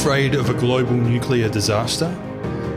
afraid 0.00 0.34
of 0.34 0.48
a 0.48 0.54
global 0.54 0.94
nuclear 0.94 1.46
disaster? 1.46 2.06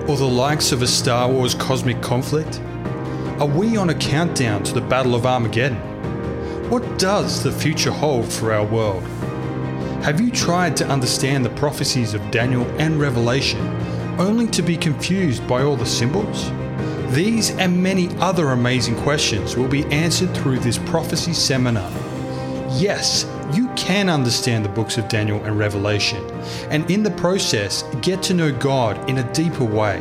Or 0.09 0.17
the 0.17 0.27
likes 0.27 0.73
of 0.73 0.81
a 0.81 0.87
Star 0.87 1.31
Wars 1.31 1.55
cosmic 1.55 2.01
conflict? 2.01 2.59
Are 3.39 3.47
we 3.47 3.77
on 3.77 3.91
a 3.91 3.95
countdown 3.95 4.61
to 4.63 4.73
the 4.73 4.81
Battle 4.81 5.15
of 5.15 5.25
Armageddon? 5.25 5.77
What 6.69 6.99
does 6.99 7.41
the 7.41 7.51
future 7.53 7.91
hold 7.91 8.29
for 8.29 8.51
our 8.51 8.65
world? 8.65 9.03
Have 10.03 10.19
you 10.19 10.31
tried 10.31 10.75
to 10.75 10.87
understand 10.89 11.45
the 11.45 11.49
prophecies 11.51 12.13
of 12.13 12.29
Daniel 12.29 12.65
and 12.77 12.99
Revelation 12.99 13.65
only 14.19 14.47
to 14.47 14.61
be 14.61 14.75
confused 14.75 15.47
by 15.47 15.63
all 15.63 15.77
the 15.77 15.85
symbols? 15.85 16.51
These 17.15 17.51
and 17.51 17.81
many 17.81 18.09
other 18.17 18.49
amazing 18.49 18.97
questions 18.97 19.55
will 19.55 19.69
be 19.69 19.85
answered 19.85 20.35
through 20.35 20.59
this 20.59 20.77
prophecy 20.77 21.31
seminar. 21.31 21.89
Yes, 22.71 23.23
can 23.75 24.09
understand 24.09 24.63
the 24.63 24.69
books 24.69 24.97
of 24.97 25.07
Daniel 25.07 25.43
and 25.43 25.57
Revelation, 25.57 26.23
and 26.69 26.89
in 26.89 27.03
the 27.03 27.11
process, 27.11 27.83
get 28.01 28.21
to 28.23 28.33
know 28.33 28.51
God 28.51 29.09
in 29.09 29.17
a 29.17 29.33
deeper 29.33 29.63
way. 29.63 29.99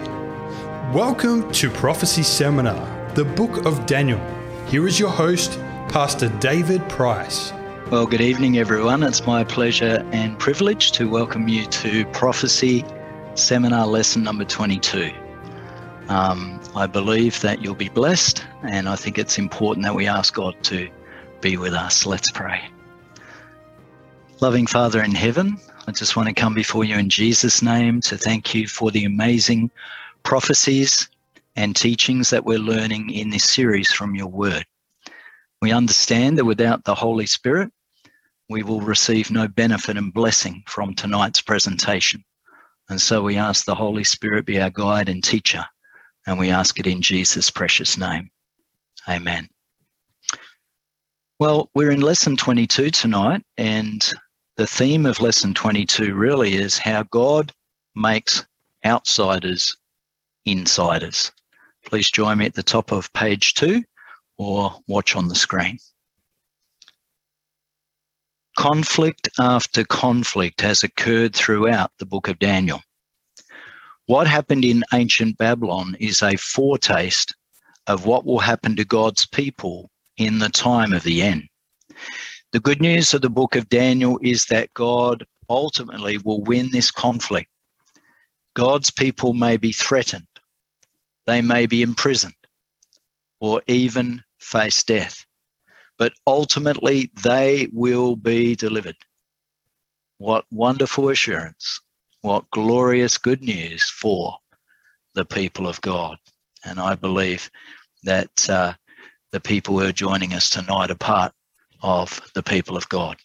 Welcome 0.93 1.51
to 1.53 1.71
Prophecy 1.71 2.23
Seminar, 2.23 3.13
the 3.15 3.25
Book 3.25 3.65
of 3.65 3.87
Daniel. 3.87 4.21
Here 4.67 4.87
is 4.87 5.01
your 5.01 5.11
host, 5.11 5.59
Pastor 5.89 6.29
David 6.39 6.87
Price. 6.89 7.53
Well, 7.91 8.07
good 8.07 8.21
evening, 8.21 8.59
everyone. 8.59 9.03
It's 9.03 9.27
my 9.27 9.45
pleasure 9.45 10.07
and 10.13 10.39
privilege 10.39 10.93
to 10.93 11.09
welcome 11.09 11.49
you 11.49 11.67
to 11.67 12.07
Prophecy 12.07 12.85
Seminar 13.35 13.87
Lesson 13.87 14.23
number 14.23 14.45
22. 14.45 15.13
Um, 16.09 16.61
I 16.75 16.87
believe 16.87 17.41
that 17.41 17.63
you'll 17.63 17.75
be 17.75 17.89
blessed, 17.89 18.45
and 18.63 18.89
I 18.89 18.97
think 18.97 19.19
it's 19.19 19.39
important 19.39 19.85
that 19.85 19.95
we 19.95 20.07
ask 20.07 20.35
God 20.35 20.55
to 20.65 20.89
be 21.41 21.57
with 21.57 21.75
us. 21.75 22.07
Let's 22.07 22.31
pray. 22.31 22.63
Loving 24.43 24.67
Father 24.67 25.05
in 25.05 25.15
heaven, 25.15 25.57
I 25.87 25.93
just 25.93 26.17
want 26.17 26.27
to 26.27 26.35
come 26.35 26.53
before 26.53 26.83
you 26.83 26.97
in 26.97 27.09
Jesus' 27.09 27.63
name 27.63 28.01
to 28.01 28.19
thank 28.19 28.57
you 28.57 28.67
for 28.67 28.91
the 28.91 29.05
amazing 29.05 29.71
prophecies 30.25 31.09
and 31.55 31.77
teachings 31.77 32.31
that 32.31 32.45
we're 32.45 32.59
learning 32.59 33.11
in 33.11 33.31
this 33.31 33.45
series 33.45 33.93
from 33.93 34.17
your 34.17 34.27
word. 34.27 34.67
We 35.61 35.71
understand 35.71 36.39
that 36.39 36.45
without 36.45 36.83
the 36.83 36.95
Holy 36.97 37.27
Spirit, 37.27 37.71
we 38.49 38.65
will 38.65 38.81
receive 38.81 39.31
no 39.31 39.47
benefit 39.47 39.97
and 39.97 40.13
blessing 40.13 40.65
from 40.67 40.97
tonight's 40.97 41.41
presentation. 41.41 42.25
And 42.89 43.01
so 43.01 43.23
we 43.23 43.37
ask 43.37 43.65
the 43.65 43.77
Holy 43.77 44.03
Spirit 44.03 44.45
be 44.45 44.61
our 44.61 44.71
guide 44.71 45.09
and 45.09 45.23
teacher 45.23 45.65
and 46.27 46.37
we 46.37 46.51
ask 46.51 46.81
it 46.81 46.89
in 46.89 47.01
Jesus' 47.01 47.49
precious 47.49 47.97
name. 47.97 48.29
Amen. 49.09 49.49
Well, 51.39 51.71
we're 51.75 51.93
in 51.93 52.01
lesson 52.01 52.37
22 52.37 52.91
tonight, 52.91 53.43
and 53.57 54.09
the 54.63 54.69
theme 54.69 55.07
of 55.07 55.21
lesson 55.21 55.53
22 55.53 56.15
really 56.15 56.55
is 56.55 56.79
how 56.79 57.03
God 57.11 57.53
makes 57.97 58.47
outsiders 58.85 59.77
insiders. 60.45 61.33
Please 61.85 62.09
join 62.09 62.39
me 62.39 62.47
at 62.47 62.55
the 62.55 62.63
top 62.63 62.93
of 62.93 63.13
page 63.13 63.55
two 63.55 63.83
or 64.39 64.73
watch 64.87 65.17
on 65.17 65.27
the 65.27 65.35
screen. 65.35 65.79
Conflict 68.57 69.29
after 69.41 69.83
conflict 69.83 70.61
has 70.61 70.85
occurred 70.85 71.35
throughout 71.35 71.91
the 71.99 72.07
book 72.07 72.29
of 72.29 72.39
Daniel. 72.39 72.81
What 74.07 74.29
happened 74.29 74.65
in 74.65 74.85
ancient 74.95 75.39
Babylon 75.39 75.97
is 75.99 76.23
a 76.23 76.37
foretaste 76.37 77.35
of 77.89 78.07
what 78.07 78.25
will 78.25 78.39
happen 78.39 78.77
to 78.77 78.85
God's 78.85 79.27
people 79.27 79.91
in 80.19 80.39
the 80.39 80.51
time 80.51 80.93
of 80.93 81.03
the 81.03 81.21
end. 81.21 81.49
The 82.53 82.61
good 82.61 82.83
news 82.83 83.15
of 83.15 83.23
the 83.23 83.31
book 83.31 83.57
of 83.57 83.71
Daniel 83.71 84.19
is 84.23 84.45
that 84.47 84.75
God 84.75 85.25
ultimately 85.49 86.19
will 86.19 86.43
win 86.43 86.71
this 86.71 86.91
conflict. 86.91 87.49
God's 88.55 88.91
people 88.91 89.33
may 89.33 89.57
be 89.57 89.73
threatened, 89.73 90.27
they 91.27 91.41
may 91.41 91.65
be 91.65 91.81
imprisoned, 91.81 92.35
or 93.41 93.63
even 93.69 94.23
face 94.39 94.85
death, 94.85 95.25
but 95.97 96.13
ultimately 96.27 97.11
they 97.23 97.69
will 97.73 98.17
be 98.17 98.55
delivered. 98.55 98.97
What 100.19 100.45
wonderful 100.51 101.09
assurance! 101.09 101.81
What 102.21 102.51
glorious 102.51 103.17
good 103.17 103.43
news 103.43 103.83
for 103.85 104.37
the 105.15 105.25
people 105.25 105.67
of 105.67 105.81
God. 105.81 106.19
And 106.65 106.79
I 106.79 106.97
believe 106.97 107.51
that 108.05 108.51
uh, 108.51 108.75
the 109.33 109.41
people 109.41 109.79
who 109.79 109.87
are 109.87 109.93
joining 109.93 110.35
us 110.35 110.51
tonight 110.51 110.91
are 110.91 110.97
part 110.97 111.33
of 111.83 112.21
the 112.35 112.43
people 112.43 112.77
of 112.77 112.89
God. 112.89 113.17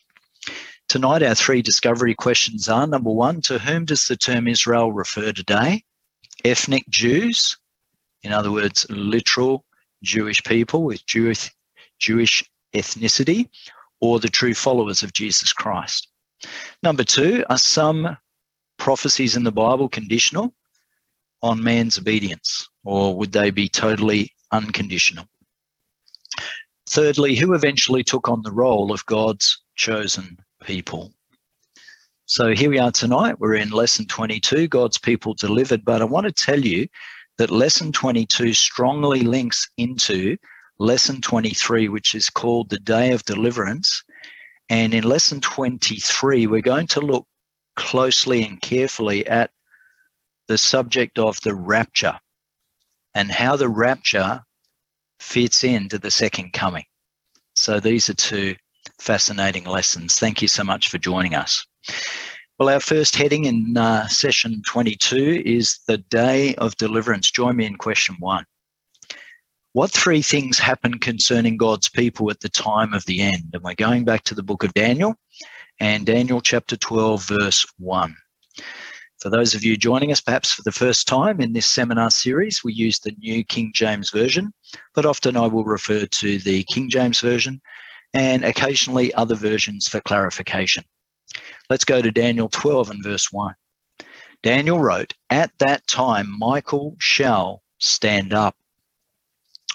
Tonight, 0.90 1.24
our 1.24 1.36
three 1.36 1.62
discovery 1.62 2.16
questions 2.16 2.70
are 2.70 2.88
number 2.88 3.12
one, 3.12 3.42
to 3.42 3.60
whom 3.60 3.86
does 3.86 4.08
the 4.08 4.16
term 4.16 4.48
Israel 4.48 4.92
refer 4.92 5.32
today? 5.32 5.84
Ethnic 6.46 6.88
Jews, 6.90 7.58
in 8.24 8.32
other 8.32 8.52
words, 8.52 8.86
literal 8.90 9.66
Jewish 10.04 10.44
people 10.44 10.84
with 10.84 11.06
Jewish, 11.06 11.52
Jewish 12.00 12.44
ethnicity, 12.74 13.50
or 14.00 14.20
the 14.20 14.30
true 14.30 14.54
followers 14.54 15.04
of 15.04 15.14
Jesus 15.14 15.52
Christ. 15.52 16.08
Number 16.84 17.04
two, 17.04 17.44
are 17.50 17.58
some 17.58 18.18
prophecies 18.78 19.36
in 19.36 19.44
the 19.44 19.52
Bible 19.52 19.90
conditional 19.90 20.54
on 21.42 21.64
man's 21.64 21.98
obedience, 21.98 22.68
or 22.84 23.16
would 23.18 23.32
they 23.32 23.50
be 23.52 23.68
totally 23.68 24.32
unconditional? 24.52 25.28
Thirdly, 26.90 27.36
who 27.36 27.54
eventually 27.54 28.04
took 28.04 28.30
on 28.30 28.42
the 28.44 28.52
role 28.52 28.94
of 28.94 29.06
God's 29.06 29.62
chosen 29.76 30.38
people? 30.64 31.14
So 32.26 32.54
here 32.54 32.70
we 32.70 32.80
are 32.80 32.92
tonight. 32.92 33.40
We're 33.40 33.56
in 33.56 33.72
lesson 33.72 34.06
22, 34.06 34.68
God's 34.70 34.98
people 34.98 35.34
delivered. 35.34 35.84
But 35.84 36.02
I 36.02 36.06
want 36.06 36.28
to 36.28 36.32
tell 36.32 36.60
you 36.60 36.88
that 37.38 37.52
lesson 37.52 37.92
22 37.92 38.54
strongly 38.54 39.22
links 39.22 39.70
into 39.78 40.38
lesson 40.80 41.22
23, 41.22 41.90
which 41.90 42.16
is 42.16 42.30
called 42.30 42.70
the 42.70 42.80
Day 42.80 43.12
of 43.12 43.24
Deliverance. 43.26 44.04
And 44.70 44.94
in 44.94 45.04
lesson 45.04 45.42
23, 45.42 46.48
we're 46.48 46.62
going 46.62 46.88
to 46.88 47.02
look 47.02 47.26
closely 47.76 48.44
and 48.44 48.62
carefully 48.62 49.28
at 49.28 49.52
the 50.48 50.58
subject 50.58 51.20
of 51.20 51.40
the 51.42 51.54
rapture 51.54 52.18
and 53.14 53.30
how 53.30 53.56
the 53.56 53.70
rapture 53.70 54.42
fits 55.20 55.64
into 55.64 55.98
the 55.98 56.12
second 56.12 56.54
coming. 56.54 56.86
So 57.56 57.80
these 57.80 58.10
are 58.10 58.14
two 58.14 58.56
fascinating 59.00 59.66
lessons. 59.66 60.20
Thank 60.20 60.42
you 60.42 60.48
so 60.48 60.64
much 60.64 60.90
for 60.90 60.98
joining 60.98 61.36
us. 61.36 61.66
Well, 62.60 62.70
our 62.70 62.80
first 62.80 63.16
heading 63.16 63.46
in 63.46 63.78
uh, 63.78 64.08
session 64.08 64.62
22 64.66 65.44
is 65.46 65.80
the 65.88 66.00
day 66.00 66.56
of 66.56 66.76
deliverance. 66.78 67.30
Join 67.30 67.56
me 67.56 67.66
in 67.66 67.76
question 67.76 68.16
one. 68.20 68.46
What 69.74 69.92
three 69.92 70.24
things 70.24 70.58
happen 70.58 70.98
concerning 70.98 71.58
God's 71.58 71.88
people 71.88 72.32
at 72.32 72.40
the 72.40 72.50
time 72.50 72.94
of 72.94 73.06
the 73.06 73.22
end? 73.22 73.52
And 73.54 73.62
we're 73.62 73.76
going 73.76 74.06
back 74.06 74.24
to 74.24 74.34
the 74.34 74.42
book 74.42 74.64
of 74.64 74.74
Daniel 74.74 75.16
and 75.80 76.04
Daniel 76.04 76.42
chapter 76.42 76.76
12, 76.76 77.26
verse 77.26 77.66
1. 77.78 78.16
For 79.22 79.30
those 79.30 79.54
of 79.54 79.64
you 79.64 79.78
joining 79.78 80.12
us 80.12 80.22
perhaps 80.22 80.52
for 80.52 80.64
the 80.64 80.72
first 80.72 81.08
time 81.08 81.42
in 81.42 81.54
this 81.54 81.68
seminar 81.68 82.10
series, 82.10 82.64
we 82.64 82.74
use 82.74 82.98
the 83.00 83.16
New 83.20 83.44
King 83.44 83.72
James 83.74 84.10
Version, 84.10 84.52
but 84.96 85.06
often 85.06 85.38
I 85.38 85.48
will 85.48 85.64
refer 85.64 86.06
to 86.06 86.40
the 86.40 86.64
King 86.64 86.90
James 86.90 87.20
Version 87.20 87.62
and 88.14 88.44
occasionally 88.44 89.14
other 89.14 89.36
versions 89.36 89.88
for 89.88 90.02
clarification. 90.02 90.84
Let's 91.70 91.86
go 91.86 92.02
to 92.02 92.12
Daniel 92.12 92.50
12 92.50 92.90
and 92.92 93.04
verse 93.04 93.32
1. 93.32 93.54
Daniel 94.44 94.80
wrote, 94.80 95.14
At 95.30 95.52
that 95.60 95.86
time 95.88 96.34
Michael 96.38 96.96
shall 97.00 97.64
stand 97.80 98.34
up. 98.34 98.56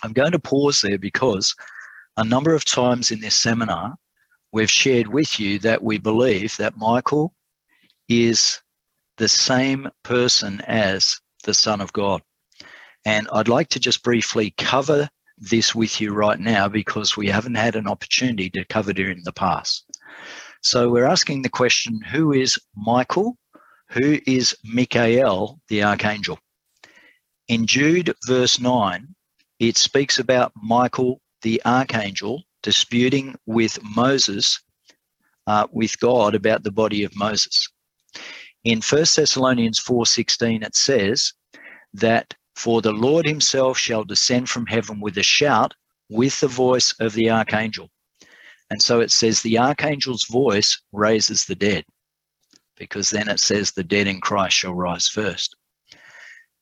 I'm 0.03 0.13
going 0.13 0.33
to 0.33 0.39
pause 0.39 0.81
there 0.81 0.99
because 0.99 1.55
a 2.17 2.25
number 2.25 2.55
of 2.55 2.65
times 2.65 3.11
in 3.11 3.21
this 3.21 3.39
seminar, 3.39 3.95
we've 4.53 4.71
shared 4.71 5.09
with 5.09 5.39
you 5.39 5.59
that 5.61 5.83
we 5.83 5.99
believe 5.99 6.57
that 6.57 6.77
Michael 6.77 7.35
is 8.09 8.61
the 9.17 9.29
same 9.29 9.89
person 10.03 10.61
as 10.63 11.21
the 11.45 11.55
Son 11.55 11.81
of 11.81 11.93
God. 11.93 12.23
And 13.05 13.29
I'd 13.33 13.49
like 13.49 13.69
to 13.71 13.81
just 13.81 14.03
briefly 14.03 14.55
cover 14.57 15.09
this 15.39 15.75
with 15.75 16.01
you 16.01 16.13
right 16.13 16.39
now 16.39 16.69
because 16.69 17.17
we 17.17 17.29
haven't 17.29 17.57
had 17.57 17.75
an 17.75 17.89
opportunity 17.89 18.49
to 18.51 18.65
cover 18.67 18.91
it 18.91 18.99
in 18.99 19.23
the 19.25 19.33
past. 19.33 19.85
So 20.63 20.91
we're 20.91 21.07
asking 21.07 21.43
the 21.43 21.49
question 21.49 22.01
who 22.01 22.33
is 22.33 22.59
Michael? 22.77 23.37
Who 23.91 24.19
is 24.27 24.57
Michael, 24.65 25.61
the 25.69 25.83
archangel? 25.83 26.39
In 27.49 27.67
Jude, 27.67 28.15
verse 28.27 28.61
9, 28.61 29.15
it 29.59 29.77
speaks 29.77 30.19
about 30.19 30.53
Michael, 30.63 31.21
the 31.43 31.61
archangel, 31.65 32.45
disputing 32.63 33.35
with 33.47 33.79
Moses, 33.83 34.61
uh, 35.47 35.67
with 35.73 35.99
God 35.99 36.35
about 36.35 36.63
the 36.63 36.71
body 36.71 37.03
of 37.03 37.15
Moses. 37.17 37.69
In 38.65 38.81
1 38.81 39.17
Thessalonians 39.17 39.81
4:16 39.81 40.63
it 40.63 40.77
says 40.77 41.33
that 41.95 42.35
for 42.55 42.83
the 42.83 42.93
Lord 42.93 43.27
himself 43.27 43.79
shall 43.79 44.05
descend 44.05 44.49
from 44.49 44.67
heaven 44.67 45.01
with 45.01 45.19
a 45.19 45.23
shout 45.23 45.75
with 46.09 46.39
the 46.41 46.49
voice 46.49 46.95
of 47.01 47.15
the 47.15 47.31
archangel. 47.31 47.91
And 48.71 48.81
so 48.81 49.01
it 49.01 49.11
says 49.11 49.43
the 49.43 49.59
archangel's 49.59 50.25
voice 50.25 50.81
raises 50.93 51.45
the 51.45 51.55
dead. 51.55 51.85
because 52.77 53.11
then 53.11 53.29
it 53.29 53.39
says 53.39 53.71
the 53.71 53.85
dead 53.85 54.07
in 54.09 54.21
Christ 54.21 54.57
shall 54.57 54.75
rise 54.75 55.09
first. 55.09 55.55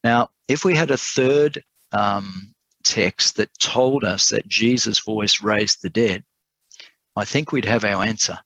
Now, 0.05 0.29
if 0.49 0.65
we 0.65 0.75
had 0.75 0.91
a 0.91 0.97
third 0.97 1.63
um, 1.93 2.55
text 2.85 3.37
that 3.37 3.57
told 3.59 4.05
us 4.05 4.29
that 4.29 4.49
Jesus' 4.49 4.99
voice 5.01 5.41
raised 5.43 5.83
the 5.83 5.91
dead, 5.91 6.25
I 7.17 7.25
think 7.25 7.53
we'd 7.53 7.65
have 7.65 7.85
our 7.85 8.05
answer. 8.05 8.39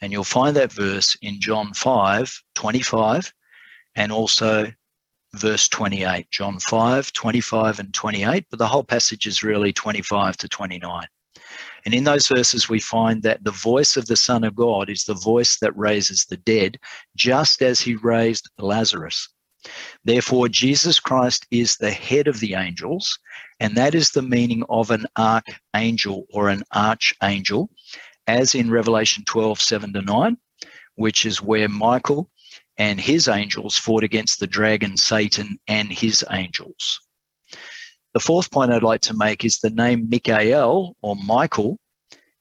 And 0.00 0.12
you'll 0.12 0.24
find 0.24 0.56
that 0.56 0.72
verse 0.72 1.16
in 1.22 1.40
John 1.40 1.74
5 1.74 2.42
25 2.54 3.32
and 3.96 4.12
also 4.12 4.72
verse 5.36 5.68
28. 5.68 6.30
John 6.30 6.58
5 6.58 7.12
25 7.12 7.78
and 7.78 7.94
28, 7.94 8.46
but 8.50 8.58
the 8.58 8.66
whole 8.66 8.84
passage 8.84 9.26
is 9.26 9.42
really 9.42 9.72
25 9.72 10.36
to 10.38 10.48
29. 10.48 11.06
And 11.84 11.94
in 11.94 12.04
those 12.04 12.26
verses, 12.28 12.68
we 12.68 12.80
find 12.80 13.22
that 13.22 13.44
the 13.44 13.52
voice 13.52 13.96
of 13.96 14.06
the 14.06 14.16
Son 14.16 14.42
of 14.42 14.56
God 14.56 14.90
is 14.90 15.04
the 15.04 15.14
voice 15.14 15.58
that 15.60 15.76
raises 15.76 16.24
the 16.24 16.36
dead, 16.36 16.78
just 17.14 17.62
as 17.62 17.80
he 17.80 17.94
raised 17.94 18.50
Lazarus. 18.58 19.28
Therefore, 20.04 20.48
Jesus 20.48 21.00
Christ 21.00 21.46
is 21.50 21.76
the 21.76 21.90
head 21.90 22.28
of 22.28 22.40
the 22.40 22.54
angels, 22.54 23.18
and 23.60 23.76
that 23.76 23.94
is 23.94 24.10
the 24.10 24.22
meaning 24.22 24.64
of 24.68 24.90
an 24.90 25.06
archangel 25.16 26.26
or 26.32 26.48
an 26.48 26.62
archangel, 26.74 27.70
as 28.26 28.54
in 28.54 28.70
Revelation 28.70 29.24
12 29.24 29.60
7 29.60 29.92
to 29.92 30.02
9, 30.02 30.36
which 30.96 31.26
is 31.26 31.42
where 31.42 31.68
Michael 31.68 32.30
and 32.78 33.00
his 33.00 33.28
angels 33.28 33.76
fought 33.76 34.04
against 34.04 34.40
the 34.40 34.46
dragon 34.46 34.96
Satan 34.96 35.58
and 35.68 35.90
his 35.90 36.24
angels. 36.30 37.00
The 38.14 38.20
fourth 38.20 38.50
point 38.50 38.72
I'd 38.72 38.82
like 38.82 39.02
to 39.02 39.16
make 39.16 39.44
is 39.44 39.58
the 39.58 39.70
name 39.70 40.08
Michael 40.10 40.96
or 41.02 41.16
Michael 41.16 41.78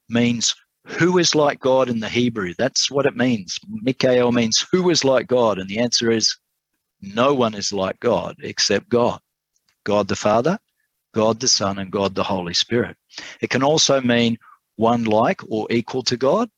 means 0.10 0.56
who 0.86 1.18
is 1.18 1.36
like 1.36 1.60
God 1.60 1.90
in 1.90 2.00
the 2.00 2.10
Hebrew. 2.10 2.54
That's 2.58 2.92
what 2.92 3.06
it 3.06 3.16
means. 3.16 3.60
Michael 3.68 4.32
means 4.32 4.66
who 4.72 4.90
is 4.90 5.04
like 5.04 5.28
God. 5.28 5.58
And 5.58 5.68
the 5.68 5.80
answer 5.80 6.12
is 6.12 6.38
no 7.02 7.34
one 7.34 7.56
is 7.56 7.74
like 7.74 8.00
God 8.00 8.36
except 8.42 8.90
God. 8.90 9.20
God 9.84 10.08
the 10.08 10.16
Father, 10.16 10.58
God 11.14 11.40
the 11.40 11.48
Son, 11.48 11.80
and 11.80 11.92
God 11.92 12.16
the 12.16 12.24
Holy 12.24 12.54
Spirit. 12.54 12.98
It 13.42 13.50
can 13.50 13.64
also 13.64 14.02
mean 14.02 14.38
one 14.76 15.04
like 15.06 15.42
or 15.50 15.68
equal 15.70 16.04
to 16.04 16.18
God, 16.18 16.50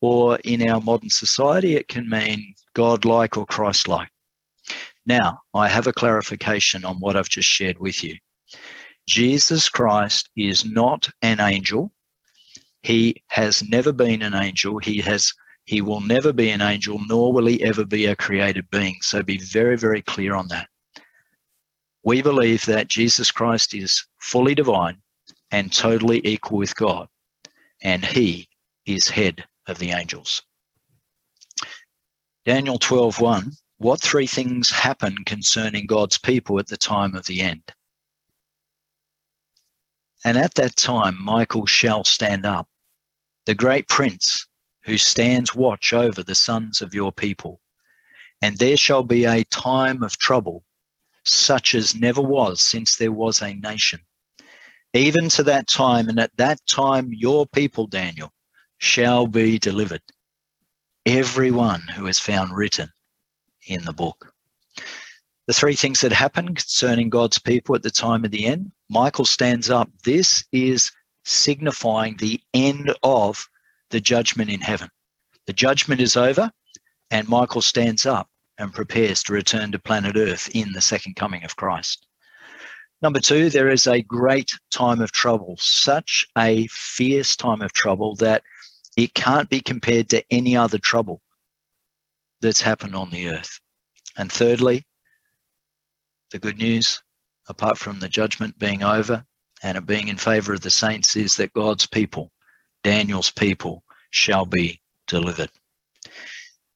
or 0.00 0.38
in 0.44 0.68
our 0.68 0.80
modern 0.80 1.10
society, 1.10 1.76
it 1.76 1.88
can 1.88 2.08
mean 2.08 2.54
God 2.76 3.06
like 3.06 3.38
or 3.38 3.46
Christ 3.46 3.88
like. 3.88 4.10
Now, 5.06 5.40
I 5.54 5.66
have 5.66 5.86
a 5.86 5.94
clarification 5.94 6.84
on 6.84 6.96
what 6.96 7.16
I've 7.16 7.30
just 7.30 7.48
shared 7.48 7.78
with 7.78 8.04
you. 8.04 8.18
Jesus 9.08 9.70
Christ 9.70 10.28
is 10.36 10.66
not 10.66 11.08
an 11.22 11.40
angel. 11.40 11.90
He 12.82 13.22
has 13.28 13.66
never 13.66 13.92
been 13.92 14.20
an 14.20 14.34
angel. 14.34 14.76
He 14.78 15.00
has 15.00 15.32
he 15.64 15.80
will 15.80 16.02
never 16.02 16.34
be 16.34 16.50
an 16.50 16.60
angel, 16.60 17.00
nor 17.08 17.32
will 17.32 17.46
he 17.46 17.64
ever 17.64 17.86
be 17.86 18.04
a 18.06 18.14
created 18.14 18.68
being. 18.70 18.96
So 19.00 19.22
be 19.22 19.38
very, 19.38 19.78
very 19.78 20.02
clear 20.02 20.34
on 20.34 20.46
that. 20.48 20.68
We 22.04 22.20
believe 22.20 22.66
that 22.66 22.88
Jesus 22.88 23.30
Christ 23.30 23.72
is 23.72 24.04
fully 24.20 24.54
divine 24.54 24.98
and 25.50 25.72
totally 25.72 26.20
equal 26.24 26.58
with 26.58 26.76
God, 26.76 27.08
and 27.82 28.04
he 28.04 28.48
is 28.84 29.08
head 29.08 29.46
of 29.66 29.78
the 29.78 29.92
angels. 29.92 30.42
Daniel 32.46 32.78
12:1 32.78 33.56
What 33.78 34.00
three 34.00 34.28
things 34.28 34.70
happen 34.70 35.24
concerning 35.24 35.84
God's 35.84 36.16
people 36.16 36.60
at 36.60 36.68
the 36.68 36.76
time 36.76 37.16
of 37.16 37.26
the 37.26 37.40
end? 37.40 37.74
And 40.24 40.38
at 40.38 40.54
that 40.54 40.76
time 40.76 41.20
Michael 41.20 41.66
shall 41.66 42.04
stand 42.04 42.46
up, 42.46 42.68
the 43.46 43.56
great 43.56 43.88
prince 43.88 44.46
who 44.84 44.96
stands 44.96 45.56
watch 45.56 45.92
over 45.92 46.22
the 46.22 46.36
sons 46.36 46.80
of 46.80 46.94
your 46.94 47.10
people. 47.10 47.60
And 48.40 48.56
there 48.58 48.76
shall 48.76 49.02
be 49.02 49.24
a 49.24 49.42
time 49.42 50.04
of 50.04 50.16
trouble, 50.16 50.64
such 51.24 51.74
as 51.74 51.96
never 51.96 52.22
was 52.22 52.62
since 52.62 52.94
there 52.94 53.10
was 53.10 53.42
a 53.42 53.54
nation. 53.54 53.98
Even 54.92 55.28
to 55.30 55.42
that 55.42 55.66
time, 55.66 56.08
and 56.08 56.20
at 56.20 56.36
that 56.36 56.64
time, 56.68 57.12
your 57.12 57.44
people, 57.44 57.88
Daniel, 57.88 58.32
shall 58.78 59.26
be 59.26 59.58
delivered. 59.58 60.02
Everyone 61.06 61.82
who 61.94 62.08
is 62.08 62.18
found 62.18 62.56
written 62.56 62.88
in 63.68 63.84
the 63.84 63.92
book. 63.92 64.34
The 65.46 65.54
three 65.54 65.76
things 65.76 66.00
that 66.00 66.10
happen 66.10 66.48
concerning 66.48 67.10
God's 67.10 67.38
people 67.38 67.76
at 67.76 67.84
the 67.84 67.92
time 67.92 68.24
of 68.24 68.32
the 68.32 68.44
end 68.44 68.72
Michael 68.88 69.24
stands 69.24 69.70
up. 69.70 69.88
This 70.04 70.44
is 70.50 70.90
signifying 71.24 72.16
the 72.16 72.40
end 72.54 72.92
of 73.04 73.48
the 73.90 74.00
judgment 74.00 74.50
in 74.50 74.60
heaven. 74.60 74.88
The 75.46 75.52
judgment 75.52 76.00
is 76.00 76.16
over, 76.16 76.50
and 77.12 77.28
Michael 77.28 77.62
stands 77.62 78.04
up 78.04 78.28
and 78.58 78.74
prepares 78.74 79.22
to 79.24 79.32
return 79.32 79.70
to 79.70 79.78
planet 79.78 80.16
Earth 80.16 80.48
in 80.56 80.72
the 80.72 80.80
second 80.80 81.14
coming 81.14 81.44
of 81.44 81.54
Christ. 81.54 82.04
Number 83.00 83.20
two, 83.20 83.48
there 83.48 83.70
is 83.70 83.86
a 83.86 84.02
great 84.02 84.50
time 84.72 85.00
of 85.00 85.12
trouble, 85.12 85.56
such 85.60 86.26
a 86.36 86.66
fierce 86.66 87.36
time 87.36 87.62
of 87.62 87.72
trouble 87.72 88.16
that 88.16 88.42
it 88.96 89.14
can't 89.14 89.48
be 89.48 89.60
compared 89.60 90.08
to 90.08 90.24
any 90.30 90.56
other 90.56 90.78
trouble 90.78 91.20
that's 92.40 92.60
happened 92.60 92.96
on 92.96 93.10
the 93.10 93.28
earth. 93.28 93.60
And 94.16 94.32
thirdly, 94.32 94.86
the 96.30 96.38
good 96.38 96.58
news, 96.58 97.02
apart 97.48 97.78
from 97.78 98.00
the 98.00 98.08
judgment 98.08 98.58
being 98.58 98.82
over 98.82 99.24
and 99.62 99.76
it 99.76 99.86
being 99.86 100.08
in 100.08 100.16
favor 100.16 100.54
of 100.54 100.62
the 100.62 100.70
saints, 100.70 101.16
is 101.16 101.36
that 101.36 101.52
God's 101.52 101.86
people, 101.86 102.32
Daniel's 102.82 103.30
people, 103.30 103.84
shall 104.10 104.46
be 104.46 104.80
delivered. 105.06 105.50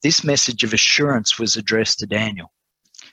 This 0.02 0.24
message 0.24 0.64
of 0.64 0.72
assurance 0.72 1.38
was 1.38 1.56
addressed 1.56 1.98
to 1.98 2.06
Daniel. 2.06 2.52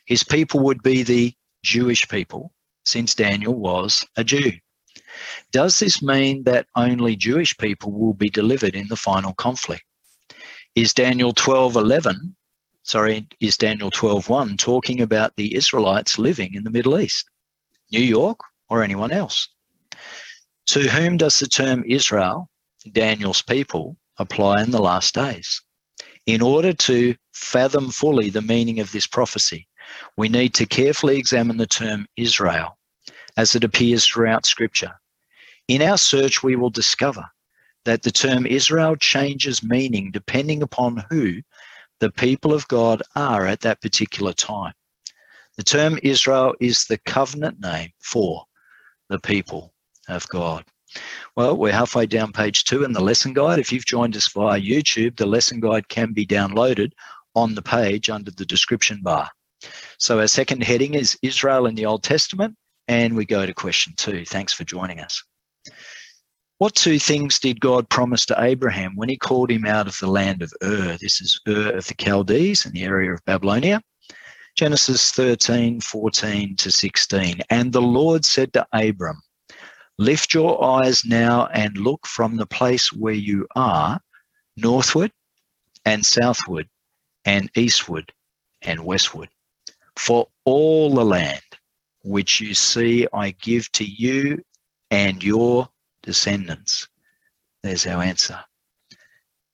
His 0.05 0.23
people 0.23 0.61
would 0.61 0.81
be 0.83 1.03
the 1.03 1.33
Jewish 1.63 2.07
people, 2.07 2.53
since 2.85 3.15
Daniel 3.15 3.53
was 3.53 4.05
a 4.15 4.23
Jew. 4.23 4.53
Does 5.51 5.79
this 5.79 6.01
mean 6.01 6.43
that 6.43 6.67
only 6.75 7.15
Jewish 7.15 7.57
people 7.57 7.91
will 7.91 8.13
be 8.13 8.29
delivered 8.29 8.75
in 8.75 8.87
the 8.87 8.95
final 8.95 9.33
conflict? 9.33 9.83
Is 10.75 10.93
Daniel 10.93 11.33
12:11 11.33 12.35
sorry, 12.87 13.27
is 13.41 13.57
Daniel 13.57 13.91
12:1 13.91 14.57
talking 14.57 15.01
about 15.01 15.35
the 15.35 15.53
Israelites 15.55 16.17
living 16.17 16.53
in 16.53 16.63
the 16.63 16.69
Middle 16.71 16.97
East, 16.97 17.29
New 17.91 18.01
York, 18.01 18.39
or 18.69 18.81
anyone 18.81 19.11
else? 19.11 19.49
To 20.67 20.87
whom 20.87 21.17
does 21.17 21.37
the 21.39 21.47
term 21.47 21.83
Israel, 21.85 22.49
Daniel's 22.91 23.41
people, 23.41 23.97
apply 24.17 24.63
in 24.63 24.71
the 24.71 24.81
last 24.81 25.13
days? 25.13 25.61
In 26.25 26.41
order 26.41 26.73
to 26.73 27.15
fathom 27.33 27.91
fully 27.91 28.29
the 28.29 28.41
meaning 28.41 28.79
of 28.79 28.91
this 28.91 29.07
prophecy, 29.07 29.67
we 30.15 30.29
need 30.29 30.53
to 30.55 30.65
carefully 30.65 31.17
examine 31.17 31.57
the 31.57 31.67
term 31.67 32.07
Israel 32.15 32.77
as 33.35 33.53
it 33.55 33.63
appears 33.63 34.05
throughout 34.05 34.45
Scripture. 34.45 34.93
In 35.67 35.81
our 35.81 35.97
search, 35.97 36.43
we 36.43 36.55
will 36.55 36.69
discover 36.69 37.25
that 37.85 38.03
the 38.03 38.11
term 38.11 38.45
Israel 38.45 38.95
changes 38.95 39.63
meaning 39.63 40.11
depending 40.11 40.63
upon 40.63 41.05
who 41.09 41.41
the 41.99 42.11
people 42.11 42.53
of 42.53 42.67
God 42.67 43.01
are 43.15 43.45
at 43.45 43.61
that 43.61 43.81
particular 43.81 44.33
time. 44.33 44.73
The 45.57 45.63
term 45.63 45.99
Israel 46.03 46.53
is 46.59 46.85
the 46.85 46.99
covenant 46.99 47.59
name 47.59 47.89
for 47.99 48.45
the 49.09 49.19
people 49.19 49.73
of 50.07 50.27
God. 50.29 50.63
Well, 51.35 51.57
we're 51.57 51.73
halfway 51.73 52.05
down 52.05 52.31
page 52.31 52.63
two 52.63 52.83
in 52.83 52.93
the 52.93 53.03
lesson 53.03 53.33
guide. 53.33 53.59
If 53.59 53.71
you've 53.71 53.85
joined 53.85 54.15
us 54.15 54.29
via 54.29 54.59
YouTube, 54.59 55.17
the 55.17 55.25
lesson 55.25 55.59
guide 55.59 55.89
can 55.89 56.13
be 56.13 56.25
downloaded 56.25 56.91
on 57.35 57.55
the 57.55 57.61
page 57.61 58.09
under 58.09 58.31
the 58.31 58.45
description 58.45 59.01
bar. 59.01 59.29
So, 59.97 60.19
our 60.19 60.27
second 60.27 60.63
heading 60.63 60.93
is 60.93 61.17
Israel 61.21 61.65
in 61.65 61.75
the 61.75 61.85
Old 61.85 62.03
Testament, 62.03 62.55
and 62.87 63.15
we 63.15 63.25
go 63.25 63.45
to 63.45 63.53
question 63.53 63.93
two. 63.97 64.23
Thanks 64.23 64.53
for 64.53 64.63
joining 64.63 64.99
us. 64.99 65.23
What 66.59 66.73
two 66.73 66.97
things 66.97 67.37
did 67.37 67.59
God 67.59 67.87
promise 67.87 68.25
to 68.25 68.43
Abraham 68.43 68.95
when 68.95 69.09
he 69.09 69.17
called 69.17 69.51
him 69.51 69.63
out 69.63 69.87
of 69.87 69.95
the 69.99 70.07
land 70.07 70.41
of 70.41 70.51
Ur? 70.63 70.97
This 70.99 71.21
is 71.21 71.39
Ur 71.47 71.77
of 71.77 71.85
the 71.85 71.93
Chaldees 71.93 72.65
in 72.65 72.71
the 72.71 72.83
area 72.83 73.13
of 73.13 73.23
Babylonia. 73.25 73.79
Genesis 74.55 75.11
13, 75.11 75.81
14 75.81 76.55
to 76.55 76.71
16. 76.71 77.41
And 77.51 77.71
the 77.71 77.81
Lord 77.81 78.25
said 78.25 78.53
to 78.53 78.65
Abram, 78.73 79.21
Lift 79.99 80.33
your 80.33 80.63
eyes 80.63 81.05
now 81.05 81.45
and 81.53 81.77
look 81.77 82.07
from 82.07 82.37
the 82.37 82.47
place 82.47 82.91
where 82.91 83.13
you 83.13 83.45
are 83.55 84.01
northward 84.55 85.11
and 85.85 86.03
southward 86.03 86.67
and 87.23 87.51
eastward 87.55 88.11
and 88.63 88.83
westward. 88.83 89.29
For 89.95 90.27
all 90.43 90.95
the 90.95 91.05
land 91.05 91.41
which 92.01 92.41
you 92.41 92.55
see 92.55 93.07
I 93.13 93.29
give 93.29 93.71
to 93.73 93.85
you 93.85 94.43
and 94.89 95.23
your 95.23 95.69
descendants. 96.07 96.87
There's 97.63 97.85
our 97.85 98.01
answer. 98.01 98.39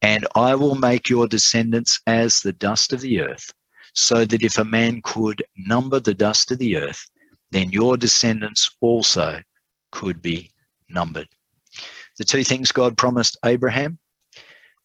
And 0.04 0.28
I 0.36 0.54
will 0.54 0.76
make 0.76 1.10
your 1.10 1.28
descendants 1.28 2.00
as 2.06 2.42
the 2.42 2.54
dust 2.54 2.94
of 2.94 3.02
the 3.02 3.22
earth, 3.22 3.52
so 3.94 4.24
that 4.24 4.44
if 4.44 4.60
a 4.60 4.64
man 4.64 5.02
could 5.04 5.44
number 5.58 6.00
the 6.00 6.14
dust 6.14 6.52
of 6.52 6.60
the 6.60 6.78
earth, 6.78 7.10
then 7.52 7.72
your 7.72 7.98
descendants 7.98 8.70
also 8.82 9.42
could 9.92 10.22
be 10.22 10.52
numbered. 10.90 11.28
The 12.20 12.24
two 12.24 12.44
things 12.44 12.72
God 12.72 12.98
promised 12.98 13.38
Abraham 13.44 13.98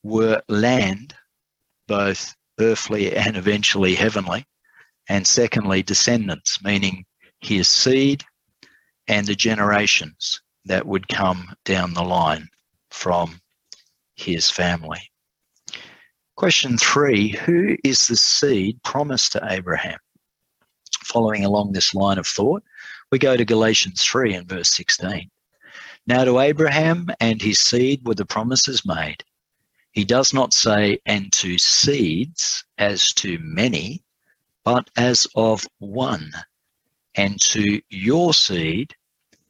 were 0.03 0.41
land, 0.49 1.15
both 1.87 2.35
earthly 2.59 3.15
and 3.15 3.37
eventually 3.37 3.95
heavenly. 3.95 4.47
And 5.11 5.27
secondly, 5.27 5.83
descendants, 5.83 6.63
meaning 6.63 7.05
his 7.41 7.69
seed 7.69 8.25
and 9.07 9.27
the 9.27 9.35
generations 9.35 10.41
that 10.69 10.87
would 10.87 11.09
come 11.09 11.55
down 11.65 11.95
the 11.95 12.03
line 12.03 12.49
from 12.91 13.41
his 14.15 14.51
family. 14.51 15.01
Question 16.37 16.79
three 16.79 17.31
Who 17.31 17.77
is 17.83 18.07
the 18.07 18.17
seed 18.17 18.83
promised 18.83 19.33
to 19.33 19.47
Abraham? 19.51 19.99
Following 21.03 21.45
along 21.45 21.73
this 21.73 21.95
line 21.95 22.19
of 22.19 22.27
thought, 22.27 22.63
we 23.11 23.19
go 23.19 23.37
to 23.37 23.45
Galatians 23.45 24.05
3 24.05 24.35
and 24.35 24.49
verse 24.49 24.71
16. 24.77 25.31
Now 26.07 26.25
to 26.25 26.41
Abraham 26.41 27.09
and 27.21 27.41
his 27.41 27.61
seed 27.61 28.07
were 28.07 28.15
the 28.15 28.25
promises 28.25 28.87
made. 28.87 29.25
He 29.93 30.05
does 30.05 30.33
not 30.33 30.53
say, 30.53 30.99
and 31.07 31.33
to 31.33 31.59
seeds 31.59 32.65
as 32.77 33.09
to 33.15 33.39
many, 33.41 34.05
but 34.65 34.89
as 34.97 35.27
of 35.35 35.67
one, 35.79 36.31
and 37.15 37.41
to 37.41 37.81
your 37.89 38.33
seed. 38.35 38.95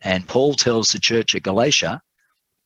And 0.02 0.28
Paul 0.28 0.54
tells 0.54 0.90
the 0.90 1.00
church 1.00 1.34
at 1.34 1.42
Galatia 1.42 2.00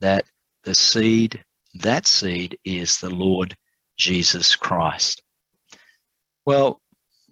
that 0.01 0.25
the 0.65 0.75
seed, 0.75 1.43
that 1.75 2.07
seed 2.07 2.59
is 2.65 2.99
the 2.99 3.11
Lord 3.11 3.57
Jesus 3.97 4.55
Christ. 4.55 5.23
Well, 6.45 6.81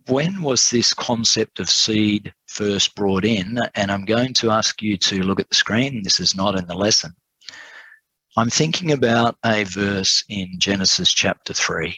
when 0.06 0.42
was 0.42 0.70
this 0.70 0.94
concept 0.94 1.60
of 1.60 1.68
seed 1.68 2.32
first 2.46 2.94
brought 2.94 3.24
in? 3.24 3.58
And 3.74 3.90
I'm 3.90 4.04
going 4.04 4.34
to 4.34 4.50
ask 4.50 4.82
you 4.82 4.96
to 4.98 5.22
look 5.22 5.40
at 5.40 5.48
the 5.48 5.54
screen. 5.54 6.02
This 6.02 6.20
is 6.20 6.34
not 6.34 6.56
in 6.56 6.66
the 6.66 6.74
lesson. 6.74 7.12
I'm 8.36 8.50
thinking 8.50 8.92
about 8.92 9.36
a 9.44 9.64
verse 9.64 10.24
in 10.28 10.58
Genesis 10.58 11.12
chapter 11.12 11.52
3 11.52 11.96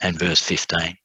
and 0.00 0.18
verse 0.18 0.42
15. 0.42 0.96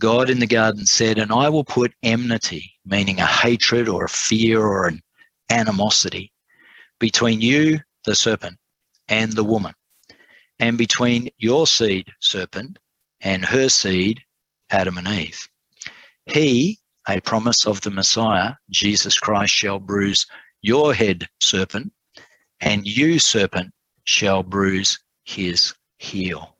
God 0.00 0.28
in 0.28 0.40
the 0.40 0.46
garden 0.46 0.84
said, 0.86 1.18
And 1.18 1.32
I 1.32 1.48
will 1.48 1.64
put 1.64 1.94
enmity, 2.02 2.72
meaning 2.84 3.18
a 3.18 3.26
hatred 3.26 3.88
or 3.88 4.04
a 4.04 4.08
fear 4.08 4.60
or 4.60 4.86
an 4.86 5.02
animosity, 5.50 6.32
between 6.98 7.40
you, 7.40 7.80
the 8.04 8.14
serpent, 8.14 8.58
and 9.08 9.32
the 9.32 9.44
woman, 9.44 9.72
and 10.58 10.76
between 10.76 11.30
your 11.38 11.66
seed, 11.66 12.06
serpent, 12.20 12.78
and 13.20 13.44
her 13.44 13.68
seed, 13.68 14.20
Adam 14.70 14.98
and 14.98 15.08
Eve. 15.08 15.48
He, 16.26 16.78
a 17.08 17.20
promise 17.20 17.66
of 17.66 17.80
the 17.80 17.90
Messiah, 17.90 18.54
Jesus 18.70 19.18
Christ, 19.18 19.54
shall 19.54 19.78
bruise 19.78 20.26
your 20.60 20.92
head, 20.92 21.28
serpent, 21.40 21.92
and 22.60 22.86
you, 22.86 23.18
serpent, 23.18 23.72
shall 24.04 24.42
bruise 24.42 24.98
his 25.24 25.74
heel. 25.98 26.55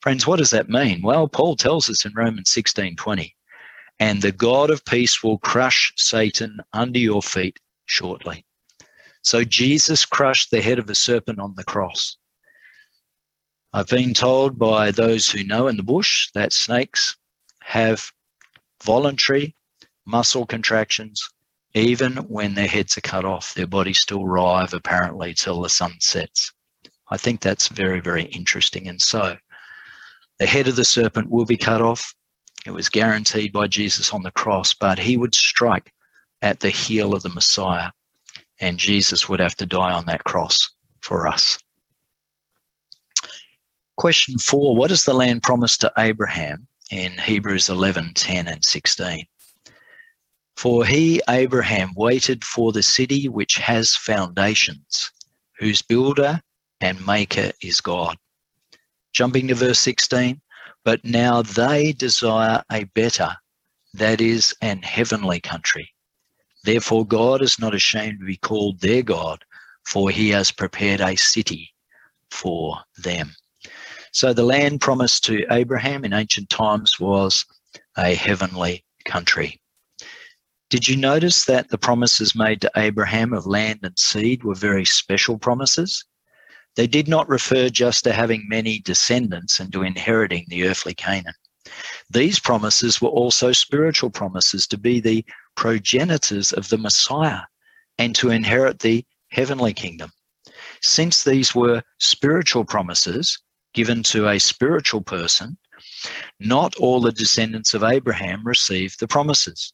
Friends, 0.00 0.26
what 0.26 0.38
does 0.38 0.50
that 0.50 0.70
mean? 0.70 1.02
Well, 1.02 1.28
Paul 1.28 1.56
tells 1.56 1.90
us 1.90 2.04
in 2.04 2.12
Romans 2.14 2.50
16 2.50 2.96
20, 2.96 3.36
and 3.98 4.22
the 4.22 4.32
God 4.32 4.70
of 4.70 4.84
peace 4.84 5.22
will 5.22 5.38
crush 5.38 5.92
Satan 5.96 6.58
under 6.72 6.98
your 6.98 7.22
feet 7.22 7.58
shortly. 7.84 8.44
So 9.22 9.44
Jesus 9.44 10.06
crushed 10.06 10.50
the 10.50 10.62
head 10.62 10.78
of 10.78 10.88
a 10.88 10.94
serpent 10.94 11.38
on 11.38 11.54
the 11.54 11.64
cross. 11.64 12.16
I've 13.74 13.88
been 13.88 14.14
told 14.14 14.58
by 14.58 14.90
those 14.90 15.28
who 15.28 15.44
know 15.44 15.68
in 15.68 15.76
the 15.76 15.82
bush 15.82 16.30
that 16.34 16.52
snakes 16.52 17.16
have 17.62 18.10
voluntary 18.82 19.54
muscle 20.06 20.46
contractions 20.46 21.28
even 21.74 22.16
when 22.16 22.54
their 22.54 22.66
heads 22.66 22.96
are 22.98 23.02
cut 23.02 23.24
off. 23.24 23.54
Their 23.54 23.66
bodies 23.66 24.00
still 24.00 24.26
writhe 24.26 24.72
apparently 24.72 25.34
till 25.34 25.60
the 25.60 25.68
sun 25.68 25.94
sets. 26.00 26.52
I 27.10 27.16
think 27.16 27.40
that's 27.40 27.68
very, 27.68 28.00
very 28.00 28.24
interesting. 28.24 28.88
And 28.88 29.00
so 29.00 29.36
the 30.40 30.46
head 30.46 30.66
of 30.66 30.74
the 30.74 30.86
serpent 30.86 31.30
will 31.30 31.44
be 31.44 31.58
cut 31.58 31.82
off. 31.82 32.14
It 32.64 32.70
was 32.70 32.88
guaranteed 32.88 33.52
by 33.52 33.66
Jesus 33.66 34.12
on 34.12 34.22
the 34.22 34.30
cross, 34.30 34.72
but 34.72 34.98
he 34.98 35.18
would 35.18 35.34
strike 35.34 35.92
at 36.40 36.60
the 36.60 36.70
heel 36.70 37.14
of 37.14 37.22
the 37.22 37.28
Messiah, 37.28 37.90
and 38.58 38.78
Jesus 38.78 39.28
would 39.28 39.38
have 39.38 39.54
to 39.56 39.66
die 39.66 39.92
on 39.92 40.06
that 40.06 40.24
cross 40.24 40.58
for 41.02 41.28
us. 41.28 41.58
Question 43.98 44.38
four 44.38 44.74
What 44.74 44.90
is 44.90 45.04
the 45.04 45.12
land 45.12 45.42
promised 45.42 45.82
to 45.82 45.92
Abraham 45.98 46.66
in 46.90 47.12
Hebrews 47.12 47.68
11 47.68 48.14
10 48.14 48.48
and 48.48 48.64
16? 48.64 49.26
For 50.56 50.86
he, 50.86 51.20
Abraham, 51.28 51.92
waited 51.96 52.44
for 52.44 52.72
the 52.72 52.82
city 52.82 53.28
which 53.28 53.56
has 53.56 53.94
foundations, 53.94 55.10
whose 55.58 55.82
builder 55.82 56.40
and 56.80 57.06
maker 57.06 57.52
is 57.60 57.82
God. 57.82 58.16
Jumping 59.12 59.48
to 59.48 59.54
verse 59.54 59.78
16, 59.80 60.40
but 60.84 61.04
now 61.04 61.42
they 61.42 61.92
desire 61.92 62.62
a 62.70 62.84
better, 62.84 63.36
that 63.94 64.20
is, 64.20 64.54
an 64.62 64.82
heavenly 64.82 65.40
country. 65.40 65.92
Therefore, 66.64 67.06
God 67.06 67.42
is 67.42 67.58
not 67.58 67.74
ashamed 67.74 68.20
to 68.20 68.26
be 68.26 68.36
called 68.36 68.80
their 68.80 69.02
God, 69.02 69.44
for 69.84 70.10
he 70.10 70.28
has 70.30 70.50
prepared 70.50 71.00
a 71.00 71.16
city 71.16 71.72
for 72.30 72.78
them. 72.98 73.34
So 74.12 74.32
the 74.32 74.44
land 74.44 74.80
promised 74.80 75.24
to 75.24 75.46
Abraham 75.50 76.04
in 76.04 76.12
ancient 76.12 76.50
times 76.50 76.98
was 76.98 77.44
a 77.96 78.14
heavenly 78.14 78.84
country. 79.04 79.60
Did 80.68 80.86
you 80.86 80.96
notice 80.96 81.44
that 81.46 81.68
the 81.68 81.78
promises 81.78 82.34
made 82.34 82.60
to 82.60 82.70
Abraham 82.76 83.32
of 83.32 83.46
land 83.46 83.80
and 83.82 83.98
seed 83.98 84.44
were 84.44 84.54
very 84.54 84.84
special 84.84 85.38
promises? 85.38 86.04
They 86.76 86.86
did 86.86 87.08
not 87.08 87.28
refer 87.28 87.68
just 87.68 88.04
to 88.04 88.12
having 88.12 88.48
many 88.48 88.78
descendants 88.78 89.60
and 89.60 89.72
to 89.72 89.82
inheriting 89.82 90.46
the 90.48 90.66
earthly 90.68 90.94
Canaan. 90.94 91.34
These 92.08 92.38
promises 92.38 93.00
were 93.00 93.08
also 93.08 93.52
spiritual 93.52 94.10
promises 94.10 94.66
to 94.68 94.78
be 94.78 95.00
the 95.00 95.24
progenitors 95.56 96.52
of 96.52 96.68
the 96.68 96.78
Messiah 96.78 97.42
and 97.98 98.14
to 98.16 98.30
inherit 98.30 98.78
the 98.78 99.04
heavenly 99.28 99.74
kingdom. 99.74 100.12
Since 100.82 101.24
these 101.24 101.54
were 101.54 101.82
spiritual 101.98 102.64
promises, 102.64 103.38
given 103.74 104.02
to 104.04 104.28
a 104.28 104.38
spiritual 104.38 105.02
person, 105.02 105.58
not 106.38 106.74
all 106.76 107.00
the 107.00 107.12
descendants 107.12 107.74
of 107.74 107.82
Abraham 107.82 108.46
received 108.46 109.00
the 109.00 109.08
promises. 109.08 109.72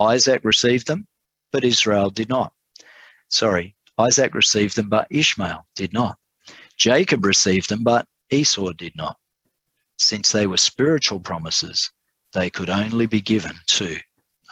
Isaac 0.00 0.42
received 0.44 0.86
them, 0.86 1.06
but 1.52 1.64
Israel 1.64 2.10
did 2.10 2.28
not. 2.28 2.52
Sorry, 3.28 3.75
Isaac 3.98 4.34
received 4.34 4.76
them, 4.76 4.88
but 4.88 5.06
Ishmael 5.10 5.66
did 5.74 5.92
not. 5.92 6.18
Jacob 6.76 7.24
received 7.24 7.68
them, 7.68 7.82
but 7.82 8.06
Esau 8.30 8.72
did 8.72 8.94
not. 8.96 9.16
Since 9.98 10.32
they 10.32 10.46
were 10.46 10.58
spiritual 10.58 11.20
promises, 11.20 11.90
they 12.32 12.50
could 12.50 12.68
only 12.68 13.06
be 13.06 13.20
given 13.20 13.56
to 13.66 13.98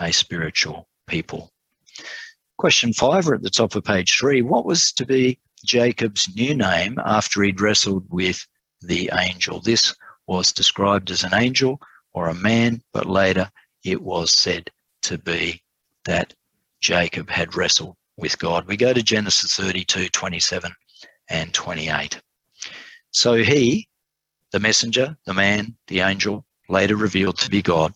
a 0.00 0.12
spiritual 0.12 0.88
people. 1.06 1.52
Question 2.56 2.92
five, 2.92 3.28
are 3.28 3.34
at 3.34 3.42
the 3.42 3.50
top 3.50 3.74
of 3.74 3.84
page 3.84 4.16
three. 4.18 4.40
What 4.40 4.64
was 4.64 4.92
to 4.92 5.04
be 5.04 5.38
Jacob's 5.64 6.28
new 6.34 6.54
name 6.54 6.98
after 7.04 7.42
he'd 7.42 7.60
wrestled 7.60 8.06
with 8.10 8.46
the 8.80 9.10
angel. 9.14 9.60
This 9.60 9.94
was 10.26 10.52
described 10.52 11.10
as 11.10 11.24
an 11.24 11.34
angel 11.34 11.80
or 12.12 12.28
a 12.28 12.34
man, 12.34 12.82
but 12.92 13.06
later 13.06 13.50
it 13.82 14.00
was 14.02 14.30
said 14.32 14.70
to 15.02 15.18
be 15.18 15.62
that 16.04 16.34
Jacob 16.80 17.30
had 17.30 17.56
wrestled 17.56 17.96
with 18.16 18.38
God. 18.38 18.66
We 18.66 18.76
go 18.76 18.92
to 18.92 19.02
Genesis 19.02 19.56
32, 19.56 20.09
27 20.09 20.73
and 21.30 21.52
28. 21.52 22.21
So 23.11 23.35
he, 23.35 23.88
the 24.52 24.61
messenger, 24.61 25.16
the 25.26 25.35
man, 25.35 25.76
the 25.88 26.00
angel, 26.00 26.44
later 26.68 26.97
revealed 26.97 27.38
to 27.38 27.50
be 27.50 27.62
God, 27.62 27.92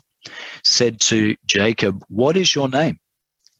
said 0.64 1.00
to 1.02 1.36
Jacob, 1.46 2.04
What 2.08 2.36
is 2.36 2.54
your 2.54 2.68
name? 2.68 2.98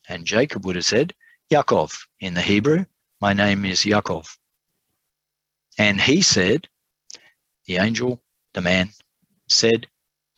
And 0.09 0.27
Jacob 0.27 0.65
would 0.67 0.77
have 0.77 0.85
said, 0.85 1.15
Yaakov 1.53 1.95
in 2.21 2.35
the 2.35 2.43
Hebrew, 2.43 2.85
My 3.21 3.33
name 3.33 3.65
is 3.65 3.81
Yaakov. 3.81 4.29
And 5.79 6.01
he 6.01 6.23
said, 6.23 6.69
the 7.67 7.77
angel, 7.77 8.23
the 8.55 8.63
man, 8.63 8.91
said 9.49 9.87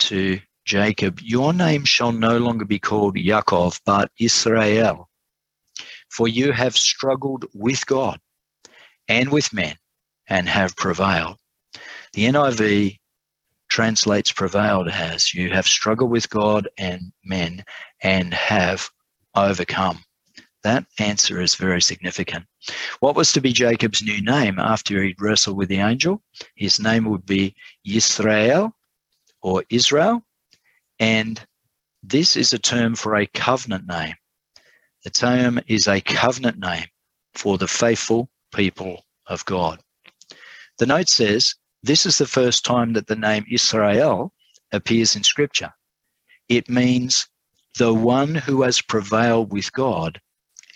to 0.00 0.40
Jacob, 0.64 1.20
Your 1.22 1.52
name 1.52 1.84
shall 1.84 2.12
no 2.12 2.38
longer 2.38 2.64
be 2.64 2.78
called 2.78 3.16
Yaakov, 3.16 3.80
but 3.86 4.10
Israel, 4.18 5.09
for 6.10 6.28
you 6.28 6.52
have 6.52 6.76
struggled 6.76 7.46
with 7.54 7.86
God 7.86 8.20
and 9.08 9.30
with 9.30 9.52
men 9.52 9.76
and 10.28 10.48
have 10.48 10.76
prevailed. 10.76 11.38
The 12.12 12.24
NIV 12.24 12.98
translates 13.68 14.32
prevailed 14.32 14.88
as 14.88 15.32
you 15.32 15.50
have 15.50 15.66
struggled 15.66 16.10
with 16.10 16.28
God 16.28 16.68
and 16.76 17.12
men 17.24 17.64
and 18.02 18.34
have 18.34 18.90
overcome. 19.34 20.04
That 20.62 20.84
answer 20.98 21.40
is 21.40 21.54
very 21.54 21.80
significant. 21.80 22.44
What 22.98 23.16
was 23.16 23.32
to 23.32 23.40
be 23.40 23.52
Jacob's 23.52 24.02
new 24.02 24.20
name 24.20 24.58
after 24.58 25.02
he'd 25.02 25.20
wrestled 25.20 25.56
with 25.56 25.68
the 25.68 25.78
angel? 25.78 26.22
His 26.54 26.78
name 26.78 27.04
would 27.06 27.24
be 27.24 27.54
Yisrael 27.86 28.72
or 29.40 29.64
Israel. 29.70 30.22
And 30.98 31.42
this 32.02 32.36
is 32.36 32.52
a 32.52 32.58
term 32.58 32.94
for 32.94 33.16
a 33.16 33.26
covenant 33.26 33.86
name. 33.86 34.14
The 35.04 35.10
term 35.10 35.60
is 35.66 35.88
a 35.88 36.00
covenant 36.00 36.58
name 36.58 36.86
for 37.34 37.56
the 37.56 37.68
faithful 37.68 38.30
people 38.52 39.04
of 39.26 39.44
God. 39.44 39.80
The 40.78 40.86
note 40.86 41.08
says 41.08 41.54
this 41.82 42.04
is 42.04 42.18
the 42.18 42.26
first 42.26 42.64
time 42.64 42.92
that 42.92 43.06
the 43.06 43.16
name 43.16 43.46
Israel 43.50 44.32
appears 44.72 45.16
in 45.16 45.22
Scripture. 45.22 45.72
It 46.48 46.68
means 46.68 47.28
the 47.78 47.94
one 47.94 48.34
who 48.34 48.62
has 48.62 48.82
prevailed 48.82 49.52
with 49.52 49.72
God, 49.72 50.20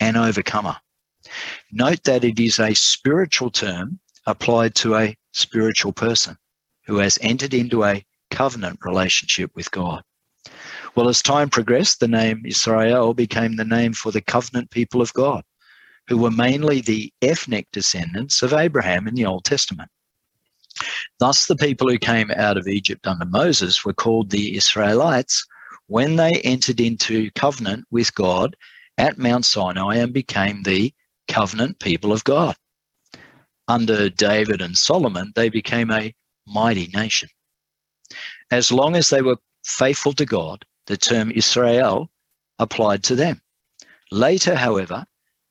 an 0.01 0.17
overcomer. 0.17 0.77
Note 1.73 2.05
that 2.05 2.25
it 2.25 2.39
is 2.39 2.59
a 2.59 2.75
spiritual 2.75 3.51
term 3.51 4.01
applied 4.27 4.75
to 4.77 4.95
a 4.95 5.17
spiritual 5.33 5.93
person 5.93 6.39
who 6.87 6.99
has 6.99 7.19
entered 7.21 7.53
into 7.53 7.85
a 7.85 8.05
covenant 8.31 8.79
relationship 8.83 9.51
with 9.55 9.71
God. 9.71 10.03
Well, 10.97 11.09
as 11.09 11.23
time 11.23 11.51
progressed, 11.51 11.99
the 11.99 12.09
name 12.09 12.43
Israel 12.47 13.15
became 13.15 13.57
the 13.57 13.65
name 13.65 13.95
for 13.95 14.13
the 14.13 14.21
covenant 14.21 14.71
people 14.71 15.03
of 15.03 15.13
God, 15.13 15.43
who 16.07 16.19
were 16.19 16.31
mainly 16.31 16.81
the 16.81 17.13
ethnic 17.21 17.67
descendants 17.73 18.43
of 18.43 18.53
Abraham 18.53 19.09
in 19.09 19.15
the 19.15 19.27
Old 19.27 19.45
Testament. 19.45 19.91
Thus, 21.19 21.47
the 21.47 21.57
people 21.57 21.89
who 21.89 21.99
came 21.99 22.31
out 22.31 22.57
of 22.57 22.69
Egypt 22.69 23.07
under 23.07 23.25
Moses 23.25 23.85
were 23.85 23.93
called 23.93 24.31
the 24.31 24.57
Israelites 24.57 25.45
when 25.89 26.17
they 26.17 26.41
entered 26.43 26.81
into 26.81 27.31
covenant 27.33 27.87
with 27.91 28.15
God 28.15 28.57
at 28.97 29.19
Mount 29.19 29.45
Sinai 29.45 29.97
and 29.97 30.13
became 30.13 30.63
the 30.63 30.93
covenant 31.27 31.81
people 31.81 32.13
of 32.13 32.23
God. 32.25 32.55
Under 33.67 34.09
David 34.11 34.61
and 34.61 34.77
Solomon, 34.77 35.33
they 35.35 35.49
became 35.49 35.91
a 35.91 36.15
mighty 36.47 36.89
nation. 36.95 37.29
As 38.51 38.71
long 38.71 38.95
as 38.95 39.11
they 39.11 39.23
were 39.23 39.39
faithful 39.65 40.13
to 40.15 40.25
God, 40.25 40.65
the 40.87 40.97
term 40.97 41.31
Israel 41.31 42.11
applied 42.59 43.03
to 43.05 43.15
them. 43.15 43.41
Later, 44.11 44.55
however, 44.55 45.07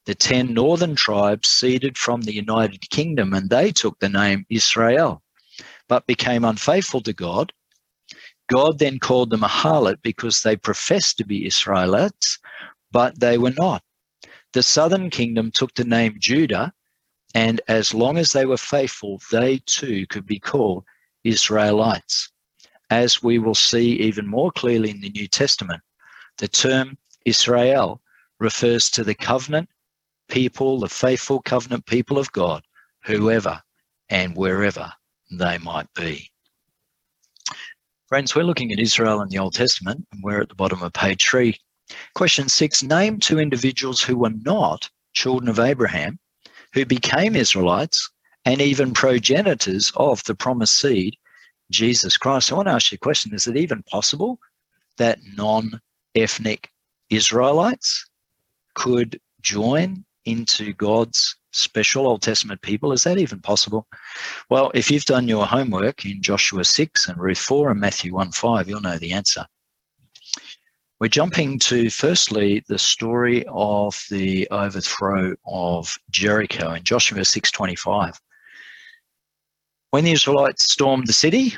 the 0.05 0.15
10 0.15 0.53
northern 0.53 0.95
tribes 0.95 1.49
seeded 1.49 1.97
from 1.97 2.21
the 2.21 2.33
United 2.33 2.89
Kingdom 2.89 3.33
and 3.33 3.49
they 3.49 3.71
took 3.71 3.99
the 3.99 4.09
name 4.09 4.45
Israel, 4.49 5.23
but 5.87 6.07
became 6.07 6.43
unfaithful 6.43 7.01
to 7.01 7.13
God. 7.13 7.53
God 8.51 8.79
then 8.79 8.99
called 8.99 9.29
them 9.29 9.43
a 9.43 9.47
harlot 9.47 10.01
because 10.01 10.41
they 10.41 10.55
professed 10.55 11.17
to 11.17 11.25
be 11.25 11.45
Israelites, 11.45 12.39
but 12.91 13.19
they 13.19 13.37
were 13.37 13.51
not. 13.57 13.81
The 14.51 14.63
southern 14.63 15.09
kingdom 15.09 15.51
took 15.51 15.73
the 15.73 15.85
name 15.85 16.17
Judah, 16.19 16.73
and 17.33 17.61
as 17.67 17.93
long 17.93 18.17
as 18.17 18.33
they 18.33 18.45
were 18.45 18.57
faithful, 18.57 19.21
they 19.31 19.61
too 19.65 20.05
could 20.07 20.27
be 20.27 20.39
called 20.39 20.83
Israelites 21.23 22.32
as 22.93 23.23
we 23.23 23.39
will 23.39 23.55
see 23.55 23.93
even 23.93 24.27
more 24.27 24.51
clearly 24.51 24.91
in 24.91 25.01
the 25.01 25.09
New 25.09 25.27
Testament, 25.27 25.81
the 26.37 26.47
term 26.47 26.95
Israel 27.25 27.99
refers 28.39 28.91
to 28.91 29.03
the 29.03 29.15
covenant 29.15 29.67
people, 30.29 30.79
the 30.79 30.87
faithful 30.87 31.41
covenant 31.41 31.87
people 31.87 32.19
of 32.19 32.31
God, 32.31 32.61
whoever 33.03 33.59
and 34.09 34.37
wherever 34.37 34.93
they 35.31 35.57
might 35.57 35.91
be. 35.95 36.29
Friends, 38.07 38.35
we're 38.35 38.43
looking 38.43 38.71
at 38.71 38.79
Israel 38.79 39.21
in 39.21 39.29
the 39.29 39.39
Old 39.39 39.55
Testament, 39.55 40.05
and 40.11 40.21
we're 40.23 40.41
at 40.41 40.49
the 40.49 40.55
bottom 40.63 40.83
of 40.83 40.93
page 40.93 41.27
three. 41.27 41.57
Question 42.13 42.47
six 42.47 42.83
Name 42.83 43.19
two 43.19 43.39
individuals 43.39 44.01
who 44.01 44.17
were 44.17 44.37
not 44.45 44.87
children 45.13 45.49
of 45.49 45.59
Abraham, 45.59 46.19
who 46.73 46.85
became 46.85 47.35
Israelites, 47.35 48.07
and 48.45 48.61
even 48.61 48.93
progenitors 48.93 49.91
of 49.95 50.23
the 50.25 50.35
promised 50.35 50.79
seed 50.79 51.15
Jesus 51.71 52.17
Christ. 52.17 52.51
I 52.51 52.55
want 52.55 52.67
to 52.67 52.73
ask 52.73 52.91
you 52.91 52.95
a 52.95 52.99
question 52.99 53.33
Is 53.33 53.47
it 53.47 53.57
even 53.57 53.83
possible 53.83 54.39
that 54.97 55.19
non 55.35 55.79
ethnic 56.15 56.69
Israelites 57.09 58.05
could 58.75 59.19
join 59.41 60.05
into 60.25 60.73
God's 60.73 61.35
special 61.51 62.07
Old 62.07 62.21
Testament 62.21 62.61
people? 62.61 62.91
Is 62.91 63.03
that 63.03 63.17
even 63.17 63.39
possible? 63.39 63.87
Well, 64.49 64.71
if 64.73 64.89
you've 64.89 65.05
done 65.05 65.27
your 65.27 65.45
homework 65.45 66.05
in 66.05 66.21
Joshua 66.21 66.63
6 66.63 67.07
and 67.07 67.17
Ruth 67.17 67.39
4 67.39 67.71
and 67.71 67.79
Matthew 67.79 68.13
1 68.13 68.31
5, 68.31 68.69
you'll 68.69 68.81
know 68.81 68.97
the 68.97 69.13
answer. 69.13 69.45
We're 70.99 71.09
jumping 71.09 71.59
to 71.59 71.89
firstly 71.89 72.63
the 72.67 72.79
story 72.79 73.43
of 73.49 74.01
the 74.09 74.47
overthrow 74.51 75.35
of 75.45 75.93
Jericho 76.11 76.73
in 76.73 76.83
Joshua 76.83 77.25
6:25. 77.25 78.17
When 79.93 80.05
the 80.05 80.11
Israelites 80.11 80.71
stormed 80.71 81.05
the 81.05 81.13
city, 81.13 81.53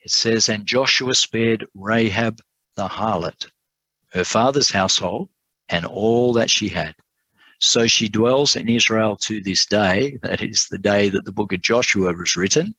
it 0.00 0.10
says, 0.10 0.48
And 0.48 0.66
Joshua 0.66 1.14
spared 1.14 1.64
Rahab 1.72 2.40
the 2.74 2.88
harlot, 2.88 3.46
her 4.10 4.24
father's 4.24 4.70
household, 4.70 5.28
and 5.68 5.86
all 5.86 6.32
that 6.32 6.50
she 6.50 6.68
had. 6.68 6.96
So 7.60 7.86
she 7.86 8.08
dwells 8.08 8.56
in 8.56 8.68
Israel 8.68 9.14
to 9.18 9.40
this 9.40 9.66
day. 9.66 10.18
That 10.24 10.42
is 10.42 10.66
the 10.68 10.78
day 10.78 11.08
that 11.10 11.24
the 11.24 11.30
book 11.30 11.52
of 11.52 11.62
Joshua 11.62 12.12
was 12.12 12.34
written, 12.34 12.74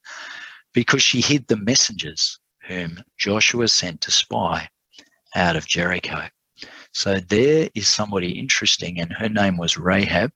because 0.74 1.02
she 1.02 1.22
hid 1.22 1.48
the 1.48 1.56
messengers 1.56 2.38
whom 2.63 3.02
Joshua 3.18 3.70
sent 3.70 4.02
to 4.02 4.12
spy 4.12 4.68
out 5.36 5.56
of 5.56 5.70
Jericho. 5.70 6.28
So 6.92 7.22
there 7.22 7.70
is 7.76 7.88
somebody 7.88 8.38
interesting, 8.38 9.00
and 9.00 9.13
her 9.13 9.30
name 9.30 9.56
was 9.56 9.78
Rahab. 9.78 10.34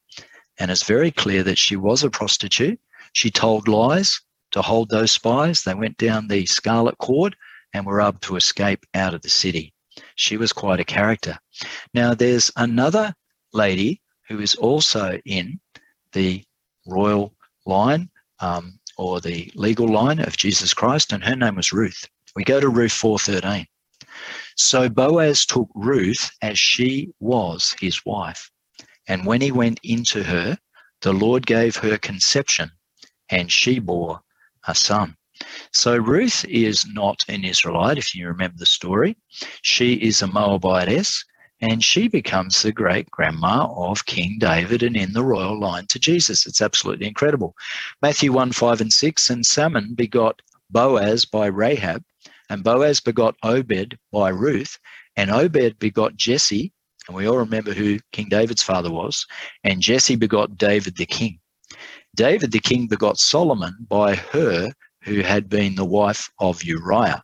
And 0.60 0.72
it's 0.72 0.84
very 0.84 1.12
clear 1.12 1.44
that 1.44 1.58
she 1.58 1.76
was 1.76 2.06
a 2.06 2.10
prostitute 2.10 2.80
she 3.14 3.30
told 3.30 3.68
lies 3.68 4.22
to 4.52 4.62
hold 4.62 4.90
those 4.90 5.12
spies. 5.12 5.64
They 5.64 5.74
went 5.74 5.98
down 5.98 6.28
the 6.28 6.46
scarlet 6.46 6.98
cord 6.98 7.36
and 7.74 7.86
were 7.86 8.02
able 8.02 8.20
to 8.20 8.36
escape 8.36 8.86
out 8.94 9.14
of 9.14 9.22
the 9.22 9.30
city. 9.30 9.74
She 10.16 10.38
was 10.38 10.54
quite 10.54 10.80
a 10.80 10.86
character. 10.86 11.38
Now, 11.94 12.14
there's 12.14 12.52
another 12.56 13.14
lady 13.54 14.02
who 14.28 14.40
is 14.40 14.56
also 14.56 15.20
in 15.26 15.60
the 16.14 16.44
royal 16.88 17.34
line 17.66 18.10
um, 18.40 18.80
or 18.98 19.20
the 19.20 19.52
legal 19.56 19.88
line 19.88 20.20
of 20.20 20.38
Jesus 20.38 20.74
Christ, 20.74 21.12
and 21.14 21.24
her 21.24 21.36
name 21.36 21.56
was 21.56 21.74
Ruth. 21.74 22.08
We 22.36 22.44
go 22.44 22.60
to 22.60 22.70
Ruth 22.70 22.94
4:13. 22.94 23.66
So 24.56 24.90
Boaz 24.90 25.46
took 25.46 25.70
Ruth 25.76 26.32
as 26.42 26.60
she 26.60 27.10
was 27.20 27.76
his 27.80 28.06
wife, 28.06 28.50
and 29.08 29.26
when 29.26 29.42
he 29.42 29.52
went 29.52 29.80
into 29.84 30.24
her, 30.24 30.58
the 31.02 31.14
Lord 31.14 31.46
gave 31.46 31.76
her 31.78 31.98
conception 31.98 32.72
and 33.32 33.52
she 33.52 33.80
bore 33.80 34.22
a 34.68 34.76
son. 34.76 35.16
So 35.72 35.98
Ruth 35.98 36.46
is 36.46 36.86
not 36.86 37.26
an 37.28 37.44
Israelite, 37.44 37.98
if 37.98 38.14
you 38.14 38.28
remember 38.28 38.58
the 38.58 38.66
story. 38.66 39.18
She 39.64 39.94
is 39.94 40.22
a 40.22 40.28
Moabitess, 40.28 41.24
and 41.62 41.84
she 41.84 42.08
becomes 42.08 42.62
the 42.62 42.72
great 42.72 43.10
grandma 43.10 43.68
of 43.76 44.06
King 44.06 44.38
David 44.40 44.84
and 44.84 44.96
in 44.96 45.14
the 45.14 45.24
royal 45.24 45.60
line 45.60 45.88
to 45.88 46.00
Jesus. 46.00 46.46
It's 46.46 46.62
absolutely 46.62 47.08
incredible. 47.08 47.56
Matthew 48.02 48.32
1 48.32 48.52
5 48.52 48.82
and 48.82 48.94
6 48.94 49.30
and 49.30 49.46
Salmon 49.46 49.94
begot 49.96 50.42
Boaz 50.70 51.26
by 51.26 51.48
Rahab, 51.48 52.04
and 52.50 52.64
Boaz 52.64 53.00
begot 53.00 53.36
Obed 53.44 53.98
by 54.12 54.30
Ruth, 54.30 54.78
and 55.16 55.30
Obed 55.30 55.80
begot 55.80 56.16
Jesse, 56.16 56.72
and 57.08 57.16
we 57.16 57.28
all 57.28 57.38
remember 57.38 57.74
who 57.74 58.00
King 58.12 58.30
David's 58.30 58.64
father 58.64 58.92
was, 58.92 59.26
and 59.64 59.82
Jesse 59.82 60.16
begot 60.16 60.58
David 60.58 60.98
the 60.98 61.06
king. 61.06 61.41
David 62.16 62.52
the 62.52 62.60
king 62.60 62.88
begot 62.88 63.18
Solomon 63.18 63.76
by 63.88 64.16
her 64.16 64.72
who 65.04 65.22
had 65.22 65.50
been 65.50 65.76
the 65.76 65.86
wife 65.86 66.30
of 66.40 66.64
Uriah. 66.64 67.24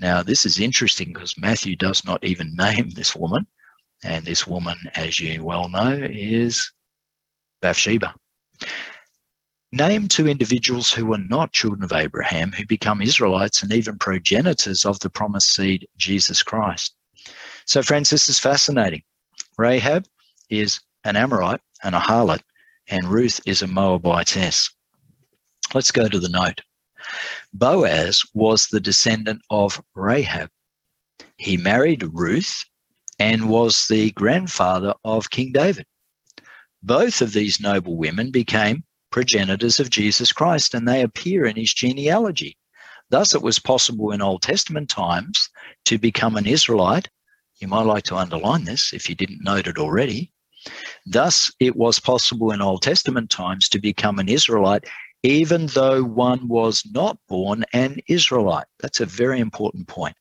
Now, 0.00 0.22
this 0.22 0.46
is 0.46 0.58
interesting 0.60 1.12
because 1.12 1.38
Matthew 1.38 1.76
does 1.76 2.04
not 2.04 2.22
even 2.24 2.54
name 2.56 2.90
this 2.90 3.14
woman. 3.14 3.46
And 4.04 4.24
this 4.24 4.46
woman, 4.46 4.78
as 4.94 5.18
you 5.18 5.42
well 5.42 5.68
know, 5.68 5.98
is 6.00 6.72
Bathsheba. 7.60 8.14
Name 9.72 10.08
two 10.08 10.28
individuals 10.28 10.90
who 10.90 11.04
were 11.04 11.18
not 11.18 11.52
children 11.52 11.82
of 11.82 11.92
Abraham 11.92 12.52
who 12.52 12.64
become 12.64 13.02
Israelites 13.02 13.62
and 13.62 13.72
even 13.72 13.98
progenitors 13.98 14.86
of 14.86 14.98
the 15.00 15.10
promised 15.10 15.52
seed, 15.52 15.86
Jesus 15.96 16.42
Christ. 16.42 16.94
So, 17.66 17.82
friends, 17.82 18.08
this 18.08 18.28
is 18.28 18.38
fascinating. 18.38 19.02
Rahab 19.58 20.06
is 20.48 20.80
an 21.04 21.16
Amorite 21.16 21.60
and 21.82 21.94
a 21.94 22.00
harlot 22.00 22.40
and 22.88 23.04
Ruth 23.04 23.40
is 23.46 23.62
a 23.62 23.66
Moabitess. 23.66 24.70
Let's 25.74 25.90
go 25.90 26.08
to 26.08 26.18
the 26.18 26.28
note. 26.28 26.62
Boaz 27.52 28.22
was 28.34 28.66
the 28.66 28.80
descendant 28.80 29.42
of 29.50 29.82
Rahab. 29.94 30.50
He 31.36 31.56
married 31.56 32.04
Ruth 32.12 32.64
and 33.18 33.48
was 33.48 33.86
the 33.88 34.10
grandfather 34.12 34.94
of 35.04 35.30
King 35.30 35.52
David. 35.52 35.86
Both 36.82 37.20
of 37.22 37.32
these 37.32 37.60
noble 37.60 37.96
women 37.96 38.30
became 38.30 38.84
progenitors 39.10 39.80
of 39.80 39.90
Jesus 39.90 40.32
Christ 40.32 40.74
and 40.74 40.86
they 40.86 41.02
appear 41.02 41.44
in 41.44 41.56
his 41.56 41.72
genealogy. 41.74 42.56
Thus, 43.10 43.34
it 43.34 43.42
was 43.42 43.58
possible 43.58 44.12
in 44.12 44.20
Old 44.20 44.42
Testament 44.42 44.90
times 44.90 45.48
to 45.86 45.98
become 45.98 46.36
an 46.36 46.46
Israelite. 46.46 47.08
You 47.58 47.68
might 47.68 47.86
like 47.86 48.04
to 48.04 48.16
underline 48.16 48.64
this 48.64 48.92
if 48.92 49.08
you 49.08 49.14
didn't 49.14 49.42
note 49.42 49.66
it 49.66 49.78
already. 49.78 50.30
Thus, 51.06 51.52
it 51.60 51.76
was 51.76 51.98
possible 51.98 52.50
in 52.52 52.60
Old 52.60 52.82
Testament 52.82 53.30
times 53.30 53.68
to 53.70 53.78
become 53.78 54.18
an 54.18 54.28
Israelite, 54.28 54.84
even 55.22 55.66
though 55.66 56.02
one 56.02 56.48
was 56.48 56.84
not 56.92 57.18
born 57.28 57.64
an 57.72 57.98
Israelite. 58.08 58.66
That's 58.80 59.00
a 59.00 59.06
very 59.06 59.40
important 59.40 59.88
point. 59.88 60.16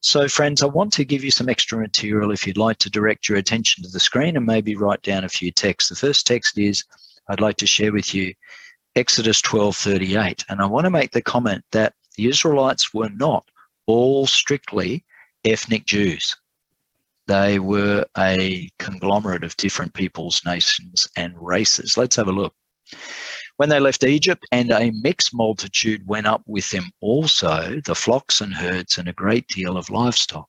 So, 0.00 0.28
friends, 0.28 0.62
I 0.62 0.66
want 0.66 0.92
to 0.94 1.04
give 1.04 1.24
you 1.24 1.30
some 1.30 1.48
extra 1.48 1.78
material 1.78 2.30
if 2.30 2.46
you'd 2.46 2.56
like 2.56 2.78
to 2.78 2.90
direct 2.90 3.28
your 3.28 3.38
attention 3.38 3.82
to 3.82 3.90
the 3.90 4.00
screen 4.00 4.36
and 4.36 4.46
maybe 4.46 4.76
write 4.76 5.02
down 5.02 5.24
a 5.24 5.28
few 5.28 5.50
texts. 5.50 5.90
The 5.90 5.96
first 5.96 6.26
text 6.26 6.58
is 6.58 6.84
I'd 7.28 7.40
like 7.40 7.56
to 7.56 7.66
share 7.66 7.92
with 7.92 8.14
you 8.14 8.32
Exodus 8.94 9.42
12:38. 9.42 10.44
And 10.48 10.60
I 10.60 10.66
want 10.66 10.84
to 10.84 10.90
make 10.90 11.10
the 11.10 11.22
comment 11.22 11.64
that 11.72 11.94
the 12.16 12.28
Israelites 12.28 12.94
were 12.94 13.10
not 13.10 13.48
all 13.86 14.26
strictly 14.26 15.04
ethnic 15.44 15.86
Jews. 15.86 16.36
They 17.26 17.58
were 17.58 18.06
a 18.16 18.70
conglomerate 18.78 19.44
of 19.44 19.56
different 19.56 19.94
peoples, 19.94 20.42
nations, 20.44 21.06
and 21.16 21.34
races. 21.36 21.96
Let's 21.96 22.16
have 22.16 22.28
a 22.28 22.32
look. 22.32 22.54
When 23.56 23.68
they 23.68 23.80
left 23.80 24.04
Egypt, 24.04 24.44
and 24.52 24.70
a 24.70 24.92
mixed 24.92 25.34
multitude 25.34 26.06
went 26.06 26.26
up 26.26 26.42
with 26.46 26.70
them 26.70 26.90
also, 27.00 27.80
the 27.84 27.94
flocks 27.94 28.40
and 28.40 28.54
herds, 28.54 28.98
and 28.98 29.08
a 29.08 29.12
great 29.12 29.48
deal 29.48 29.76
of 29.76 29.90
livestock. 29.90 30.48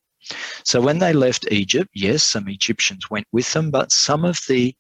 So 0.64 0.82
when 0.82 1.00
they 1.00 1.14
left 1.14 1.52
Egypt, 1.52 1.90
yes, 1.94 2.24
some 2.24 2.50
Egyptians 2.50 3.10
went 3.10 3.28
with 3.32 3.52
them, 3.54 3.72
but 3.72 3.92
some 3.92 4.26
of 4.26 4.42
the 4.48 4.76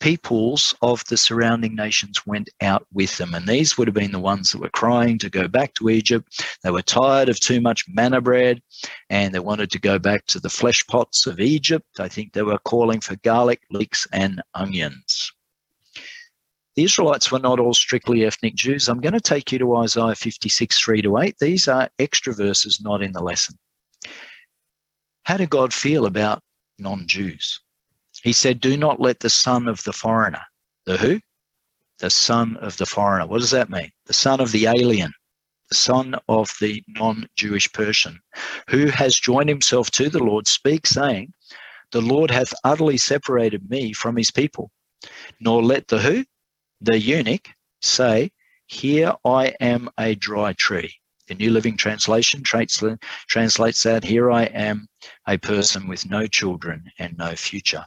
peoples 0.00 0.74
of 0.82 1.04
the 1.04 1.16
surrounding 1.16 1.76
nations 1.76 2.26
went 2.26 2.48
out 2.62 2.86
with 2.92 3.16
them. 3.18 3.34
And 3.34 3.46
these 3.46 3.76
would 3.76 3.86
have 3.86 3.94
been 3.94 4.12
the 4.12 4.18
ones 4.18 4.50
that 4.50 4.60
were 4.60 4.70
crying 4.70 5.18
to 5.18 5.30
go 5.30 5.46
back 5.46 5.74
to 5.74 5.90
Egypt. 5.90 6.44
They 6.64 6.70
were 6.70 6.82
tired 6.82 7.28
of 7.28 7.38
too 7.38 7.60
much 7.60 7.84
manna 7.86 8.20
bread 8.20 8.60
and 9.10 9.34
they 9.34 9.38
wanted 9.38 9.70
to 9.70 9.78
go 9.78 9.98
back 9.98 10.26
to 10.26 10.40
the 10.40 10.48
flesh 10.50 10.84
pots 10.86 11.26
of 11.26 11.38
Egypt. 11.38 12.00
I 12.00 12.08
think 12.08 12.32
they 12.32 12.42
were 12.42 12.58
calling 12.58 13.00
for 13.00 13.16
garlic, 13.16 13.60
leeks, 13.70 14.06
and 14.12 14.42
onions. 14.54 15.32
The 16.76 16.84
Israelites 16.84 17.30
were 17.30 17.38
not 17.38 17.60
all 17.60 17.74
strictly 17.74 18.24
ethnic 18.24 18.54
Jews. 18.54 18.88
I'm 18.88 19.00
going 19.00 19.12
to 19.12 19.20
take 19.20 19.52
you 19.52 19.58
to 19.58 19.76
Isaiah 19.76 20.14
56, 20.14 20.80
3 20.80 21.02
to 21.02 21.18
8. 21.18 21.36
These 21.38 21.68
are 21.68 21.90
extra 21.98 22.32
verses 22.32 22.80
not 22.80 23.02
in 23.02 23.12
the 23.12 23.22
lesson. 23.22 23.58
How 25.24 25.36
did 25.36 25.50
God 25.50 25.74
feel 25.74 26.06
about 26.06 26.42
non 26.78 27.06
Jews? 27.06 27.60
He 28.22 28.32
said, 28.32 28.60
Do 28.60 28.76
not 28.76 29.00
let 29.00 29.20
the 29.20 29.30
son 29.30 29.66
of 29.66 29.82
the 29.84 29.92
foreigner, 29.92 30.42
the 30.84 30.98
who? 30.98 31.20
The 32.00 32.10
son 32.10 32.56
of 32.58 32.76
the 32.76 32.86
foreigner. 32.86 33.26
What 33.26 33.40
does 33.40 33.50
that 33.50 33.70
mean? 33.70 33.90
The 34.06 34.12
son 34.12 34.40
of 34.40 34.52
the 34.52 34.66
alien, 34.66 35.12
the 35.70 35.74
son 35.76 36.16
of 36.28 36.52
the 36.60 36.82
non 36.88 37.28
Jewish 37.36 37.72
person 37.72 38.20
who 38.68 38.86
has 38.86 39.16
joined 39.16 39.48
himself 39.48 39.90
to 39.92 40.10
the 40.10 40.22
Lord, 40.22 40.46
speak, 40.46 40.86
saying, 40.86 41.32
The 41.92 42.02
Lord 42.02 42.30
hath 42.30 42.52
utterly 42.62 42.98
separated 42.98 43.70
me 43.70 43.92
from 43.94 44.16
his 44.16 44.30
people. 44.30 44.70
Nor 45.40 45.62
let 45.62 45.88
the 45.88 45.98
who? 45.98 46.24
The 46.82 46.98
eunuch 46.98 47.48
say, 47.80 48.32
Here 48.66 49.14
I 49.24 49.54
am 49.60 49.90
a 49.98 50.14
dry 50.14 50.52
tree. 50.54 50.94
The 51.26 51.34
New 51.36 51.52
Living 51.52 51.76
Translation 51.76 52.42
translates 52.42 53.82
that, 53.84 54.04
Here 54.04 54.30
I 54.30 54.44
am 54.44 54.88
a 55.26 55.38
person 55.38 55.88
with 55.88 56.04
no 56.10 56.26
children 56.26 56.90
and 56.98 57.16
no 57.16 57.34
future. 57.34 57.86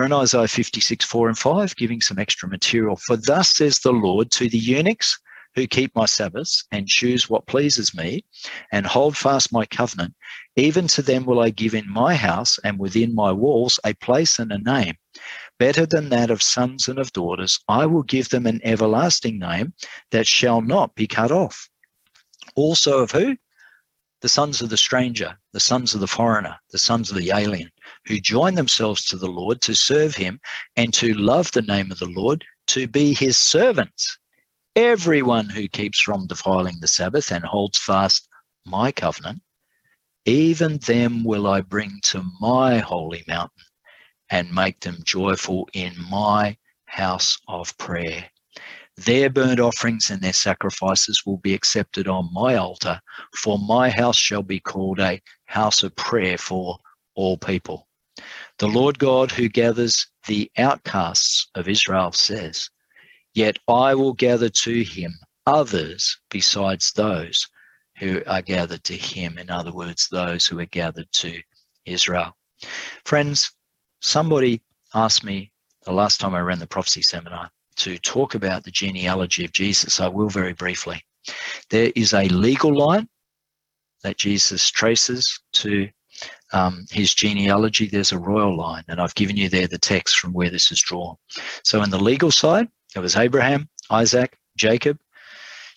We're 0.00 0.06
in 0.06 0.12
Isaiah 0.14 0.48
56, 0.48 1.04
4 1.04 1.28
and 1.28 1.38
5, 1.38 1.76
giving 1.76 2.00
some 2.00 2.18
extra 2.18 2.48
material. 2.48 2.96
For 2.96 3.18
thus 3.18 3.54
says 3.54 3.80
the 3.80 3.92
Lord 3.92 4.30
to 4.30 4.48
the 4.48 4.56
eunuchs 4.56 5.18
who 5.54 5.66
keep 5.66 5.94
my 5.94 6.06
Sabbaths 6.06 6.64
and 6.72 6.88
choose 6.88 7.28
what 7.28 7.46
pleases 7.46 7.94
me 7.94 8.24
and 8.72 8.86
hold 8.86 9.14
fast 9.14 9.52
my 9.52 9.66
covenant, 9.66 10.14
even 10.56 10.88
to 10.88 11.02
them 11.02 11.26
will 11.26 11.38
I 11.38 11.50
give 11.50 11.74
in 11.74 11.86
my 11.86 12.14
house 12.14 12.58
and 12.64 12.78
within 12.78 13.14
my 13.14 13.30
walls 13.30 13.78
a 13.84 13.92
place 13.92 14.38
and 14.38 14.50
a 14.52 14.56
name. 14.56 14.94
Better 15.58 15.84
than 15.84 16.08
that 16.08 16.30
of 16.30 16.42
sons 16.42 16.88
and 16.88 16.98
of 16.98 17.12
daughters, 17.12 17.60
I 17.68 17.84
will 17.84 18.04
give 18.04 18.30
them 18.30 18.46
an 18.46 18.62
everlasting 18.64 19.38
name 19.38 19.74
that 20.12 20.26
shall 20.26 20.62
not 20.62 20.94
be 20.94 21.06
cut 21.06 21.30
off. 21.30 21.68
Also 22.56 23.00
of 23.00 23.10
who? 23.10 23.36
The 24.22 24.30
sons 24.30 24.62
of 24.62 24.70
the 24.70 24.78
stranger, 24.78 25.38
the 25.52 25.60
sons 25.60 25.94
of 25.94 26.00
the 26.00 26.06
foreigner, 26.06 26.56
the 26.70 26.78
sons 26.78 27.10
of 27.10 27.18
the 27.18 27.32
alien, 27.32 27.70
who 28.06 28.20
join 28.20 28.54
themselves 28.54 29.04
to 29.06 29.16
the 29.16 29.30
Lord 29.30 29.60
to 29.62 29.74
serve 29.74 30.14
him 30.14 30.40
and 30.76 30.92
to 30.94 31.14
love 31.14 31.52
the 31.52 31.62
name 31.62 31.90
of 31.90 31.98
the 31.98 32.06
Lord, 32.06 32.44
to 32.68 32.86
be 32.86 33.14
his 33.14 33.36
servants. 33.36 34.18
Everyone 34.76 35.48
who 35.48 35.68
keeps 35.68 36.00
from 36.00 36.26
defiling 36.26 36.76
the 36.80 36.88
Sabbath 36.88 37.32
and 37.32 37.44
holds 37.44 37.78
fast 37.78 38.28
my 38.64 38.92
covenant, 38.92 39.42
even 40.24 40.78
them 40.78 41.24
will 41.24 41.46
I 41.46 41.60
bring 41.60 41.98
to 42.04 42.24
my 42.40 42.78
holy 42.78 43.24
mountain 43.26 43.64
and 44.30 44.52
make 44.52 44.80
them 44.80 44.98
joyful 45.04 45.68
in 45.72 45.92
my 46.08 46.56
house 46.86 47.38
of 47.48 47.76
prayer. 47.78 48.30
Their 48.96 49.30
burnt 49.30 49.60
offerings 49.60 50.10
and 50.10 50.20
their 50.20 50.32
sacrifices 50.32 51.24
will 51.24 51.38
be 51.38 51.54
accepted 51.54 52.06
on 52.06 52.28
my 52.32 52.56
altar, 52.56 53.00
for 53.34 53.58
my 53.58 53.88
house 53.88 54.16
shall 54.16 54.42
be 54.42 54.60
called 54.60 55.00
a 55.00 55.22
house 55.46 55.82
of 55.82 55.96
prayer 55.96 56.36
for 56.36 56.78
all 57.20 57.36
people. 57.36 57.86
The 58.58 58.68
Lord 58.68 58.98
God 58.98 59.30
who 59.30 59.48
gathers 59.48 60.06
the 60.26 60.50
outcasts 60.56 61.48
of 61.54 61.68
Israel 61.68 62.12
says, 62.12 62.70
Yet 63.34 63.58
I 63.68 63.94
will 63.94 64.12
gather 64.12 64.48
to 64.48 64.82
him 64.82 65.14
others 65.46 66.18
besides 66.30 66.92
those 66.92 67.46
who 67.98 68.22
are 68.26 68.42
gathered 68.42 68.84
to 68.84 68.96
him. 68.96 69.38
In 69.38 69.50
other 69.50 69.72
words, 69.72 70.08
those 70.10 70.46
who 70.46 70.58
are 70.58 70.66
gathered 70.66 71.10
to 71.12 71.40
Israel. 71.84 72.36
Friends, 73.04 73.52
somebody 74.00 74.62
asked 74.94 75.24
me 75.24 75.52
the 75.84 75.92
last 75.92 76.20
time 76.20 76.34
I 76.34 76.40
ran 76.40 76.58
the 76.58 76.66
prophecy 76.66 77.02
seminar 77.02 77.50
to 77.76 77.98
talk 77.98 78.34
about 78.34 78.64
the 78.64 78.70
genealogy 78.70 79.44
of 79.44 79.52
Jesus. 79.52 80.00
I 80.00 80.08
will 80.08 80.28
very 80.28 80.52
briefly. 80.52 81.02
There 81.70 81.92
is 81.94 82.14
a 82.14 82.28
legal 82.28 82.76
line 82.76 83.08
that 84.02 84.16
Jesus 84.18 84.70
traces 84.70 85.40
to 85.52 85.88
um, 86.52 86.86
his 86.90 87.14
genealogy, 87.14 87.86
there's 87.86 88.12
a 88.12 88.18
royal 88.18 88.56
line, 88.56 88.84
and 88.88 89.00
I've 89.00 89.14
given 89.14 89.36
you 89.36 89.48
there 89.48 89.66
the 89.66 89.78
text 89.78 90.18
from 90.18 90.32
where 90.32 90.50
this 90.50 90.70
is 90.72 90.80
drawn. 90.80 91.16
So, 91.64 91.82
in 91.82 91.90
the 91.90 91.98
legal 91.98 92.30
side, 92.30 92.68
it 92.94 93.00
was 93.00 93.16
Abraham, 93.16 93.68
Isaac, 93.90 94.36
Jacob. 94.56 94.98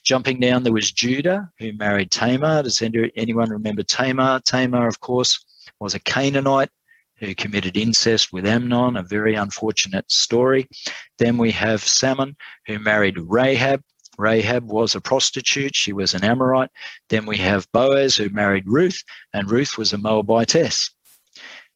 Jumping 0.03 0.39
down, 0.39 0.63
there 0.63 0.73
was 0.73 0.91
Judah, 0.91 1.49
who 1.59 1.71
married 1.73 2.11
Tamar. 2.11 2.63
Does 2.63 2.81
anyone 2.81 3.49
remember 3.49 3.83
Tamar? 3.83 4.41
Tamar, 4.45 4.87
of 4.87 4.99
course, 4.99 5.45
was 5.79 5.93
a 5.93 5.99
Canaanite 5.99 6.69
who 7.17 7.33
committed 7.33 7.77
incest 7.77 8.33
with 8.33 8.45
Amnon, 8.45 8.97
a 8.97 9.03
very 9.03 9.35
unfortunate 9.35 10.11
story. 10.11 10.67
Then 11.19 11.37
we 11.37 11.51
have 11.51 11.81
Salmon, 11.81 12.35
who 12.67 12.79
married 12.79 13.17
Rahab, 13.17 13.81
Rahab 14.23 14.71
was 14.71 14.95
a 14.95 15.01
prostitute. 15.01 15.75
She 15.75 15.91
was 15.91 16.13
an 16.13 16.23
Amorite. 16.23 16.71
Then 17.09 17.25
we 17.25 17.37
have 17.37 17.71
Boaz 17.73 18.15
who 18.15 18.29
married 18.29 18.63
Ruth, 18.65 19.03
and 19.33 19.51
Ruth 19.51 19.77
was 19.77 19.91
a 19.91 19.97
Moabitess. 19.97 20.89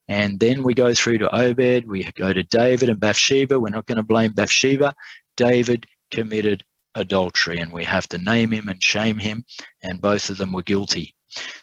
And 0.08 0.40
then 0.40 0.64
we 0.64 0.74
go 0.74 0.94
through 0.94 1.18
to 1.18 1.36
Obed. 1.36 1.86
We 1.86 2.06
go 2.16 2.32
to 2.32 2.44
David 2.44 2.88
and 2.90 3.00
Bathsheba. 3.00 3.60
We're 3.60 3.70
not 3.70 3.86
going 3.86 3.98
to 3.98 4.04
blame 4.04 4.32
Bathsheba. 4.32 4.96
David 5.36 5.86
committed 6.10 6.64
adultery, 6.96 7.60
and 7.60 7.72
we 7.72 7.84
have 7.84 8.08
to 8.10 8.18
name 8.18 8.52
him 8.52 8.70
and 8.70 8.82
shame 8.82 9.18
him, 9.18 9.44
and 9.84 10.02
both 10.02 10.30
of 10.30 10.38
them 10.38 10.54
were 10.54 10.64
guilty. 10.64 11.14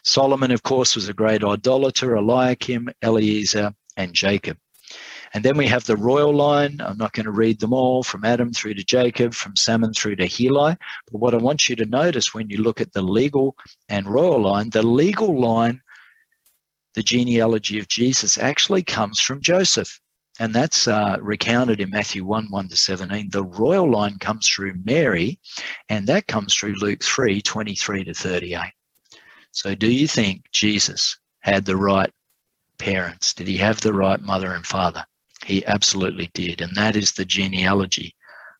Solomon, 0.03 0.51
of 0.51 0.61
course, 0.61 0.95
was 0.95 1.09
a 1.09 1.13
great 1.13 1.43
idolater, 1.43 2.15
Eliakim, 2.15 2.89
Eliezer, 3.03 3.73
and 3.97 4.13
Jacob. 4.13 4.57
And 5.35 5.43
then 5.43 5.57
we 5.57 5.67
have 5.67 5.83
the 5.83 5.97
royal 5.97 6.33
line. 6.33 6.79
I'm 6.79 6.97
not 6.97 7.11
going 7.11 7.25
to 7.25 7.31
read 7.31 7.59
them 7.59 7.73
all 7.73 8.03
from 8.03 8.23
Adam 8.23 8.53
through 8.53 8.75
to 8.75 8.85
Jacob, 8.85 9.33
from 9.33 9.57
Salmon 9.57 9.91
through 9.91 10.15
to 10.15 10.27
Heli. 10.27 10.77
But 11.11 11.19
what 11.19 11.33
I 11.33 11.37
want 11.37 11.67
you 11.67 11.75
to 11.75 11.85
notice 11.85 12.33
when 12.33 12.49
you 12.49 12.63
look 12.63 12.79
at 12.79 12.93
the 12.93 13.01
legal 13.01 13.57
and 13.89 14.07
royal 14.07 14.41
line, 14.41 14.69
the 14.69 14.81
legal 14.81 15.37
line, 15.37 15.81
the 16.93 17.03
genealogy 17.03 17.79
of 17.79 17.89
Jesus 17.89 18.37
actually 18.37 18.81
comes 18.81 19.19
from 19.19 19.41
Joseph. 19.41 19.99
And 20.39 20.55
that's 20.55 20.87
uh, 20.87 21.17
recounted 21.19 21.81
in 21.81 21.89
Matthew 21.89 22.23
1 22.23 22.47
1 22.49 22.69
to 22.69 22.77
17. 22.77 23.29
The 23.29 23.43
royal 23.43 23.91
line 23.91 24.17
comes 24.19 24.47
through 24.47 24.75
Mary, 24.85 25.37
and 25.89 26.07
that 26.07 26.27
comes 26.27 26.55
through 26.55 26.75
Luke 26.75 27.03
3 27.03 27.41
23 27.41 28.05
to 28.05 28.13
38. 28.13 28.71
So, 29.51 29.75
do 29.75 29.91
you 29.91 30.07
think 30.07 30.45
Jesus 30.53 31.17
had 31.39 31.65
the 31.65 31.75
right 31.75 32.11
parents? 32.77 33.33
Did 33.33 33.49
he 33.49 33.57
have 33.57 33.81
the 33.81 33.93
right 33.93 34.21
mother 34.21 34.53
and 34.53 34.65
father? 34.65 35.05
He 35.45 35.65
absolutely 35.65 36.31
did. 36.33 36.59
And 36.59 36.75
that 36.75 36.95
is 36.95 37.11
the 37.11 37.25
genealogy 37.25 38.15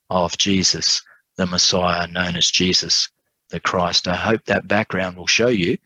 of 0.10 0.38
Jesus, 0.38 1.02
the 1.36 1.48
Messiah 1.48 2.08
known 2.08 2.36
as 2.36 2.52
Jesus 2.52 3.10
the 3.50 3.60
Christ. 3.60 4.08
I 4.08 4.16
hope 4.16 4.46
that 4.46 4.68
background 4.68 5.18
will 5.18 5.28
show 5.28 5.48
you 5.48 5.78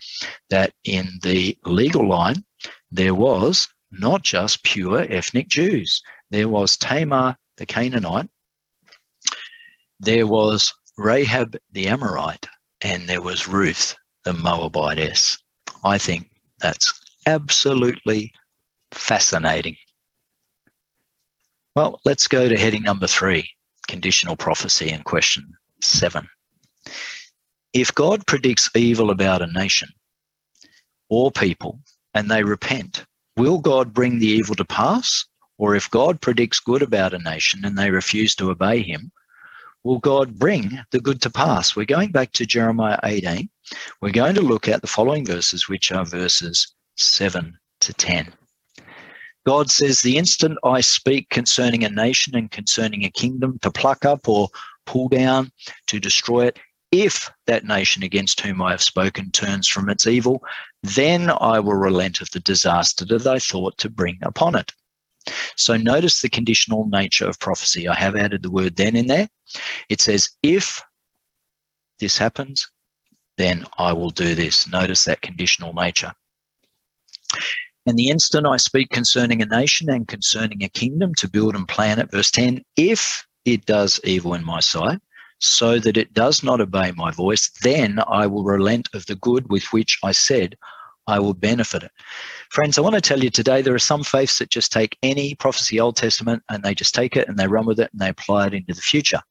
that 0.49 0.73
in 0.83 1.07
the 1.23 1.57
legal 1.65 2.07
line, 2.07 2.43
there 2.91 3.15
was 3.15 3.67
not 3.91 4.23
just 4.23 4.63
pure 4.63 5.05
ethnic 5.09 5.47
Jews. 5.47 6.01
There 6.31 6.49
was 6.49 6.77
Tamar 6.77 7.37
the 7.57 7.65
Canaanite, 7.65 8.29
there 10.01 10.27
was 10.27 10.73
Rahab 10.97 11.57
the 11.71 11.87
Amorite, 11.87 12.47
and 12.81 13.07
there 13.07 13.21
was 13.21 13.47
Ruth 13.47 13.95
the 14.23 14.33
Moabitess. 14.33 15.37
I 15.83 15.97
think 15.97 16.29
that's 16.59 16.93
absolutely 17.25 18.31
fascinating. 18.91 19.75
Well, 21.79 22.01
let's 22.03 22.27
go 22.27 22.49
to 22.49 22.57
heading 22.57 22.83
number 22.83 23.07
three 23.07 23.49
conditional 23.87 24.35
prophecy 24.35 24.89
in 24.89 25.01
question 25.03 25.53
seven. 25.81 26.27
If 27.71 27.95
God 27.95 28.27
predicts 28.27 28.69
evil 28.75 29.11
about 29.11 29.41
a 29.41 29.47
nation 29.47 29.87
or 31.07 31.31
people 31.31 31.79
and 32.13 32.29
they 32.29 32.43
repent, 32.43 33.05
will 33.37 33.59
God 33.59 33.93
bring 33.93 34.19
the 34.19 34.27
evil 34.27 34.55
to 34.55 34.65
pass? 34.65 35.23
Or 35.57 35.73
if 35.73 35.89
God 35.89 36.19
predicts 36.19 36.59
good 36.59 36.81
about 36.81 37.13
a 37.13 37.19
nation 37.19 37.63
and 37.63 37.77
they 37.77 37.91
refuse 37.91 38.35
to 38.35 38.51
obey 38.51 38.81
him, 38.81 39.09
will 39.85 39.99
God 39.99 40.37
bring 40.37 40.81
the 40.91 40.99
good 40.99 41.21
to 41.21 41.29
pass? 41.29 41.77
We're 41.77 41.85
going 41.85 42.11
back 42.11 42.33
to 42.33 42.45
Jeremiah 42.45 42.99
18. 43.05 43.49
We're 44.01 44.11
going 44.11 44.35
to 44.35 44.41
look 44.41 44.67
at 44.67 44.81
the 44.81 44.87
following 44.87 45.25
verses, 45.25 45.69
which 45.69 45.93
are 45.93 46.03
verses 46.03 46.75
7 46.97 47.57
to 47.79 47.93
10. 47.93 48.33
God 49.45 49.71
says, 49.71 50.01
The 50.01 50.17
instant 50.17 50.57
I 50.63 50.81
speak 50.81 51.29
concerning 51.29 51.83
a 51.83 51.89
nation 51.89 52.35
and 52.35 52.51
concerning 52.51 53.03
a 53.03 53.11
kingdom 53.11 53.59
to 53.61 53.71
pluck 53.71 54.05
up 54.05 54.27
or 54.27 54.49
pull 54.85 55.09
down, 55.09 55.51
to 55.87 55.99
destroy 55.99 56.47
it, 56.47 56.59
if 56.91 57.29
that 57.45 57.65
nation 57.65 58.03
against 58.03 58.41
whom 58.41 58.61
I 58.61 58.71
have 58.71 58.81
spoken 58.81 59.31
turns 59.31 59.67
from 59.67 59.89
its 59.89 60.07
evil, 60.07 60.43
then 60.81 61.29
I 61.29 61.59
will 61.59 61.75
relent 61.75 62.21
of 62.21 62.31
the 62.31 62.39
disaster 62.39 63.05
that 63.05 63.27
I 63.27 63.39
thought 63.39 63.77
to 63.79 63.89
bring 63.89 64.17
upon 64.23 64.55
it. 64.55 64.71
So 65.55 65.77
notice 65.77 66.21
the 66.21 66.29
conditional 66.29 66.87
nature 66.87 67.27
of 67.27 67.39
prophecy. 67.39 67.87
I 67.87 67.95
have 67.95 68.15
added 68.15 68.41
the 68.41 68.49
word 68.49 68.75
then 68.75 68.95
in 68.95 69.07
there. 69.07 69.29
It 69.89 70.01
says, 70.01 70.29
if 70.41 70.81
this 71.99 72.17
happens, 72.17 72.69
then 73.37 73.65
I 73.77 73.93
will 73.93 74.09
do 74.09 74.35
this. 74.35 74.67
Notice 74.67 75.05
that 75.05 75.21
conditional 75.21 75.73
nature. 75.73 76.13
And 77.89 77.97
the 77.97 78.09
instant 78.09 78.45
I 78.45 78.57
speak 78.57 78.91
concerning 78.91 79.41
a 79.41 79.47
nation 79.47 79.89
and 79.89 80.07
concerning 80.07 80.63
a 80.63 80.69
kingdom 80.69 81.15
to 81.15 81.27
build 81.27 81.55
and 81.55 81.67
plan 81.67 81.97
it, 81.97 82.11
verse 82.11 82.29
10, 82.29 82.63
if 82.77 83.25
it 83.45 83.65
does 83.65 83.99
evil 84.03 84.35
in 84.35 84.45
my 84.45 84.59
sight, 84.59 84.99
so 85.39 85.79
that 85.79 85.97
it 85.97 86.13
does 86.13 86.43
not 86.43 86.61
obey 86.61 86.91
my 86.91 87.09
voice, 87.09 87.49
then 87.63 87.99
I 88.07 88.27
will 88.27 88.43
relent 88.43 88.89
of 88.93 89.07
the 89.07 89.15
good 89.15 89.49
with 89.49 89.63
which 89.73 89.97
I 90.03 90.11
said 90.11 90.55
I 91.07 91.17
will 91.17 91.33
benefit 91.33 91.81
it. 91.81 91.91
Friends, 92.51 92.77
I 92.77 92.81
want 92.81 92.93
to 92.93 93.01
tell 93.01 93.23
you 93.23 93.31
today 93.31 93.63
there 93.63 93.73
are 93.73 93.79
some 93.79 94.03
faiths 94.03 94.37
that 94.37 94.51
just 94.51 94.71
take 94.71 94.95
any 95.01 95.33
prophecy 95.33 95.79
Old 95.79 95.95
Testament 95.95 96.43
and 96.47 96.61
they 96.61 96.75
just 96.75 96.93
take 96.93 97.17
it 97.17 97.27
and 97.27 97.39
they 97.39 97.47
run 97.47 97.65
with 97.65 97.79
it 97.79 97.89
and 97.91 97.99
they 97.99 98.09
apply 98.09 98.45
it 98.45 98.53
into 98.53 98.75
the 98.75 98.81
future. 98.81 99.21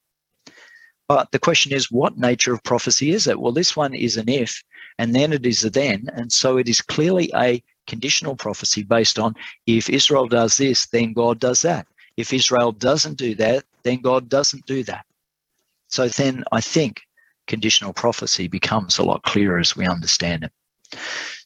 But 1.07 1.31
the 1.31 1.39
question 1.39 1.73
is, 1.73 1.93
what 1.93 2.19
nature 2.19 2.53
of 2.55 2.65
prophecy 2.65 3.13
is 3.13 3.29
it? 3.29 3.39
Well, 3.39 3.53
this 3.53 3.77
one 3.77 3.95
is 3.95 4.17
an 4.17 4.29
if, 4.29 4.65
and 4.99 5.15
then 5.15 5.33
it 5.33 5.47
is 5.47 5.65
a 5.65 5.71
then. 5.71 6.09
And 6.13 6.33
so 6.33 6.57
it 6.57 6.69
is 6.69 6.83
clearly 6.83 7.31
a 7.37 7.63
conditional 7.89 8.37
prophecy 8.37 8.85
based 8.85 9.19
on 9.19 9.35
if 9.67 9.91
Israel 9.91 10.29
does 10.29 10.57
this, 10.57 10.87
then 10.87 11.13
God 11.13 11.41
does 11.41 11.63
that. 11.63 11.87
If 12.17 12.33
Israel 12.33 12.73
doesn't 12.73 13.19
do 13.19 13.35
that, 13.37 13.65
then 13.83 14.01
God 14.01 14.29
doesn't 14.29 14.67
do 14.67 14.85
that. 14.85 15.05
So 15.89 16.09
then 16.09 16.45
I 16.53 16.61
think 16.61 17.01
conditional 17.47 17.93
prophecy 17.93 18.47
becomes 18.47 18.99
a 18.99 19.03
lot 19.03 19.23
clearer 19.23 19.59
as 19.59 19.75
we 19.75 19.87
understand 19.87 20.45
it. 20.45 20.53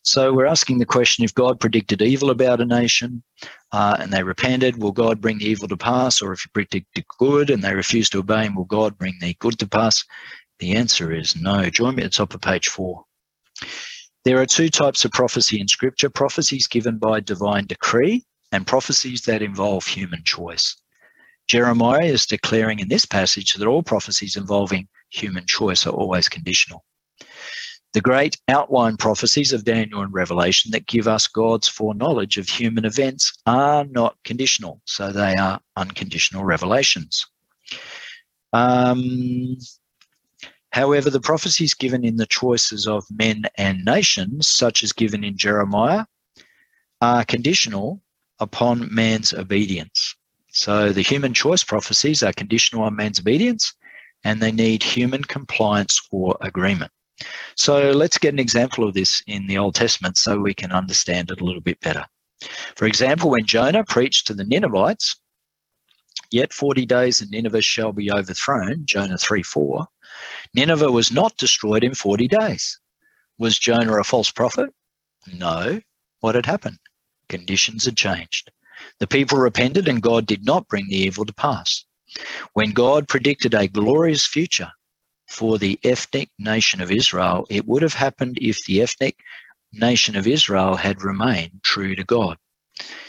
So 0.03 0.33
we're 0.33 0.47
asking 0.47 0.79
the 0.79 0.87
question 0.87 1.25
if 1.25 1.35
God 1.35 1.61
predicted 1.61 2.03
evil 2.03 2.31
about 2.31 2.61
a 2.61 2.67
nation 2.67 3.23
uh, 3.71 3.97
and 4.01 4.13
they 4.13 4.23
repented, 4.23 4.83
will 4.83 4.93
God 4.93 5.21
bring 5.21 5.39
the 5.39 5.47
evil 5.47 5.69
to 5.69 5.77
pass? 5.77 6.21
Or 6.21 6.33
if 6.33 6.41
he 6.41 6.49
predicted 6.53 7.05
good 7.19 7.51
and 7.51 7.63
they 7.63 7.75
refuse 7.75 8.11
to 8.11 8.19
obey 8.19 8.45
him, 8.45 8.57
will 8.57 8.65
God 8.65 8.99
bring 8.99 9.15
the 9.21 9.35
good 9.35 9.59
to 9.61 9.69
pass? 9.69 10.05
The 10.59 10.75
answer 10.75 11.13
is 11.13 11.37
no. 11.37 11.71
Join 11.71 11.95
me 11.97 12.03
at 12.03 12.11
the 12.11 12.17
top 12.17 12.35
of 12.35 12.41
page 12.41 12.69
four. 12.69 13.05
There 14.25 14.41
are 14.41 14.47
two 14.47 14.69
types 14.69 15.05
of 15.05 15.11
prophecy 15.13 15.61
in 15.61 15.69
Scripture 15.69 16.11
prophecies 16.11 16.67
given 16.67 16.99
by 16.99 17.21
divine 17.21 17.67
decree 17.67 18.25
and 18.53 18.67
prophecies 18.67 19.23
that 19.23 19.43
involve 19.43 19.87
human 19.87 20.23
choice. 20.25 20.77
Jeremiah 21.49 22.05
is 22.05 22.27
declaring 22.27 22.79
in 22.79 22.89
this 22.89 23.05
passage 23.05 23.55
that 23.55 23.67
all 23.67 23.83
prophecies 23.83 24.37
involving 24.37 24.89
human 25.11 25.47
choice 25.47 25.87
are 25.87 25.91
always 25.91 26.29
conditional 26.29 26.85
the 27.93 28.01
great 28.01 28.39
outline 28.49 28.97
prophecies 28.97 29.53
of 29.53 29.65
Daniel 29.65 30.01
and 30.01 30.13
Revelation 30.13 30.71
that 30.71 30.87
give 30.87 31.07
us 31.07 31.27
God's 31.27 31.69
foreknowledge 31.69 32.39
of 32.39 32.49
human 32.49 32.85
events 32.85 33.33
are 33.47 33.85
not 33.85 34.17
conditional, 34.25 34.81
so 34.87 35.13
they 35.13 35.37
are 35.37 35.61
unconditional 35.77 36.45
revelations. 36.45 37.27
Um, 38.55 39.57
however, 40.73 41.11
the 41.11 41.21
prophecies 41.21 41.75
given 41.75 42.05
in 42.05 42.17
the 42.17 42.27
choices 42.27 42.87
of 42.87 43.05
men 43.11 43.45
and 43.57 43.85
nations, 43.85 44.49
such 44.49 44.83
as 44.83 44.93
given 44.93 45.25
in 45.25 45.37
Jeremiah, 45.37 46.05
are 47.01 47.25
conditional 47.25 48.01
upon 48.39 48.93
man's 48.93 49.33
obedience. 49.33 50.15
So 50.53 50.93
the 50.93 51.03
human 51.03 51.33
choice 51.33 51.65
prophecies 51.65 52.23
are 52.23 52.33
conditional 52.33 52.83
on 52.83 52.97
man's 52.97 53.21
obedience 53.21 53.75
and 54.25 54.41
they 54.41 54.53
need 54.53 54.83
human 54.83 55.25
compliance 55.25 56.01
or 56.11 56.37
agreement. 56.41 56.93
So 57.57 57.91
let's 57.91 58.19
get 58.19 58.33
an 58.33 58.39
example 58.39 58.87
of 58.87 58.95
this 58.95 59.23
in 59.27 59.47
the 59.47 59.59
Old 59.59 59.75
Testament 59.75 60.17
so 60.17 60.39
we 60.39 60.55
can 60.55 60.73
understand 60.73 61.31
it 61.31 61.41
a 61.41 61.45
little 61.45 61.61
bit 61.61 61.81
better. 61.81 62.05
For 62.77 62.87
example, 62.87 63.31
when 63.31 63.47
Jonah 63.47 63.85
preached 63.85 64.27
to 64.27 64.35
the 64.35 64.45
Ninevites, 64.45 65.17
yet 66.31 66.53
40 66.53 66.87
days 66.87 67.21
and 67.21 67.31
Nineveh 67.31 67.63
shall 67.63 67.93
be 67.93 68.11
overthrown, 68.11 68.83
Jonah 68.85 69.19
3 69.19 69.43
4, 69.43 69.87
Nineveh 70.55 70.91
was 70.91 71.11
not 71.11 71.37
destroyed 71.37 71.85
in 71.85 71.95
40 71.95 72.29
days. 72.29 72.79
Was 73.39 73.59
Jonah 73.59 73.99
a 73.99 74.05
false 74.05 74.31
prophet? 74.31 74.71
No. 75.33 75.81
What 76.21 76.35
had 76.35 76.47
happened? 76.47 76.79
Conditions 77.29 77.87
had 77.87 77.97
changed. 77.97 78.51
The 78.99 79.07
people 79.07 79.39
repented 79.39 79.89
and 79.89 80.03
God 80.03 80.27
did 80.27 80.45
not 80.45 80.69
bring 80.69 80.89
the 80.89 80.97
evil 80.97 81.25
to 81.25 81.33
pass. 81.33 81.85
When 82.53 82.73
God 82.73 83.09
predicted 83.09 83.55
a 83.55 83.69
glorious 83.69 84.27
future, 84.27 84.73
for 85.29 85.57
the 85.57 85.81
ethnic 85.83 86.29
nation 86.39 86.83
of 86.83 86.93
Israel, 86.93 87.47
it 87.49 87.67
would 87.67 87.83
have 87.83 87.95
happened 87.95 88.39
if 88.41 88.65
the 88.67 88.83
ethnic 88.83 89.17
nation 89.73 90.15
of 90.15 90.27
Israel 90.27 90.77
had 90.77 91.03
remained 91.03 91.63
true 91.63 91.97
to 91.97 92.05
God. 92.05 92.37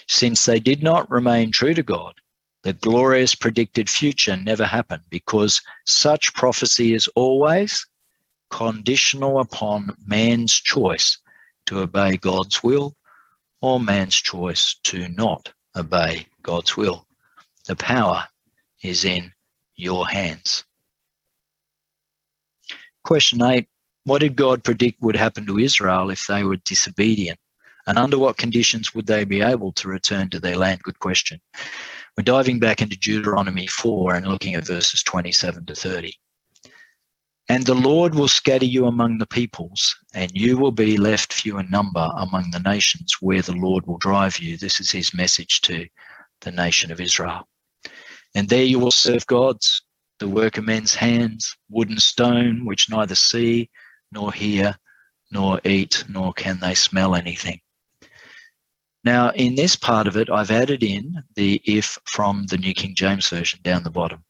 Since 0.08 0.46
they 0.46 0.60
did 0.60 0.82
not 0.82 1.12
remain 1.12 1.52
true 1.52 1.74
to 1.74 1.84
God, 1.84 2.14
the 2.64 2.74
glorious 2.74 3.36
predicted 3.36 3.90
future 3.90 4.38
never 4.38 4.66
happened 4.66 5.04
because 5.10 5.62
such 5.86 6.34
prophecy 6.34 6.94
is 6.94 7.08
always 7.10 7.86
conditional 8.50 9.40
upon 9.40 9.96
man's 10.06 10.54
choice 10.54 11.18
to 11.66 11.80
obey 11.80 12.18
God's 12.18 12.64
will 12.64 12.96
or 13.62 13.80
man's 13.80 14.16
choice 14.16 14.76
to 14.84 15.10
not 15.10 15.52
obey 15.76 16.28
God's 16.42 16.78
will. 16.78 17.06
The 17.68 17.76
power 17.76 18.28
is 18.82 19.06
in 19.06 19.34
your 19.76 20.08
hands. 20.08 20.64
Question 23.04 23.42
eight 23.42 23.68
What 24.06 24.20
did 24.20 24.36
God 24.36 24.64
predict 24.64 25.02
would 25.02 25.16
happen 25.16 25.46
to 25.48 25.60
Israel 25.60 26.10
if 26.10 26.28
they 26.28 26.44
were 26.44 26.58
disobedient? 26.58 27.40
And 27.86 27.98
under 27.98 28.18
what 28.18 28.38
conditions 28.38 28.96
would 28.96 29.08
they 29.08 29.26
be 29.26 29.42
able 29.42 29.74
to 29.74 29.90
return 29.90 30.30
to 30.30 30.40
their 30.40 30.58
land? 30.58 30.84
Good 30.84 31.00
question. 31.00 31.42
We're 32.18 32.24
diving 32.24 32.60
back 32.60 32.82
into 32.82 32.98
Deuteronomy 32.98 33.68
4 33.68 34.16
and 34.16 34.28
looking 34.28 34.54
at 34.54 34.68
verses 34.68 35.02
27 35.04 35.66
to 35.66 35.76
30. 35.76 36.14
And 37.50 37.66
the 37.66 37.74
Lord 37.74 38.16
will 38.16 38.28
scatter 38.28 38.66
you 38.66 38.86
among 38.86 39.18
the 39.18 39.26
peoples, 39.26 39.96
and 40.14 40.32
you 40.34 40.58
will 40.58 40.72
be 40.72 40.98
left 40.98 41.34
few 41.34 41.58
in 41.58 41.70
number 41.70 42.10
among 42.18 42.52
the 42.52 42.60
nations 42.60 43.18
where 43.20 43.42
the 43.42 43.56
Lord 43.56 43.86
will 43.88 43.98
drive 43.98 44.40
you. 44.40 44.58
This 44.58 44.80
is 44.80 44.92
his 44.92 45.14
message 45.14 45.62
to 45.62 45.88
the 46.42 46.52
nation 46.52 46.92
of 46.92 47.02
Israel. 47.02 47.48
And 48.36 48.48
there 48.48 48.64
you 48.64 48.80
will 48.80 48.92
serve 48.92 49.26
gods 49.28 49.82
the 50.20 50.28
work 50.28 50.58
of 50.58 50.66
men's 50.66 50.96
hands, 50.96 51.56
wood 51.70 51.90
and 51.90 52.02
stone, 52.02 52.66
which 52.66 52.90
neither 52.90 53.16
see 53.16 53.70
nor 54.12 54.32
hear 54.32 54.76
nor 55.32 55.60
eat, 55.66 56.06
nor 56.08 56.32
can 56.32 56.60
they 56.60 56.76
smell 56.76 57.16
anything. 57.16 57.60
Now, 59.04 59.32
in 59.32 59.56
this 59.56 59.76
part 59.76 60.08
of 60.08 60.16
it, 60.16 60.30
I've 60.30 60.52
added 60.52 60.82
in 60.82 61.24
the 61.36 61.62
if 61.66 61.98
from 62.06 62.46
the 62.46 62.58
New 62.58 62.74
King 62.74 62.96
James 62.96 63.28
Version 63.28 63.60
down 63.62 63.84
the 63.84 63.90
bottom. 63.90 64.24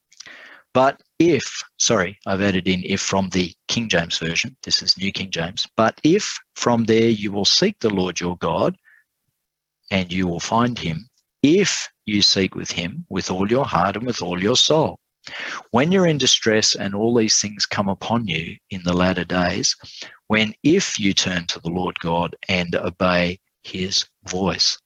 But 0.73 1.01
if, 1.19 1.43
sorry, 1.77 2.17
I've 2.25 2.41
added 2.41 2.67
in 2.67 2.81
if 2.83 2.99
from 2.99 3.29
the 3.29 3.53
King 3.67 3.87
James 3.87 4.17
Version, 4.17 4.57
this 4.63 4.81
is 4.81 4.97
New 4.97 5.11
King 5.11 5.29
James, 5.29 5.67
but 5.77 6.01
if 6.03 6.39
from 6.55 6.85
there 6.85 7.09
you 7.09 7.31
will 7.31 7.45
seek 7.45 7.79
the 7.79 7.93
Lord 7.93 8.19
your 8.19 8.37
God 8.37 8.75
and 9.91 10.11
you 10.11 10.27
will 10.27 10.39
find 10.39 10.79
him, 10.79 11.07
if 11.43 11.87
you 12.05 12.23
seek 12.23 12.55
with 12.55 12.71
him 12.71 13.05
with 13.09 13.29
all 13.29 13.49
your 13.49 13.65
heart 13.65 13.95
and 13.95 14.07
with 14.07 14.21
all 14.21 14.41
your 14.41 14.57
soul. 14.57 14.99
When 15.71 15.91
you're 15.91 16.07
in 16.07 16.17
distress 16.17 16.75
and 16.75 16.95
all 16.95 17.15
these 17.15 17.39
things 17.39 17.65
come 17.65 17.87
upon 17.87 18.27
you 18.27 18.57
in 18.71 18.81
the 18.83 18.93
latter 18.93 19.23
days, 19.23 19.75
when 20.27 20.53
if 20.63 20.99
you 20.99 21.13
turn 21.13 21.45
to 21.47 21.59
the 21.59 21.69
Lord 21.69 21.97
God 21.99 22.35
and 22.49 22.75
obey 22.75 23.39
his 23.63 24.05
voice. 24.27 24.77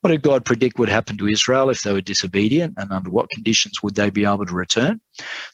What 0.00 0.10
did 0.10 0.22
God 0.22 0.44
predict 0.44 0.78
would 0.78 0.88
happen 0.88 1.18
to 1.18 1.28
Israel 1.28 1.68
if 1.68 1.82
they 1.82 1.92
were 1.92 2.00
disobedient 2.00 2.74
and 2.78 2.90
under 2.90 3.10
what 3.10 3.28
conditions 3.30 3.82
would 3.82 3.94
they 3.94 4.08
be 4.08 4.24
able 4.24 4.46
to 4.46 4.54
return? 4.54 5.00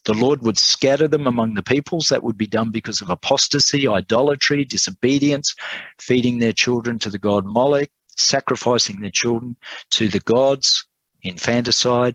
The 0.04 0.14
Lord 0.14 0.42
would 0.42 0.58
scatter 0.58 1.08
them 1.08 1.26
among 1.26 1.54
the 1.54 1.62
peoples. 1.62 2.08
That 2.08 2.22
would 2.22 2.38
be 2.38 2.46
done 2.46 2.70
because 2.70 3.00
of 3.00 3.10
apostasy, 3.10 3.88
idolatry, 3.88 4.64
disobedience, 4.64 5.54
feeding 5.98 6.38
their 6.38 6.52
children 6.52 6.98
to 7.00 7.10
the 7.10 7.18
god 7.18 7.44
Molech, 7.44 7.90
sacrificing 8.16 9.00
their 9.00 9.10
children 9.10 9.56
to 9.90 10.08
the 10.08 10.20
gods, 10.20 10.86
infanticide, 11.22 12.14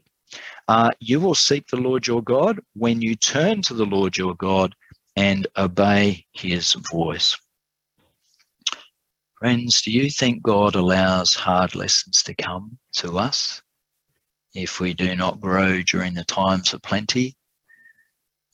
uh, 0.69 0.91
you 0.99 1.19
will 1.19 1.35
seek 1.35 1.67
the 1.67 1.77
Lord 1.77 2.05
your 2.05 2.21
God 2.21 2.59
when 2.75 3.01
you 3.01 3.15
turn 3.15 3.61
to 3.63 3.73
the 3.73 3.85
Lord 3.85 4.15
your 4.15 4.35
God 4.35 4.75
and 5.15 5.47
obey 5.57 6.25
his 6.31 6.73
voice. 6.91 7.35
Friends, 9.39 9.81
do 9.81 9.91
you 9.91 10.09
think 10.09 10.43
God 10.43 10.75
allows 10.75 11.33
hard 11.33 11.73
lessons 11.73 12.23
to 12.23 12.33
come 12.33 12.77
to 12.95 13.17
us 13.17 13.61
if 14.53 14.81
we 14.81 14.93
do 14.93 15.15
not 15.15 15.39
grow 15.39 15.81
during 15.81 16.13
the 16.13 16.25
times 16.25 16.73
of 16.73 16.81
plenty? 16.81 17.37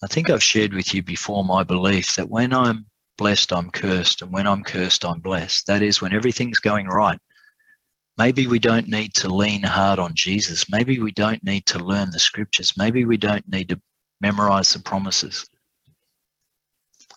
I 0.03 0.07
think 0.07 0.29
I've 0.29 0.43
shared 0.43 0.73
with 0.73 0.93
you 0.93 1.01
before 1.01 1.43
my 1.43 1.63
belief 1.63 2.15
that 2.17 2.29
when 2.29 2.53
I'm 2.53 2.85
blessed, 3.17 3.51
I'm 3.51 3.71
cursed, 3.71 4.21
and 4.21 4.31
when 4.31 4.45
I'm 4.45 4.63
cursed, 4.63 5.03
I'm 5.03 5.21
blessed. 5.21 5.65
That 5.65 5.81
is, 5.81 6.03
when 6.03 6.13
everything's 6.13 6.59
going 6.59 6.85
right, 6.85 7.17
maybe 8.19 8.45
we 8.45 8.59
don't 8.59 8.87
need 8.87 9.15
to 9.15 9.33
lean 9.33 9.63
hard 9.63 9.97
on 9.97 10.11
Jesus. 10.13 10.69
Maybe 10.69 10.99
we 10.99 11.11
don't 11.13 11.43
need 11.43 11.65
to 11.65 11.79
learn 11.79 12.11
the 12.11 12.19
scriptures. 12.19 12.77
Maybe 12.77 13.05
we 13.05 13.17
don't 13.17 13.47
need 13.47 13.69
to 13.69 13.81
memorize 14.21 14.71
the 14.71 14.79
promises. 14.81 15.49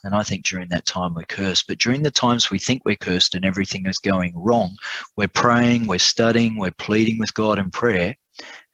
And 0.04 0.14
I 0.14 0.22
think 0.22 0.44
during 0.44 0.68
that 0.68 0.86
time 0.86 1.14
we're 1.14 1.24
cursed. 1.24 1.66
But 1.66 1.78
during 1.78 2.02
the 2.02 2.10
times 2.10 2.50
we 2.50 2.58
think 2.58 2.82
we're 2.84 2.96
cursed 2.96 3.34
and 3.34 3.44
everything 3.44 3.86
is 3.86 3.98
going 3.98 4.32
wrong, 4.36 4.76
we're 5.16 5.28
praying, 5.28 5.86
we're 5.86 5.98
studying, 5.98 6.56
we're 6.56 6.70
pleading 6.72 7.18
with 7.18 7.34
God 7.34 7.58
in 7.58 7.70
prayer. 7.70 8.14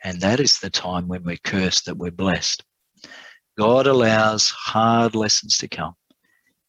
And 0.03 0.21
that 0.21 0.41
is 0.41 0.59
the 0.59 0.71
time 0.71 1.09
when 1.09 1.25
we're 1.25 1.39
cursed 1.39 1.87
that 1.87 1.97
we're 1.97 2.11
blessed. 2.11 2.63
God 3.57 3.87
allows 3.87 4.51
hard 4.51 5.15
lessons 5.15 5.59
to 5.59 5.69
come 5.69 5.95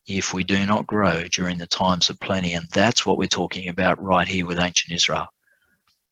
if 0.08 0.34
we 0.34 0.44
do 0.44 0.65
not 0.65 0.88
grow 0.88 1.24
during 1.32 1.58
the 1.58 1.68
times 1.68 2.10
of 2.10 2.20
plenty. 2.20 2.54
And 2.54 2.68
that's 2.72 3.06
what 3.06 3.18
we're 3.18 3.28
talking 3.28 3.70
about 3.70 4.02
right 4.02 4.28
here 4.28 4.46
with 4.46 4.60
ancient 4.60 4.94
Israel. 4.94 5.28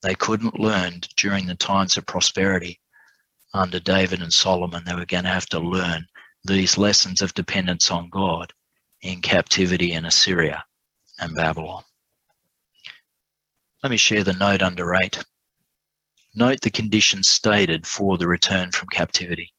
They 0.01 0.15
couldn't 0.15 0.59
learn 0.59 1.01
during 1.15 1.45
the 1.45 1.55
times 1.55 1.95
of 1.95 2.05
prosperity 2.05 2.79
under 3.53 3.79
David 3.79 4.21
and 4.21 4.33
Solomon. 4.33 4.83
They 4.83 4.95
were 4.95 5.05
going 5.05 5.23
to 5.23 5.29
have 5.29 5.45
to 5.47 5.59
learn 5.59 6.07
these 6.43 6.77
lessons 6.77 7.21
of 7.21 7.33
dependence 7.33 7.89
on 7.89 8.09
God 8.09 8.53
in 9.01 9.21
captivity 9.21 9.93
in 9.93 10.05
Assyria 10.05 10.63
and 11.19 11.35
Babylon. 11.35 11.83
Let 13.81 13.89
me 13.89 13.97
share 13.97 14.23
the 14.23 14.33
note 14.33 14.61
under 14.61 14.95
eight. 14.95 15.23
Note 16.35 16.61
the 16.61 16.71
conditions 16.71 17.27
stated 17.27 17.85
for 17.85 18.17
the 18.17 18.27
return 18.27 18.71
from 18.71 18.87
captivity. 18.89 19.53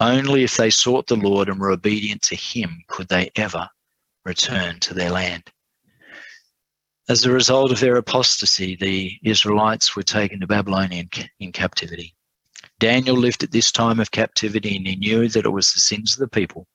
Only 0.00 0.44
if 0.44 0.56
they 0.56 0.70
sought 0.70 1.06
the 1.06 1.16
Lord 1.16 1.48
and 1.48 1.58
were 1.58 1.72
obedient 1.72 2.22
to 2.22 2.36
him 2.36 2.84
could 2.88 3.08
they 3.08 3.30
ever 3.34 3.68
return 4.24 4.78
to 4.80 4.94
their 4.94 5.10
land. 5.10 5.50
As 7.08 7.24
a 7.24 7.32
result 7.32 7.72
of 7.72 7.80
their 7.80 7.96
apostasy, 7.96 8.76
the 8.76 9.18
Israelites 9.24 9.96
were 9.96 10.02
taken 10.02 10.40
to 10.40 10.46
Babylonian 10.46 11.08
in 11.40 11.52
captivity. 11.52 12.14
Daniel 12.80 13.16
lived 13.16 13.42
at 13.42 13.50
this 13.50 13.72
time 13.72 13.98
of 13.98 14.10
captivity 14.10 14.76
and 14.76 14.86
he 14.86 14.96
knew 14.96 15.28
that 15.28 15.44
it 15.44 15.50
was 15.50 15.72
the 15.72 15.80
sins 15.80 16.14
of 16.14 16.20
the 16.20 16.28
people 16.28 16.66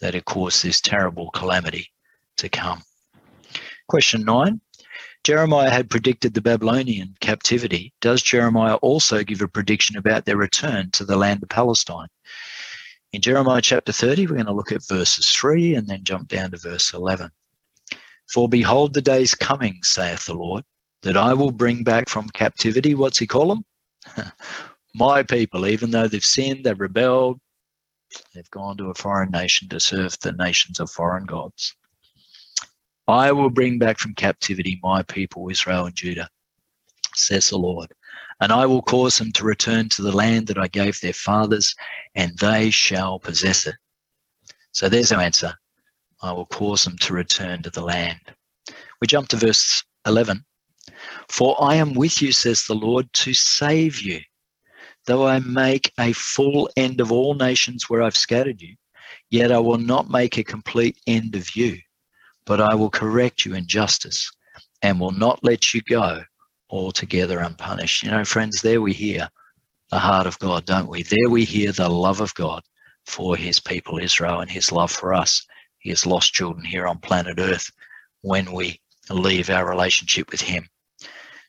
that 0.00 0.14
had 0.14 0.24
caused 0.24 0.62
this 0.62 0.80
terrible 0.80 1.30
calamity 1.30 1.90
to 2.36 2.48
come. 2.48 2.82
Question 3.88 4.24
nine 4.24 4.60
Jeremiah 5.24 5.70
had 5.70 5.90
predicted 5.90 6.34
the 6.34 6.40
Babylonian 6.40 7.16
captivity. 7.20 7.92
Does 8.00 8.22
Jeremiah 8.22 8.76
also 8.76 9.24
give 9.24 9.42
a 9.42 9.48
prediction 9.48 9.96
about 9.96 10.24
their 10.24 10.36
return 10.36 10.90
to 10.92 11.04
the 11.04 11.16
land 11.16 11.42
of 11.42 11.48
Palestine? 11.48 12.08
In 13.12 13.20
Jeremiah 13.20 13.60
chapter 13.60 13.90
30, 13.90 14.26
we're 14.26 14.34
going 14.34 14.46
to 14.46 14.52
look 14.52 14.70
at 14.70 14.86
verses 14.86 15.28
3 15.28 15.74
and 15.74 15.88
then 15.88 16.04
jump 16.04 16.28
down 16.28 16.52
to 16.52 16.56
verse 16.56 16.92
11. 16.92 17.30
For 18.32 18.48
behold, 18.48 18.94
the 18.94 19.02
days 19.02 19.34
coming, 19.34 19.80
saith 19.82 20.26
the 20.26 20.34
Lord, 20.34 20.64
that 21.02 21.16
I 21.16 21.34
will 21.34 21.50
bring 21.50 21.82
back 21.82 22.08
from 22.08 22.28
captivity, 22.28 22.94
what's 22.94 23.18
he 23.18 23.26
call 23.26 23.48
them? 23.48 23.64
My 24.98 25.22
people, 25.22 25.66
even 25.66 25.90
though 25.90 26.08
they've 26.08 26.24
sinned, 26.24 26.64
they've 26.64 26.78
rebelled, 26.78 27.40
they've 28.34 28.50
gone 28.50 28.76
to 28.78 28.90
a 28.90 28.94
foreign 28.94 29.30
nation 29.30 29.68
to 29.68 29.80
serve 29.80 30.18
the 30.20 30.32
nations 30.32 30.80
of 30.80 30.90
foreign 30.90 31.24
gods. 31.24 31.74
I 33.06 33.32
will 33.32 33.50
bring 33.50 33.78
back 33.78 33.98
from 33.98 34.14
captivity 34.14 34.80
my 34.82 35.02
people, 35.02 35.48
Israel 35.48 35.86
and 35.86 35.94
Judah, 35.94 36.28
says 37.14 37.48
the 37.48 37.58
Lord 37.58 37.92
and 38.40 38.52
I 38.52 38.66
will 38.66 38.82
cause 38.82 39.18
them 39.18 39.32
to 39.32 39.44
return 39.44 39.88
to 39.90 40.02
the 40.02 40.12
land 40.12 40.46
that 40.46 40.58
I 40.58 40.68
gave 40.68 41.00
their 41.00 41.12
fathers, 41.12 41.74
and 42.14 42.36
they 42.38 42.70
shall 42.70 43.18
possess 43.18 43.66
it. 43.66 43.74
So 44.72 44.88
there's 44.88 45.12
our 45.12 45.20
answer. 45.20 45.54
I 46.22 46.32
will 46.32 46.46
cause 46.46 46.84
them 46.84 46.96
to 46.98 47.14
return 47.14 47.62
to 47.62 47.70
the 47.70 47.82
land. 47.82 48.20
We 49.00 49.06
jump 49.06 49.28
to 49.28 49.36
verse 49.36 49.82
11. 50.06 50.44
For 51.28 51.56
I 51.62 51.74
am 51.76 51.94
with 51.94 52.22
you, 52.22 52.32
says 52.32 52.64
the 52.64 52.74
Lord, 52.74 53.12
to 53.14 53.34
save 53.34 54.00
you. 54.00 54.20
Though 55.08 55.26
I 55.26 55.38
make 55.38 55.90
a 55.98 56.12
full 56.12 56.68
end 56.76 57.00
of 57.00 57.10
all 57.10 57.32
nations 57.32 57.88
where 57.88 58.02
I've 58.02 58.14
scattered 58.14 58.60
you, 58.60 58.76
yet 59.30 59.50
I 59.50 59.58
will 59.58 59.78
not 59.78 60.10
make 60.10 60.36
a 60.36 60.44
complete 60.44 60.98
end 61.06 61.34
of 61.34 61.56
you, 61.56 61.78
but 62.44 62.60
I 62.60 62.74
will 62.74 62.90
correct 62.90 63.46
you 63.46 63.54
in 63.54 63.66
justice 63.66 64.30
and 64.82 65.00
will 65.00 65.12
not 65.12 65.42
let 65.42 65.72
you 65.72 65.80
go 65.80 66.24
altogether 66.68 67.38
unpunished. 67.38 68.02
You 68.02 68.10
know, 68.10 68.22
friends, 68.22 68.60
there 68.60 68.82
we 68.82 68.92
hear 68.92 69.30
the 69.90 69.98
heart 69.98 70.26
of 70.26 70.38
God, 70.40 70.66
don't 70.66 70.90
we? 70.90 71.04
There 71.04 71.30
we 71.30 71.46
hear 71.46 71.72
the 71.72 71.88
love 71.88 72.20
of 72.20 72.34
God 72.34 72.62
for 73.06 73.34
his 73.34 73.60
people 73.60 73.96
Israel 73.96 74.40
and 74.40 74.50
his 74.50 74.70
love 74.70 74.92
for 74.92 75.14
us, 75.14 75.42
his 75.78 76.04
lost 76.04 76.34
children 76.34 76.66
here 76.66 76.86
on 76.86 76.98
planet 76.98 77.38
Earth, 77.38 77.70
when 78.20 78.52
we 78.52 78.78
leave 79.08 79.48
our 79.48 79.66
relationship 79.66 80.30
with 80.30 80.42
him. 80.42 80.68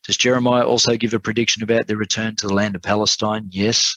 Does 0.09 0.17
Jeremiah 0.17 0.65
also 0.65 0.97
give 0.97 1.13
a 1.13 1.19
prediction 1.19 1.61
about 1.61 1.85
their 1.85 1.95
return 1.95 2.35
to 2.37 2.47
the 2.47 2.53
land 2.55 2.75
of 2.75 2.81
Palestine? 2.81 3.47
Yes. 3.51 3.95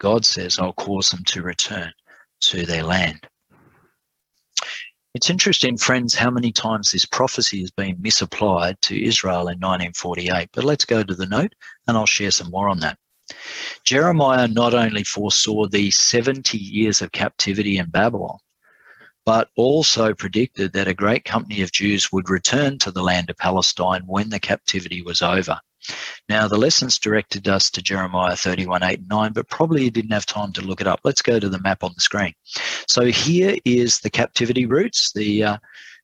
God 0.00 0.24
says, 0.26 0.58
I'll 0.58 0.72
cause 0.72 1.10
them 1.10 1.22
to 1.26 1.40
return 1.40 1.92
to 2.40 2.66
their 2.66 2.82
land. 2.82 3.28
It's 5.14 5.30
interesting, 5.30 5.78
friends, 5.78 6.16
how 6.16 6.32
many 6.32 6.50
times 6.50 6.90
this 6.90 7.06
prophecy 7.06 7.60
has 7.60 7.70
been 7.70 8.02
misapplied 8.02 8.74
to 8.82 9.06
Israel 9.06 9.42
in 9.42 9.60
1948. 9.60 10.48
But 10.52 10.64
let's 10.64 10.84
go 10.84 11.04
to 11.04 11.14
the 11.14 11.26
note 11.26 11.54
and 11.86 11.96
I'll 11.96 12.06
share 12.06 12.32
some 12.32 12.50
more 12.50 12.68
on 12.68 12.80
that. 12.80 12.98
Jeremiah 13.84 14.48
not 14.48 14.74
only 14.74 15.04
foresaw 15.04 15.68
the 15.68 15.92
70 15.92 16.58
years 16.58 17.02
of 17.02 17.12
captivity 17.12 17.78
in 17.78 17.88
Babylon, 17.88 18.38
but 19.24 19.48
also 19.56 20.14
predicted 20.14 20.72
that 20.72 20.88
a 20.88 20.94
great 20.94 21.24
company 21.24 21.62
of 21.62 21.72
Jews 21.72 22.10
would 22.12 22.28
return 22.28 22.78
to 22.78 22.90
the 22.90 23.02
land 23.02 23.30
of 23.30 23.36
Palestine 23.36 24.02
when 24.06 24.30
the 24.30 24.40
captivity 24.40 25.02
was 25.02 25.22
over. 25.22 25.60
Now, 26.28 26.46
the 26.46 26.58
lessons 26.58 26.98
directed 26.98 27.48
us 27.48 27.70
to 27.70 27.82
Jeremiah 27.82 28.36
31, 28.36 28.82
8, 28.82 28.98
and 29.00 29.08
9, 29.08 29.32
but 29.32 29.48
probably 29.48 29.84
you 29.84 29.90
didn't 29.90 30.12
have 30.12 30.26
time 30.26 30.52
to 30.52 30.60
look 30.60 30.80
it 30.80 30.86
up. 30.86 31.00
Let's 31.02 31.22
go 31.22 31.40
to 31.40 31.48
the 31.48 31.60
map 31.60 31.82
on 31.82 31.92
the 31.94 32.00
screen. 32.00 32.34
So 32.86 33.06
here 33.06 33.56
is 33.64 33.98
the 33.98 34.10
captivity 34.10 34.66
routes. 34.66 35.12
The, 35.12 35.44
uh, 35.44 35.56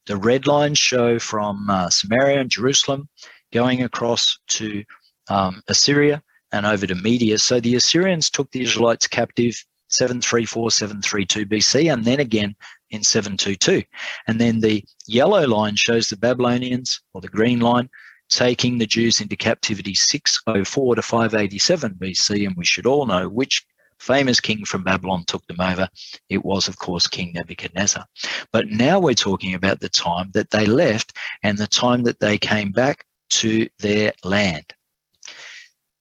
the 0.06 0.16
red 0.16 0.46
lines 0.46 0.78
show 0.78 1.18
from 1.18 1.70
uh, 1.70 1.90
Samaria 1.90 2.40
and 2.40 2.50
Jerusalem 2.50 3.08
going 3.52 3.82
across 3.82 4.38
to 4.48 4.84
um, 5.28 5.62
Assyria 5.68 6.22
and 6.52 6.66
over 6.66 6.86
to 6.86 6.94
Media. 6.94 7.38
So 7.38 7.60
the 7.60 7.76
Assyrians 7.76 8.30
took 8.30 8.50
the 8.50 8.62
Israelites 8.62 9.06
captive 9.06 9.62
734, 9.88 10.70
732 10.70 11.46
BC, 11.46 11.92
and 11.92 12.04
then 12.04 12.20
again 12.20 12.54
in 12.90 13.02
722. 13.02 13.82
And 14.26 14.40
then 14.40 14.60
the 14.60 14.84
yellow 15.06 15.46
line 15.46 15.76
shows 15.76 16.08
the 16.08 16.16
Babylonians, 16.16 17.00
or 17.14 17.20
the 17.20 17.28
green 17.28 17.60
line, 17.60 17.88
taking 18.28 18.78
the 18.78 18.86
Jews 18.86 19.20
into 19.20 19.36
captivity 19.36 19.94
604 19.94 20.94
to 20.96 21.02
587 21.02 21.94
BC, 21.94 22.46
and 22.46 22.56
we 22.56 22.64
should 22.64 22.86
all 22.86 23.06
know 23.06 23.28
which 23.28 23.64
famous 23.98 24.40
king 24.40 24.64
from 24.64 24.84
Babylon 24.84 25.24
took 25.26 25.46
them 25.46 25.60
over. 25.60 25.88
It 26.28 26.44
was, 26.44 26.68
of 26.68 26.78
course, 26.78 27.06
King 27.06 27.32
Nebuchadnezzar. 27.34 28.04
But 28.52 28.68
now 28.68 29.00
we're 29.00 29.14
talking 29.14 29.54
about 29.54 29.80
the 29.80 29.88
time 29.88 30.30
that 30.34 30.50
they 30.50 30.66
left 30.66 31.16
and 31.42 31.58
the 31.58 31.66
time 31.66 32.04
that 32.04 32.20
they 32.20 32.38
came 32.38 32.70
back 32.70 33.04
to 33.30 33.68
their 33.78 34.12
land. 34.24 34.64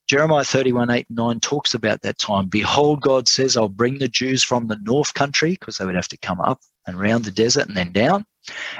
Jeremiah 0.07 0.45
31, 0.45 0.89
8, 0.89 1.07
9 1.09 1.39
talks 1.41 1.73
about 1.73 2.01
that 2.03 2.17
time. 2.17 2.47
Behold, 2.47 3.01
God 3.01 3.27
says, 3.27 3.57
I'll 3.57 3.67
bring 3.67 3.97
the 3.97 4.07
Jews 4.07 4.41
from 4.41 4.67
the 4.67 4.79
north 4.83 5.13
country, 5.13 5.51
because 5.51 5.77
they 5.77 5.85
would 5.85 5.95
have 5.95 6.07
to 6.07 6.17
come 6.17 6.39
up 6.39 6.61
and 6.85 6.97
round 6.97 7.25
the 7.25 7.31
desert 7.31 7.67
and 7.67 7.75
then 7.75 7.91
down, 7.91 8.25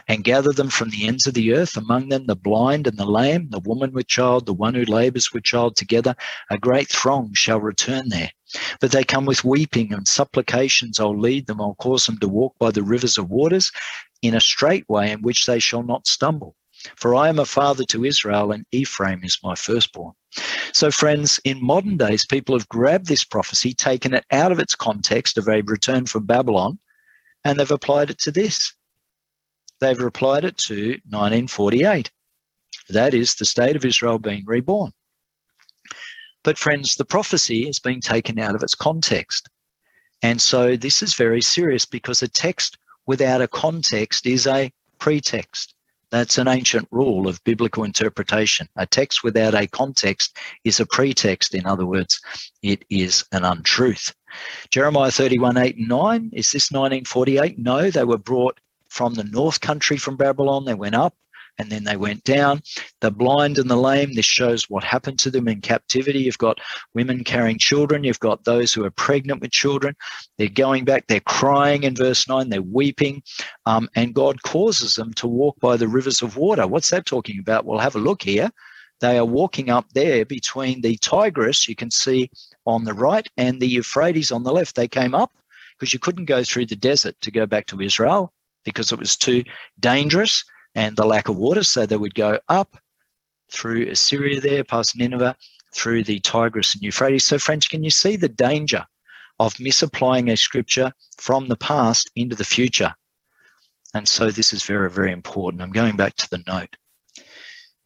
and 0.07 0.23
gather 0.23 0.53
them 0.53 0.69
from 0.69 0.89
the 0.89 1.05
ends 1.05 1.27
of 1.27 1.33
the 1.33 1.53
earth, 1.53 1.75
among 1.75 2.07
them 2.07 2.27
the 2.27 2.35
blind 2.37 2.87
and 2.87 2.97
the 2.97 3.05
lame, 3.05 3.49
the 3.49 3.59
woman 3.59 3.91
with 3.91 4.07
child, 4.07 4.45
the 4.45 4.53
one 4.53 4.73
who 4.73 4.85
labors 4.85 5.33
with 5.33 5.43
child 5.43 5.75
together. 5.75 6.15
A 6.49 6.57
great 6.57 6.87
throng 6.87 7.33
shall 7.33 7.59
return 7.59 8.07
there. 8.07 8.31
But 8.79 8.91
they 8.91 9.03
come 9.03 9.25
with 9.25 9.43
weeping 9.43 9.91
and 9.91 10.07
supplications. 10.07 10.97
I'll 10.97 11.19
lead 11.19 11.47
them, 11.47 11.59
I'll 11.59 11.75
cause 11.75 12.05
them 12.05 12.19
to 12.19 12.29
walk 12.29 12.55
by 12.57 12.71
the 12.71 12.83
rivers 12.83 13.17
of 13.17 13.29
waters 13.29 13.73
in 14.21 14.33
a 14.33 14.39
straight 14.39 14.87
way 14.87 15.11
in 15.11 15.21
which 15.23 15.45
they 15.45 15.59
shall 15.59 15.83
not 15.83 16.07
stumble. 16.07 16.55
For 16.95 17.15
I 17.15 17.29
am 17.29 17.39
a 17.39 17.45
father 17.45 17.83
to 17.85 18.05
Israel, 18.05 18.51
and 18.51 18.65
Ephraim 18.71 19.23
is 19.23 19.39
my 19.43 19.55
firstborn. 19.55 20.13
So, 20.73 20.91
friends, 20.91 21.39
in 21.43 21.63
modern 21.63 21.97
days, 21.97 22.25
people 22.25 22.57
have 22.57 22.69
grabbed 22.69 23.07
this 23.07 23.23
prophecy, 23.23 23.73
taken 23.73 24.13
it 24.13 24.25
out 24.31 24.51
of 24.51 24.59
its 24.59 24.75
context 24.75 25.37
of 25.37 25.47
a 25.47 25.61
return 25.61 26.05
from 26.05 26.25
Babylon, 26.25 26.79
and 27.43 27.59
they've 27.59 27.71
applied 27.71 28.09
it 28.09 28.19
to 28.19 28.31
this 28.31 28.73
they've 29.79 29.99
applied 29.99 30.43
it 30.43 30.57
to 30.57 30.99
1948. 31.09 32.11
That 32.89 33.13
is 33.13 33.35
the 33.35 33.45
state 33.45 33.75
of 33.75 33.85
Israel 33.85 34.19
being 34.19 34.43
reborn. 34.45 34.91
But, 36.43 36.57
friends, 36.57 36.95
the 36.95 37.05
prophecy 37.05 37.65
has 37.65 37.79
been 37.79 37.99
taken 37.99 38.39
out 38.39 38.55
of 38.55 38.63
its 38.63 38.75
context. 38.75 39.49
And 40.21 40.41
so 40.41 40.75
this 40.75 41.03
is 41.03 41.13
very 41.13 41.41
serious 41.41 41.85
because 41.85 42.23
a 42.23 42.27
text 42.27 42.77
without 43.05 43.41
a 43.41 43.47
context 43.47 44.25
is 44.25 44.47
a 44.47 44.71
pretext. 44.99 45.75
That's 46.11 46.37
an 46.37 46.47
ancient 46.47 46.87
rule 46.91 47.27
of 47.27 47.43
biblical 47.43 47.83
interpretation. 47.83 48.69
A 48.75 48.85
text 48.85 49.23
without 49.23 49.53
a 49.53 49.67
context 49.67 50.37
is 50.63 50.79
a 50.79 50.85
pretext. 50.85 51.53
In 51.53 51.65
other 51.65 51.85
words, 51.85 52.21
it 52.61 52.85
is 52.89 53.25
an 53.31 53.43
untruth. 53.43 54.13
Jeremiah 54.69 55.11
31, 55.11 55.57
8 55.57 55.77
and 55.77 55.87
9, 55.87 56.31
is 56.33 56.51
this 56.51 56.71
1948? 56.71 57.59
No, 57.59 57.89
they 57.89 58.03
were 58.03 58.17
brought 58.17 58.59
from 58.89 59.13
the 59.13 59.23
north 59.25 59.59
country 59.59 59.97
from 59.97 60.15
Babylon. 60.15 60.65
They 60.65 60.73
went 60.73 60.95
up 60.95 61.13
and 61.57 61.69
then 61.69 61.83
they 61.83 61.95
went 61.95 62.23
down. 62.23 62.61
The 63.01 63.11
blind 63.11 63.57
and 63.57 63.69
the 63.69 63.75
lame, 63.75 64.13
this 64.13 64.25
shows 64.25 64.69
what 64.69 64.83
happened 64.83 65.19
to 65.19 65.31
them 65.31 65.47
in 65.47 65.61
captivity. 65.61 66.19
You've 66.19 66.37
got 66.37 66.59
women 66.93 67.23
carrying 67.23 67.57
children, 67.57 68.03
you've 68.03 68.19
got 68.19 68.43
those 68.43 68.73
who 68.73 68.85
are 68.85 68.91
pregnant 68.91 69.41
with 69.41 69.51
children. 69.51 69.95
They're 70.37 70.49
going 70.49 70.85
back, 70.85 71.07
they're 71.07 71.19
crying 71.21 71.83
in 71.83 71.95
verse 71.95 72.27
9, 72.27 72.49
they're 72.49 72.61
weeping, 72.61 73.23
um, 73.65 73.89
and 73.95 74.13
God 74.13 74.41
causes 74.43 74.95
them 74.95 75.13
to 75.15 75.27
walk 75.27 75.59
by 75.59 75.77
the 75.77 75.87
rivers 75.87 76.21
of 76.21 76.37
water. 76.37 76.67
What's 76.67 76.91
that 76.91 77.05
talking 77.05 77.39
about? 77.39 77.65
Well, 77.65 77.79
have 77.79 77.95
a 77.95 77.99
look 77.99 78.21
here. 78.21 78.51
They 78.99 79.17
are 79.17 79.25
walking 79.25 79.69
up 79.69 79.85
there 79.93 80.25
between 80.25 80.81
the 80.81 80.97
Tigris, 80.97 81.67
you 81.67 81.75
can 81.75 81.91
see 81.91 82.31
on 82.65 82.83
the 82.83 82.93
right, 82.93 83.27
and 83.37 83.59
the 83.59 83.67
Euphrates 83.67 84.31
on 84.31 84.43
the 84.43 84.51
left. 84.51 84.75
They 84.75 84.87
came 84.87 85.13
up 85.13 85.31
because 85.77 85.93
you 85.93 85.99
couldn't 85.99 86.25
go 86.25 86.43
through 86.43 86.65
the 86.65 86.75
desert 86.75 87.15
to 87.21 87.31
go 87.31 87.45
back 87.45 87.67
to 87.67 87.81
Israel 87.81 88.33
because 88.65 88.91
it 88.91 88.99
was 88.99 89.15
too 89.15 89.43
dangerous 89.79 90.43
and 90.77 90.95
the 90.95 91.05
lack 91.05 91.27
of 91.27 91.35
water. 91.35 91.63
So 91.63 91.85
they 91.85 91.97
would 91.97 92.15
go 92.15 92.39
up 92.47 92.77
through 93.51 93.89
Assyria 93.89 94.39
there, 94.39 94.63
past 94.63 94.95
Nineveh, 94.95 95.35
through 95.73 96.03
the 96.03 96.19
Tigris 96.19 96.75
and 96.75 96.83
Euphrates. 96.83 97.25
So, 97.25 97.39
friends, 97.39 97.67
can 97.67 97.83
you 97.83 97.89
see 97.89 98.15
the 98.15 98.29
danger 98.29 98.85
of 99.39 99.59
misapplying 99.59 100.29
a 100.29 100.37
scripture 100.37 100.93
from 101.17 101.47
the 101.47 101.57
past 101.57 102.11
into 102.15 102.35
the 102.35 102.45
future? 102.45 102.93
And 103.95 104.07
so 104.07 104.29
this 104.29 104.53
is 104.53 104.63
very, 104.63 104.89
very 104.89 105.11
important. 105.11 105.63
I'm 105.63 105.71
going 105.71 105.95
back 105.95 106.15
to 106.17 106.29
the 106.29 106.43
note. 106.45 106.75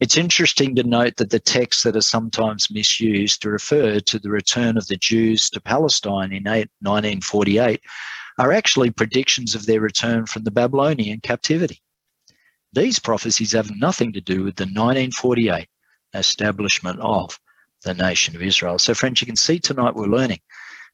It's 0.00 0.16
interesting 0.18 0.74
to 0.74 0.82
note 0.82 1.16
that 1.16 1.30
the 1.30 1.38
texts 1.38 1.84
that 1.84 1.96
are 1.96 2.02
sometimes 2.02 2.70
misused 2.70 3.40
to 3.42 3.50
refer 3.50 4.00
to 4.00 4.18
the 4.18 4.30
return 4.30 4.76
of 4.76 4.86
the 4.88 4.96
Jews 4.96 5.48
to 5.50 5.60
Palestine 5.60 6.32
in 6.32 6.42
1948 6.44 7.80
are 8.38 8.52
actually 8.52 8.90
predictions 8.90 9.54
of 9.54 9.64
their 9.64 9.80
return 9.80 10.26
from 10.26 10.42
the 10.42 10.50
Babylonian 10.50 11.20
captivity. 11.20 11.80
These 12.72 12.98
prophecies 12.98 13.52
have 13.52 13.70
nothing 13.76 14.12
to 14.14 14.20
do 14.20 14.44
with 14.44 14.56
the 14.56 14.64
1948 14.64 15.66
establishment 16.14 16.98
of 17.00 17.38
the 17.84 17.94
nation 17.94 18.36
of 18.36 18.42
Israel. 18.42 18.78
So, 18.78 18.94
friends, 18.94 19.20
you 19.20 19.26
can 19.26 19.36
see 19.36 19.58
tonight 19.58 19.94
we're 19.94 20.06
learning 20.06 20.40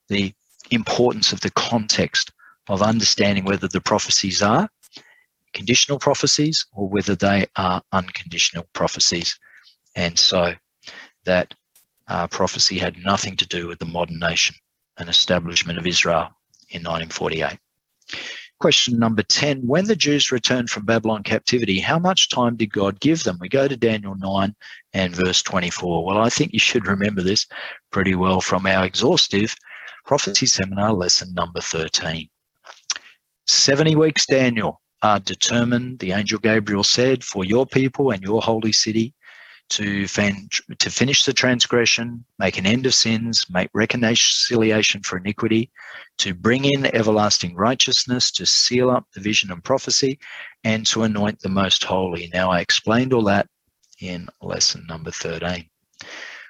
the 0.08 0.32
importance 0.70 1.32
of 1.32 1.40
the 1.40 1.50
context 1.50 2.32
of 2.68 2.82
understanding 2.82 3.44
whether 3.44 3.68
the 3.68 3.80
prophecies 3.80 4.42
are 4.42 4.68
conditional 5.54 5.98
prophecies 5.98 6.66
or 6.72 6.88
whether 6.88 7.14
they 7.14 7.46
are 7.56 7.82
unconditional 7.92 8.66
prophecies. 8.72 9.38
And 9.96 10.18
so 10.18 10.54
that 11.24 11.54
uh, 12.06 12.26
prophecy 12.28 12.78
had 12.78 12.96
nothing 12.98 13.36
to 13.36 13.46
do 13.46 13.66
with 13.66 13.78
the 13.78 13.86
modern 13.86 14.18
nation 14.18 14.56
and 14.96 15.08
establishment 15.08 15.78
of 15.78 15.86
Israel 15.86 16.30
in 16.70 16.82
1948. 16.82 17.58
Question 18.60 18.98
number 18.98 19.22
10 19.22 19.66
When 19.66 19.84
the 19.84 19.94
Jews 19.94 20.32
returned 20.32 20.68
from 20.68 20.84
Babylon 20.84 21.22
captivity, 21.22 21.78
how 21.78 21.98
much 21.98 22.28
time 22.28 22.56
did 22.56 22.72
God 22.72 22.98
give 22.98 23.22
them? 23.22 23.38
We 23.40 23.48
go 23.48 23.68
to 23.68 23.76
Daniel 23.76 24.16
9 24.16 24.54
and 24.94 25.14
verse 25.14 25.42
24. 25.42 26.04
Well, 26.04 26.18
I 26.18 26.28
think 26.28 26.52
you 26.52 26.58
should 26.58 26.88
remember 26.88 27.22
this 27.22 27.46
pretty 27.92 28.16
well 28.16 28.40
from 28.40 28.66
our 28.66 28.84
exhaustive 28.84 29.54
prophecy 30.04 30.46
seminar 30.46 30.92
lesson 30.92 31.32
number 31.34 31.60
13. 31.60 32.28
70 33.46 33.94
weeks, 33.94 34.26
Daniel, 34.26 34.80
are 35.02 35.20
determined, 35.20 36.00
the 36.00 36.10
angel 36.10 36.40
Gabriel 36.40 36.82
said, 36.82 37.22
for 37.22 37.44
your 37.44 37.64
people 37.64 38.10
and 38.10 38.22
your 38.22 38.42
holy 38.42 38.72
city 38.72 39.14
to, 39.70 40.06
to 40.06 40.90
finish 40.90 41.24
the 41.24 41.32
transgression, 41.32 42.24
make 42.38 42.58
an 42.58 42.66
end 42.66 42.86
of 42.86 42.94
sins, 42.94 43.46
make 43.50 43.68
reconciliation 43.74 45.02
for 45.02 45.18
iniquity, 45.18 45.70
to 46.18 46.34
bring 46.34 46.64
in 46.64 46.86
everlasting 46.94 47.54
righteousness, 47.54 48.30
to 48.32 48.46
seal 48.46 48.90
up 48.90 49.06
the 49.14 49.20
vision 49.20 49.52
and 49.52 49.62
prophecy, 49.62 50.18
and 50.64 50.86
to 50.86 51.02
anoint 51.02 51.40
the 51.40 51.48
most 51.48 51.84
holy. 51.84 52.30
Now, 52.32 52.50
I 52.50 52.60
explained 52.60 53.12
all 53.12 53.24
that 53.24 53.48
in 54.00 54.28
lesson 54.40 54.84
number 54.88 55.10
13. 55.10 55.68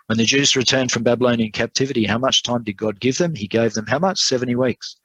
When 0.06 0.18
the 0.18 0.24
Jews 0.24 0.56
returned 0.56 0.90
from 0.90 1.02
Babylonian 1.02 1.52
captivity, 1.52 2.06
how 2.06 2.18
much 2.18 2.42
time 2.42 2.62
did 2.62 2.78
God 2.78 2.98
give 3.00 3.18
them? 3.18 3.34
He 3.34 3.46
gave 3.46 3.74
them 3.74 3.86
how 3.86 3.98
much? 3.98 4.20
70 4.20 4.54
weeks. 4.54 4.96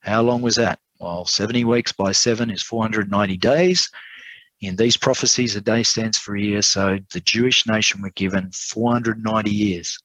How 0.00 0.22
long 0.22 0.42
was 0.42 0.56
that? 0.56 0.78
Well, 0.98 1.24
70 1.24 1.64
weeks 1.64 1.92
by 1.92 2.12
7 2.12 2.50
is 2.50 2.62
490 2.62 3.38
days. 3.38 3.90
In 4.60 4.76
these 4.76 4.96
prophecies, 4.96 5.56
a 5.56 5.60
day 5.62 5.82
stands 5.82 6.18
for 6.18 6.36
a 6.36 6.42
year, 6.42 6.60
so 6.60 6.98
the 7.12 7.20
Jewish 7.20 7.66
nation 7.66 8.02
were 8.02 8.10
given 8.10 8.50
490 8.52 9.50
years. 9.50 9.98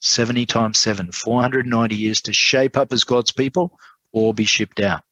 70 0.00 0.46
times 0.46 0.78
7, 0.78 1.12
490 1.12 1.94
years 1.94 2.20
to 2.22 2.32
shape 2.32 2.76
up 2.76 2.92
as 2.92 3.04
God's 3.04 3.30
people 3.30 3.78
or 4.12 4.34
be 4.34 4.44
shipped 4.44 4.80
out. 4.80 5.02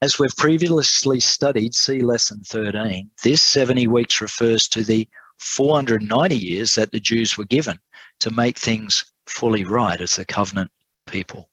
As 0.00 0.18
we've 0.18 0.36
previously 0.36 1.18
studied, 1.18 1.74
see 1.74 2.00
lesson 2.00 2.42
13, 2.46 3.10
this 3.24 3.42
70 3.42 3.88
weeks 3.88 4.20
refers 4.20 4.68
to 4.68 4.84
the 4.84 5.08
490 5.38 6.36
years 6.36 6.76
that 6.76 6.92
the 6.92 7.00
Jews 7.00 7.36
were 7.36 7.44
given 7.44 7.80
to 8.20 8.30
make 8.30 8.56
things 8.56 9.04
fully 9.26 9.64
right 9.64 10.00
as 10.00 10.18
a 10.18 10.24
covenant 10.24 10.70
people. 11.06 11.50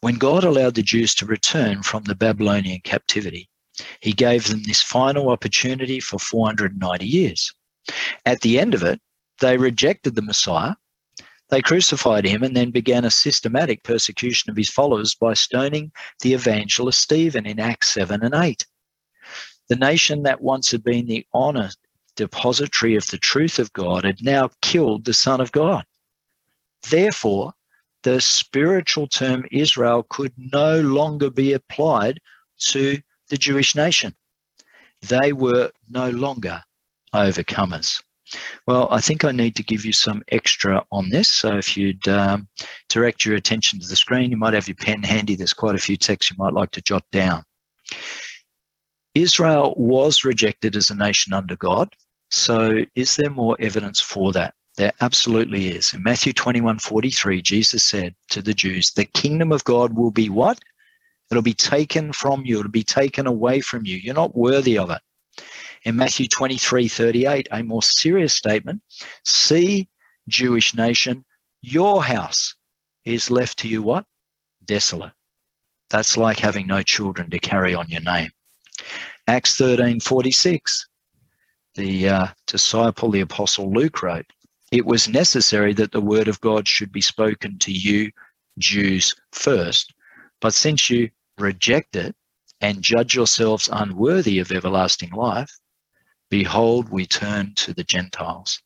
When 0.00 0.16
God 0.16 0.44
allowed 0.44 0.74
the 0.74 0.82
Jews 0.82 1.14
to 1.16 1.26
return 1.26 1.82
from 1.82 2.04
the 2.04 2.14
Babylonian 2.14 2.80
captivity, 2.82 3.48
he 4.00 4.12
gave 4.12 4.48
them 4.48 4.62
this 4.62 4.82
final 4.82 5.30
opportunity 5.30 6.00
for 6.00 6.18
490 6.18 7.06
years. 7.06 7.52
At 8.24 8.40
the 8.40 8.58
end 8.58 8.74
of 8.74 8.82
it, 8.82 9.00
they 9.40 9.56
rejected 9.56 10.14
the 10.14 10.22
Messiah. 10.22 10.74
They 11.50 11.60
crucified 11.60 12.24
him 12.24 12.42
and 12.42 12.56
then 12.56 12.70
began 12.70 13.04
a 13.04 13.10
systematic 13.10 13.82
persecution 13.82 14.50
of 14.50 14.56
his 14.56 14.70
followers 14.70 15.14
by 15.14 15.34
stoning 15.34 15.92
the 16.20 16.32
evangelist 16.34 17.00
Stephen 17.00 17.46
in 17.46 17.60
Acts 17.60 17.88
7 17.88 18.22
and 18.22 18.34
8. 18.34 18.66
The 19.68 19.76
nation 19.76 20.22
that 20.22 20.40
once 20.40 20.70
had 20.70 20.84
been 20.84 21.06
the 21.06 21.26
honor 21.32 21.70
depository 22.16 22.94
of 22.94 23.06
the 23.08 23.18
truth 23.18 23.58
of 23.58 23.72
God 23.72 24.04
had 24.04 24.22
now 24.22 24.50
killed 24.62 25.04
the 25.04 25.14
Son 25.14 25.40
of 25.40 25.52
God. 25.52 25.84
Therefore, 26.88 27.54
the 28.02 28.20
spiritual 28.20 29.08
term 29.08 29.46
Israel 29.50 30.06
could 30.08 30.32
no 30.36 30.80
longer 30.80 31.30
be 31.30 31.52
applied 31.52 32.20
to 32.58 33.00
the 33.34 33.38
Jewish 33.38 33.74
nation. 33.74 34.14
They 35.02 35.32
were 35.32 35.72
no 35.90 36.08
longer 36.10 36.62
overcomers. 37.12 38.00
Well, 38.68 38.86
I 38.92 39.00
think 39.00 39.24
I 39.24 39.32
need 39.32 39.56
to 39.56 39.64
give 39.64 39.84
you 39.84 39.92
some 39.92 40.22
extra 40.28 40.84
on 40.92 41.10
this. 41.10 41.28
So 41.28 41.58
if 41.58 41.76
you'd 41.76 42.06
um, 42.06 42.46
direct 42.88 43.24
your 43.24 43.34
attention 43.34 43.80
to 43.80 43.88
the 43.88 43.96
screen, 43.96 44.30
you 44.30 44.36
might 44.36 44.54
have 44.54 44.68
your 44.68 44.76
pen 44.76 45.02
handy. 45.02 45.34
There's 45.34 45.52
quite 45.52 45.74
a 45.74 45.86
few 45.86 45.96
texts 45.96 46.30
you 46.30 46.36
might 46.38 46.52
like 46.52 46.70
to 46.72 46.80
jot 46.80 47.02
down. 47.10 47.42
Israel 49.16 49.74
was 49.76 50.24
rejected 50.24 50.76
as 50.76 50.90
a 50.90 50.94
nation 50.94 51.32
under 51.32 51.56
God. 51.56 51.92
So 52.30 52.84
is 52.94 53.16
there 53.16 53.30
more 53.30 53.56
evidence 53.58 54.00
for 54.00 54.30
that? 54.32 54.54
There 54.76 54.92
absolutely 55.00 55.70
is. 55.70 55.92
In 55.92 56.04
Matthew 56.04 56.32
21 56.32 56.78
43, 56.78 57.42
Jesus 57.42 57.82
said 57.82 58.14
to 58.30 58.40
the 58.42 58.54
Jews, 58.54 58.92
The 58.92 59.06
kingdom 59.06 59.50
of 59.50 59.64
God 59.64 59.96
will 59.96 60.12
be 60.12 60.28
what? 60.28 60.60
It'll 61.34 61.42
be 61.42 61.52
taken 61.52 62.12
from 62.12 62.44
you, 62.44 62.60
it'll 62.60 62.70
be 62.70 62.84
taken 62.84 63.26
away 63.26 63.60
from 63.60 63.84
you. 63.84 63.96
You're 63.96 64.14
not 64.14 64.36
worthy 64.36 64.78
of 64.78 64.90
it. 64.90 65.00
In 65.82 65.96
Matthew 65.96 66.28
23 66.28 66.86
38, 66.86 67.48
a 67.50 67.62
more 67.64 67.82
serious 67.82 68.34
statement 68.34 68.80
see, 69.24 69.88
Jewish 70.28 70.76
nation, 70.76 71.24
your 71.60 72.04
house 72.04 72.54
is 73.04 73.32
left 73.32 73.58
to 73.58 73.68
you 73.68 73.82
what? 73.82 74.04
Desolate. 74.64 75.12
That's 75.90 76.16
like 76.16 76.38
having 76.38 76.68
no 76.68 76.82
children 76.82 77.30
to 77.30 77.40
carry 77.40 77.74
on 77.74 77.88
your 77.88 78.02
name. 78.02 78.30
Acts 79.26 79.56
13 79.56 79.98
46, 79.98 80.86
the 81.74 82.08
uh, 82.08 82.26
disciple, 82.46 83.10
the 83.10 83.22
apostle 83.22 83.72
Luke 83.72 84.04
wrote, 84.04 84.26
it 84.70 84.86
was 84.86 85.08
necessary 85.08 85.74
that 85.74 85.90
the 85.90 86.00
word 86.00 86.28
of 86.28 86.40
God 86.40 86.68
should 86.68 86.92
be 86.92 87.00
spoken 87.00 87.58
to 87.58 87.72
you, 87.72 88.12
Jews, 88.56 89.16
first. 89.32 89.92
But 90.40 90.54
since 90.54 90.88
you 90.88 91.10
reject 91.38 91.96
it 91.96 92.14
and 92.60 92.82
judge 92.82 93.14
yourselves 93.14 93.68
unworthy 93.72 94.38
of 94.38 94.52
everlasting 94.52 95.10
life, 95.10 95.50
behold, 96.30 96.88
we 96.88 97.06
turn 97.06 97.54
to 97.56 97.74
the 97.74 97.84
Gentiles. 97.84 98.60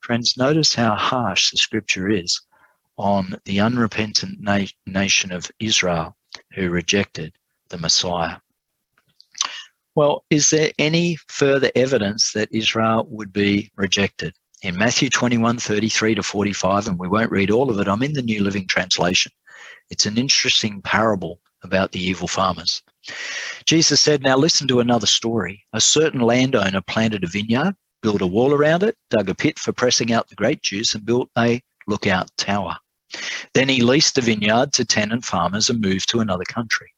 Friends, 0.00 0.36
notice 0.36 0.74
how 0.74 0.94
harsh 0.94 1.50
the 1.50 1.56
scripture 1.56 2.08
is 2.08 2.40
on 2.96 3.36
the 3.44 3.60
unrepentant 3.60 4.40
na- 4.40 4.66
nation 4.86 5.32
of 5.32 5.50
Israel 5.58 6.16
who 6.54 6.70
rejected 6.70 7.32
the 7.68 7.78
Messiah. 7.78 8.36
Well, 9.94 10.24
is 10.30 10.50
there 10.50 10.70
any 10.78 11.16
further 11.28 11.70
evidence 11.74 12.32
that 12.32 12.48
Israel 12.52 13.06
would 13.10 13.32
be 13.32 13.70
rejected? 13.76 14.34
in 14.62 14.76
Matthew 14.76 15.08
21 15.08 15.58
33 15.58 16.16
to 16.16 16.22
45, 16.22 16.88
and 16.88 16.98
we 16.98 17.08
won't 17.08 17.30
read 17.30 17.50
all 17.50 17.70
of 17.70 17.78
it. 17.78 17.88
I'm 17.88 18.02
in 18.02 18.12
the 18.12 18.22
New 18.22 18.42
Living 18.42 18.66
Translation. 18.66 19.32
It's 19.90 20.06
an 20.06 20.18
interesting 20.18 20.82
parable 20.82 21.40
about 21.62 21.92
the 21.92 22.00
evil 22.00 22.28
farmers. 22.28 22.82
Jesus 23.64 24.00
said, 24.00 24.22
Now 24.22 24.36
listen 24.36 24.68
to 24.68 24.80
another 24.80 25.06
story. 25.06 25.64
A 25.72 25.80
certain 25.80 26.20
landowner 26.20 26.80
planted 26.80 27.24
a 27.24 27.28
vineyard, 27.28 27.74
built 28.02 28.22
a 28.22 28.26
wall 28.26 28.52
around 28.52 28.82
it, 28.82 28.96
dug 29.10 29.28
a 29.28 29.34
pit 29.34 29.58
for 29.58 29.72
pressing 29.72 30.12
out 30.12 30.28
the 30.28 30.34
grape 30.34 30.62
juice, 30.62 30.94
and 30.94 31.04
built 31.04 31.30
a 31.36 31.60
lookout 31.86 32.30
tower. 32.36 32.76
Then 33.54 33.68
he 33.68 33.82
leased 33.82 34.14
the 34.14 34.20
vineyard 34.20 34.72
to 34.74 34.84
tenant 34.84 35.24
farmers 35.24 35.70
and 35.70 35.80
moved 35.80 36.08
to 36.10 36.20
another 36.20 36.44
country. 36.44 36.92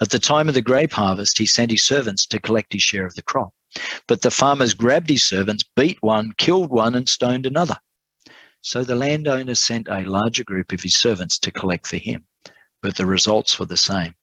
At 0.00 0.10
the 0.10 0.18
time 0.18 0.48
of 0.48 0.54
the 0.54 0.62
grape 0.62 0.92
harvest, 0.92 1.38
he 1.38 1.46
sent 1.46 1.70
his 1.70 1.86
servants 1.86 2.26
to 2.26 2.40
collect 2.40 2.72
his 2.72 2.82
share 2.82 3.06
of 3.06 3.14
the 3.14 3.22
crop. 3.22 3.54
But 4.06 4.22
the 4.22 4.30
farmers 4.30 4.74
grabbed 4.74 5.08
his 5.08 5.24
servants, 5.24 5.64
beat 5.76 5.98
one, 6.00 6.32
killed 6.36 6.70
one, 6.70 6.94
and 6.94 7.08
stoned 7.08 7.46
another. 7.46 7.78
So 8.60 8.82
the 8.82 8.94
landowner 8.96 9.54
sent 9.54 9.88
a 9.88 10.00
larger 10.00 10.42
group 10.42 10.72
of 10.72 10.82
his 10.82 10.96
servants 10.96 11.38
to 11.40 11.50
collect 11.50 11.86
for 11.86 11.96
him, 11.96 12.24
but 12.84 12.96
the 12.96 13.06
results 13.06 13.58
were 13.58 13.64
the 13.64 13.78
same. 13.78 14.14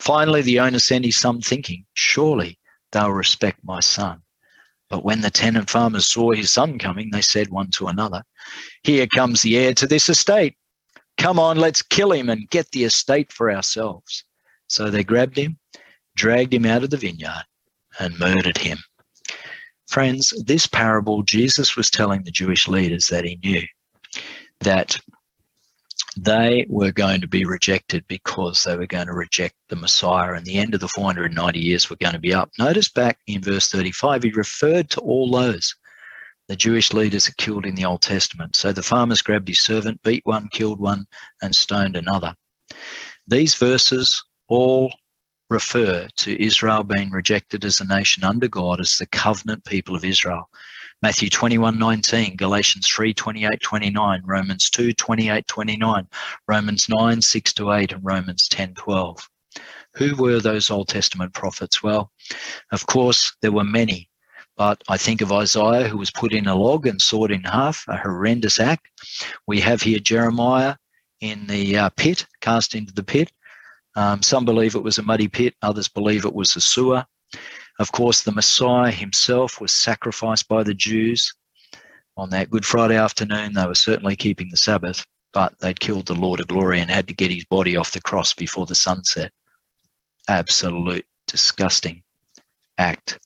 Finally, 0.00 0.42
the 0.42 0.58
owner 0.58 0.80
sent 0.80 1.04
his 1.04 1.16
son, 1.16 1.40
thinking, 1.40 1.86
Surely 1.94 2.58
they'll 2.90 3.12
respect 3.12 3.60
my 3.62 3.78
son. 3.78 4.20
But 4.90 5.04
when 5.04 5.20
the 5.20 5.30
tenant 5.30 5.70
farmers 5.70 6.06
saw 6.06 6.32
his 6.32 6.50
son 6.50 6.80
coming, 6.80 7.10
they 7.12 7.22
said 7.22 7.50
one 7.50 7.70
to 7.70 7.86
another, 7.86 8.24
Here 8.82 9.06
comes 9.06 9.42
the 9.42 9.56
heir 9.56 9.72
to 9.74 9.86
this 9.86 10.08
estate. 10.08 10.56
Come 11.16 11.38
on, 11.38 11.58
let's 11.58 11.80
kill 11.80 12.10
him 12.10 12.28
and 12.28 12.50
get 12.50 12.68
the 12.72 12.82
estate 12.82 13.32
for 13.32 13.52
ourselves. 13.52 14.24
So 14.66 14.90
they 14.90 15.04
grabbed 15.04 15.38
him, 15.38 15.60
dragged 16.16 16.52
him 16.52 16.66
out 16.66 16.82
of 16.82 16.90
the 16.90 16.96
vineyard, 16.96 17.44
and 18.00 18.18
murdered 18.18 18.58
him. 18.58 18.78
Friends, 19.86 20.34
this 20.44 20.66
parable, 20.66 21.22
Jesus 21.22 21.76
was 21.76 21.88
telling 21.88 22.24
the 22.24 22.32
Jewish 22.32 22.66
leaders 22.66 23.06
that 23.10 23.24
he 23.24 23.38
knew 23.44 23.62
that 24.58 24.98
they 26.14 26.66
were 26.68 26.92
going 26.92 27.20
to 27.20 27.28
be 27.28 27.44
rejected 27.44 28.04
because 28.08 28.62
they 28.62 28.76
were 28.76 28.86
going 28.86 29.06
to 29.06 29.12
reject 29.12 29.54
the 29.68 29.76
Messiah, 29.76 30.32
and 30.34 30.44
the 30.44 30.58
end 30.58 30.74
of 30.74 30.80
the 30.80 30.88
490 30.88 31.58
years 31.58 31.88
were 31.88 31.96
going 31.96 32.14
to 32.14 32.18
be 32.18 32.34
up. 32.34 32.50
Notice 32.58 32.88
back 32.88 33.18
in 33.26 33.42
verse 33.42 33.68
35, 33.68 34.22
he 34.22 34.30
referred 34.30 34.90
to 34.90 35.00
all 35.00 35.30
those 35.30 35.74
the 36.48 36.56
Jewish 36.56 36.92
leaders 36.92 37.28
are 37.28 37.34
killed 37.38 37.64
in 37.64 37.74
the 37.74 37.84
Old 37.84 38.02
Testament. 38.02 38.56
So 38.56 38.72
the 38.72 38.82
farmers 38.82 39.22
grabbed 39.22 39.48
his 39.48 39.62
servant, 39.62 40.02
beat 40.02 40.26
one, 40.26 40.48
killed 40.48 40.80
one, 40.80 41.06
and 41.40 41.54
stoned 41.54 41.96
another. 41.96 42.34
These 43.26 43.54
verses 43.54 44.22
all 44.48 44.92
refer 45.48 46.08
to 46.16 46.44
Israel 46.44 46.82
being 46.82 47.10
rejected 47.10 47.64
as 47.64 47.80
a 47.80 47.86
nation 47.86 48.24
under 48.24 48.48
God 48.48 48.80
as 48.80 48.98
the 48.98 49.06
covenant 49.06 49.64
people 49.64 49.94
of 49.94 50.04
Israel. 50.04 50.48
Matthew 51.02 51.28
21, 51.28 51.80
19, 51.80 52.36
Galatians 52.36 52.86
3, 52.86 53.12
28, 53.12 53.60
29, 53.60 54.22
Romans 54.24 54.70
2, 54.70 54.92
28, 54.92 55.46
29, 55.48 56.08
Romans 56.46 56.88
9, 56.88 57.20
6 57.20 57.52
to 57.54 57.72
8, 57.72 57.92
and 57.92 58.04
Romans 58.04 58.46
10, 58.48 58.74
12. 58.74 59.28
Who 59.94 60.14
were 60.14 60.38
those 60.38 60.70
Old 60.70 60.86
Testament 60.86 61.34
prophets? 61.34 61.82
Well, 61.82 62.12
of 62.70 62.86
course, 62.86 63.36
there 63.42 63.50
were 63.50 63.64
many, 63.64 64.08
but 64.56 64.80
I 64.88 64.96
think 64.96 65.22
of 65.22 65.32
Isaiah 65.32 65.88
who 65.88 65.98
was 65.98 66.12
put 66.12 66.32
in 66.32 66.46
a 66.46 66.54
log 66.54 66.86
and 66.86 67.02
sawed 67.02 67.32
in 67.32 67.42
half, 67.42 67.84
a 67.88 67.96
horrendous 67.96 68.60
act. 68.60 68.86
We 69.48 69.58
have 69.58 69.82
here 69.82 69.98
Jeremiah 69.98 70.76
in 71.20 71.48
the 71.48 71.78
uh, 71.78 71.90
pit, 71.96 72.26
cast 72.40 72.76
into 72.76 72.94
the 72.94 73.02
pit. 73.02 73.32
Um, 73.96 74.22
some 74.22 74.44
believe 74.44 74.76
it 74.76 74.84
was 74.84 74.98
a 74.98 75.02
muddy 75.02 75.28
pit, 75.28 75.54
others 75.62 75.88
believe 75.88 76.24
it 76.24 76.34
was 76.34 76.54
a 76.54 76.60
sewer. 76.60 77.04
Of 77.78 77.90
course, 77.92 78.22
the 78.22 78.32
Messiah 78.32 78.90
himself 78.90 79.60
was 79.60 79.72
sacrificed 79.72 80.46
by 80.46 80.62
the 80.62 80.74
Jews 80.74 81.34
on 82.16 82.30
that 82.30 82.50
Good 82.50 82.66
Friday 82.66 82.96
afternoon. 82.96 83.54
They 83.54 83.66
were 83.66 83.74
certainly 83.74 84.14
keeping 84.14 84.50
the 84.50 84.56
Sabbath, 84.56 85.06
but 85.32 85.58
they'd 85.58 85.80
killed 85.80 86.06
the 86.06 86.14
Lord 86.14 86.40
of 86.40 86.48
glory 86.48 86.80
and 86.80 86.90
had 86.90 87.08
to 87.08 87.14
get 87.14 87.30
his 87.30 87.44
body 87.46 87.76
off 87.76 87.92
the 87.92 88.00
cross 88.00 88.34
before 88.34 88.66
the 88.66 88.74
sunset. 88.74 89.32
Absolute 90.28 91.06
disgusting 91.26 92.02
act. 92.78 93.18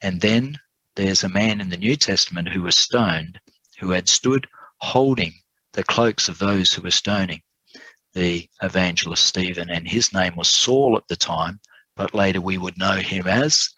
And 0.00 0.20
then 0.20 0.58
there's 0.96 1.22
a 1.22 1.28
man 1.28 1.60
in 1.60 1.68
the 1.68 1.76
New 1.76 1.96
Testament 1.96 2.48
who 2.48 2.62
was 2.62 2.76
stoned, 2.76 3.38
who 3.78 3.90
had 3.90 4.08
stood 4.08 4.46
holding 4.78 5.34
the 5.74 5.84
cloaks 5.84 6.28
of 6.28 6.38
those 6.38 6.72
who 6.72 6.82
were 6.82 6.90
stoning 6.90 7.42
the 8.12 8.48
evangelist 8.62 9.24
Stephen, 9.24 9.70
and 9.70 9.86
his 9.86 10.12
name 10.12 10.34
was 10.34 10.48
Saul 10.48 10.96
at 10.96 11.06
the 11.08 11.16
time, 11.16 11.60
but 11.94 12.14
later 12.14 12.40
we 12.40 12.58
would 12.58 12.76
know 12.76 12.96
him 12.96 13.26
as 13.28 13.70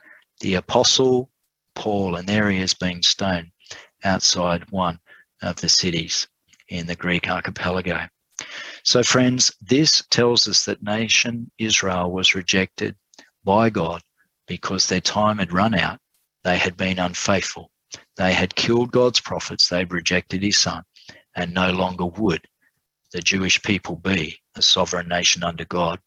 the 0.43 0.55
Apostle 0.57 1.30
Paul, 1.76 2.16
and 2.16 2.28
there 2.28 2.51
he 2.51 2.59
is 2.59 2.74
being 2.74 3.01
stoned 3.03 3.53
outside 4.03 4.70
one 4.70 4.99
of 5.40 5.57
the 5.57 5.68
cities 5.68 6.26
in 6.68 6.86
the 6.86 6.97
Greek 6.97 7.28
archipelago. 7.30 8.09
So, 8.82 9.05
friends, 9.05 9.53
this 9.61 10.03
tells 10.11 10.49
us 10.49 10.64
that 10.64 10.82
nation 10.82 11.51
Israel 11.59 12.11
was 12.11 12.34
rejected 12.34 12.97
by 13.45 13.70
God 13.70 14.03
because 14.49 14.86
their 14.86 15.01
time 15.01 15.38
had 15.38 15.53
run 15.53 15.74
out. 15.74 16.01
They 16.43 16.59
had 16.59 16.76
been 16.76 16.99
unfaithful. 16.99 17.70
They 18.16 18.32
had 18.32 18.57
killed 18.57 18.90
God's 18.90 19.20
prophets. 19.20 19.68
They'd 19.68 19.93
rejected 19.93 20.43
his 20.43 20.59
son 20.59 20.82
and 21.36 21.55
no 21.55 21.70
longer 21.70 22.07
would 22.07 22.45
the 23.12 23.20
Jewish 23.20 23.62
people 23.62 23.97
be 23.97 24.38
a 24.57 24.62
sovereign 24.62 25.07
nation 25.07 25.45
under 25.45 25.64
God. 25.66 26.01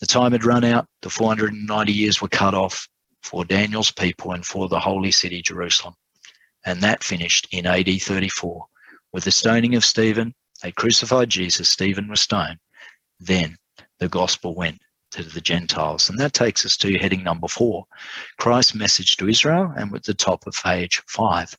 The 0.00 0.06
time 0.06 0.32
had 0.32 0.44
run 0.44 0.64
out, 0.64 0.86
the 1.02 1.10
490 1.10 1.92
years 1.92 2.22
were 2.22 2.28
cut 2.28 2.54
off 2.54 2.88
for 3.22 3.44
Daniel's 3.44 3.90
people 3.90 4.32
and 4.32 4.44
for 4.44 4.68
the 4.68 4.80
holy 4.80 5.10
city, 5.10 5.42
Jerusalem. 5.42 5.94
And 6.64 6.82
that 6.82 7.04
finished 7.04 7.48
in 7.52 7.66
AD 7.66 8.00
34 8.00 8.64
with 9.12 9.24
the 9.24 9.32
stoning 9.32 9.74
of 9.74 9.84
Stephen. 9.84 10.34
They 10.62 10.72
crucified 10.72 11.30
Jesus, 11.30 11.68
Stephen 11.68 12.08
was 12.08 12.20
stoned. 12.20 12.58
Then 13.18 13.56
the 13.98 14.08
gospel 14.08 14.54
went 14.54 14.78
to 15.12 15.22
the 15.22 15.40
Gentiles. 15.40 16.08
And 16.08 16.18
that 16.18 16.32
takes 16.32 16.64
us 16.64 16.76
to 16.78 16.98
heading 16.98 17.22
number 17.22 17.48
four 17.48 17.84
Christ's 18.38 18.74
message 18.74 19.16
to 19.16 19.28
Israel, 19.28 19.72
and 19.76 19.90
with 19.90 20.04
the 20.04 20.14
top 20.14 20.46
of 20.46 20.54
page 20.54 21.02
five. 21.06 21.56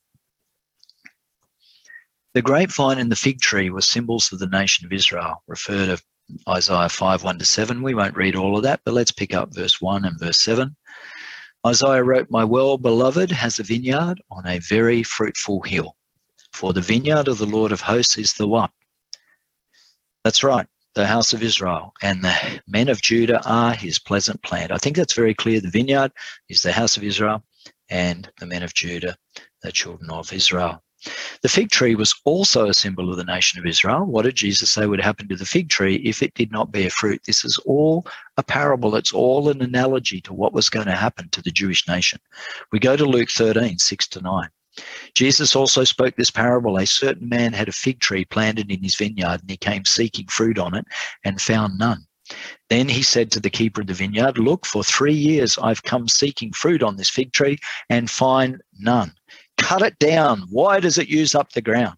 The 2.33 2.41
grapevine 2.41 2.97
and 2.97 3.11
the 3.11 3.17
fig 3.17 3.41
tree 3.41 3.69
were 3.69 3.81
symbols 3.81 4.31
of 4.31 4.39
the 4.39 4.47
nation 4.47 4.85
of 4.85 4.93
Israel, 4.93 5.43
refer 5.47 5.87
to 5.87 6.01
Isaiah 6.47 6.87
5 6.87 7.23
1 7.23 7.39
to 7.39 7.45
7. 7.45 7.81
We 7.81 7.93
won't 7.93 8.15
read 8.15 8.35
all 8.35 8.55
of 8.55 8.63
that, 8.63 8.79
but 8.85 8.93
let's 8.93 9.11
pick 9.11 9.33
up 9.33 9.53
verse 9.53 9.81
1 9.81 10.05
and 10.05 10.17
verse 10.17 10.39
7. 10.39 10.75
Isaiah 11.65 12.03
wrote, 12.03 12.31
My 12.31 12.43
well 12.43 12.77
beloved 12.77 13.31
has 13.31 13.59
a 13.59 13.63
vineyard 13.63 14.21
on 14.31 14.47
a 14.47 14.59
very 14.59 15.03
fruitful 15.03 15.61
hill, 15.61 15.95
for 16.53 16.73
the 16.73 16.81
vineyard 16.81 17.27
of 17.27 17.37
the 17.37 17.45
Lord 17.45 17.71
of 17.71 17.81
hosts 17.81 18.17
is 18.17 18.33
the 18.33 18.47
one. 18.47 18.69
That's 20.23 20.43
right, 20.43 20.67
the 20.95 21.05
house 21.05 21.33
of 21.33 21.43
Israel, 21.43 21.93
and 22.01 22.23
the 22.23 22.61
men 22.67 22.89
of 22.89 23.01
Judah 23.01 23.41
are 23.45 23.73
his 23.73 23.99
pleasant 23.99 24.41
plant. 24.43 24.71
I 24.71 24.77
think 24.77 24.95
that's 24.95 25.13
very 25.13 25.35
clear. 25.35 25.61
The 25.61 25.69
vineyard 25.69 26.11
is 26.49 26.63
the 26.63 26.71
house 26.71 26.97
of 26.97 27.03
Israel, 27.03 27.43
and 27.89 28.31
the 28.39 28.47
men 28.47 28.63
of 28.63 28.73
Judah, 28.73 29.15
the 29.61 29.71
children 29.71 30.09
of 30.09 30.33
Israel. 30.33 30.83
The 31.41 31.49
fig 31.49 31.71
tree 31.71 31.95
was 31.95 32.13
also 32.25 32.67
a 32.67 32.73
symbol 32.73 33.09
of 33.09 33.17
the 33.17 33.23
nation 33.23 33.59
of 33.59 33.65
Israel. 33.65 34.05
What 34.05 34.23
did 34.23 34.35
Jesus 34.35 34.71
say 34.71 34.85
would 34.85 35.01
happen 35.01 35.27
to 35.29 35.35
the 35.35 35.45
fig 35.45 35.69
tree 35.69 35.95
if 35.95 36.21
it 36.21 36.33
did 36.35 36.51
not 36.51 36.71
bear 36.71 36.89
fruit? 36.89 37.21
This 37.25 37.43
is 37.43 37.57
all 37.65 38.05
a 38.37 38.43
parable. 38.43 38.95
It's 38.95 39.13
all 39.13 39.49
an 39.49 39.61
analogy 39.61 40.21
to 40.21 40.33
what 40.33 40.53
was 40.53 40.69
going 40.69 40.85
to 40.85 40.95
happen 40.95 41.29
to 41.29 41.41
the 41.41 41.51
Jewish 41.51 41.87
nation. 41.87 42.19
We 42.71 42.79
go 42.79 42.95
to 42.95 43.05
Luke 43.05 43.29
13, 43.29 43.79
6 43.79 44.07
to 44.09 44.21
9. 44.21 44.49
Jesus 45.13 45.55
also 45.55 45.83
spoke 45.83 46.15
this 46.15 46.31
parable. 46.31 46.77
A 46.77 46.85
certain 46.85 47.27
man 47.27 47.53
had 47.53 47.67
a 47.67 47.73
fig 47.73 47.99
tree 47.99 48.25
planted 48.25 48.71
in 48.71 48.83
his 48.83 48.95
vineyard, 48.95 49.41
and 49.41 49.49
he 49.49 49.57
came 49.57 49.85
seeking 49.85 50.27
fruit 50.27 50.57
on 50.57 50.75
it 50.75 50.85
and 51.25 51.41
found 51.41 51.77
none. 51.77 52.05
Then 52.69 52.87
he 52.87 53.03
said 53.03 53.31
to 53.31 53.41
the 53.41 53.49
keeper 53.49 53.81
of 53.81 53.87
the 53.87 53.93
vineyard, 53.93 54.37
Look, 54.37 54.65
for 54.65 54.83
three 54.83 55.13
years 55.13 55.57
I've 55.57 55.83
come 55.83 56.07
seeking 56.07 56.53
fruit 56.53 56.81
on 56.81 56.95
this 56.95 57.09
fig 57.09 57.33
tree 57.33 57.57
and 57.89 58.09
find 58.09 58.61
none. 58.79 59.13
Cut 59.61 59.83
it 59.83 59.99
down. 59.99 60.41
Why 60.49 60.79
does 60.79 60.97
it 60.97 61.07
use 61.07 61.35
up 61.35 61.51
the 61.51 61.61
ground? 61.61 61.97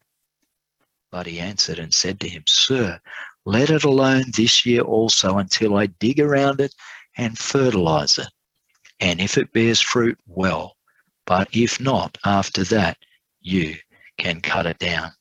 But 1.12 1.28
he 1.28 1.40
answered 1.40 1.80
and 1.80 1.94
said 1.94 2.20
to 2.20 2.28
him, 2.28 2.44
Sir, 2.46 3.00
let 3.46 3.70
it 3.70 3.86
alone 3.86 4.26
this 4.36 4.66
year 4.66 4.82
also 4.82 5.38
until 5.38 5.78
I 5.78 5.88
dig 5.88 6.20
around 6.20 6.60
it 6.60 6.76
and 7.18 7.38
fertilize 7.38 8.18
it. 8.18 8.28
And 9.00 9.22
if 9.22 9.38
it 9.38 9.54
bears 9.54 9.80
fruit, 9.80 10.18
well. 10.28 10.76
But 11.26 11.48
if 11.54 11.80
not, 11.80 12.18
after 12.26 12.66
that, 12.66 12.98
you 13.42 13.76
can 14.18 14.42
cut 14.42 14.66
it 14.66 14.80
down. 14.80 15.12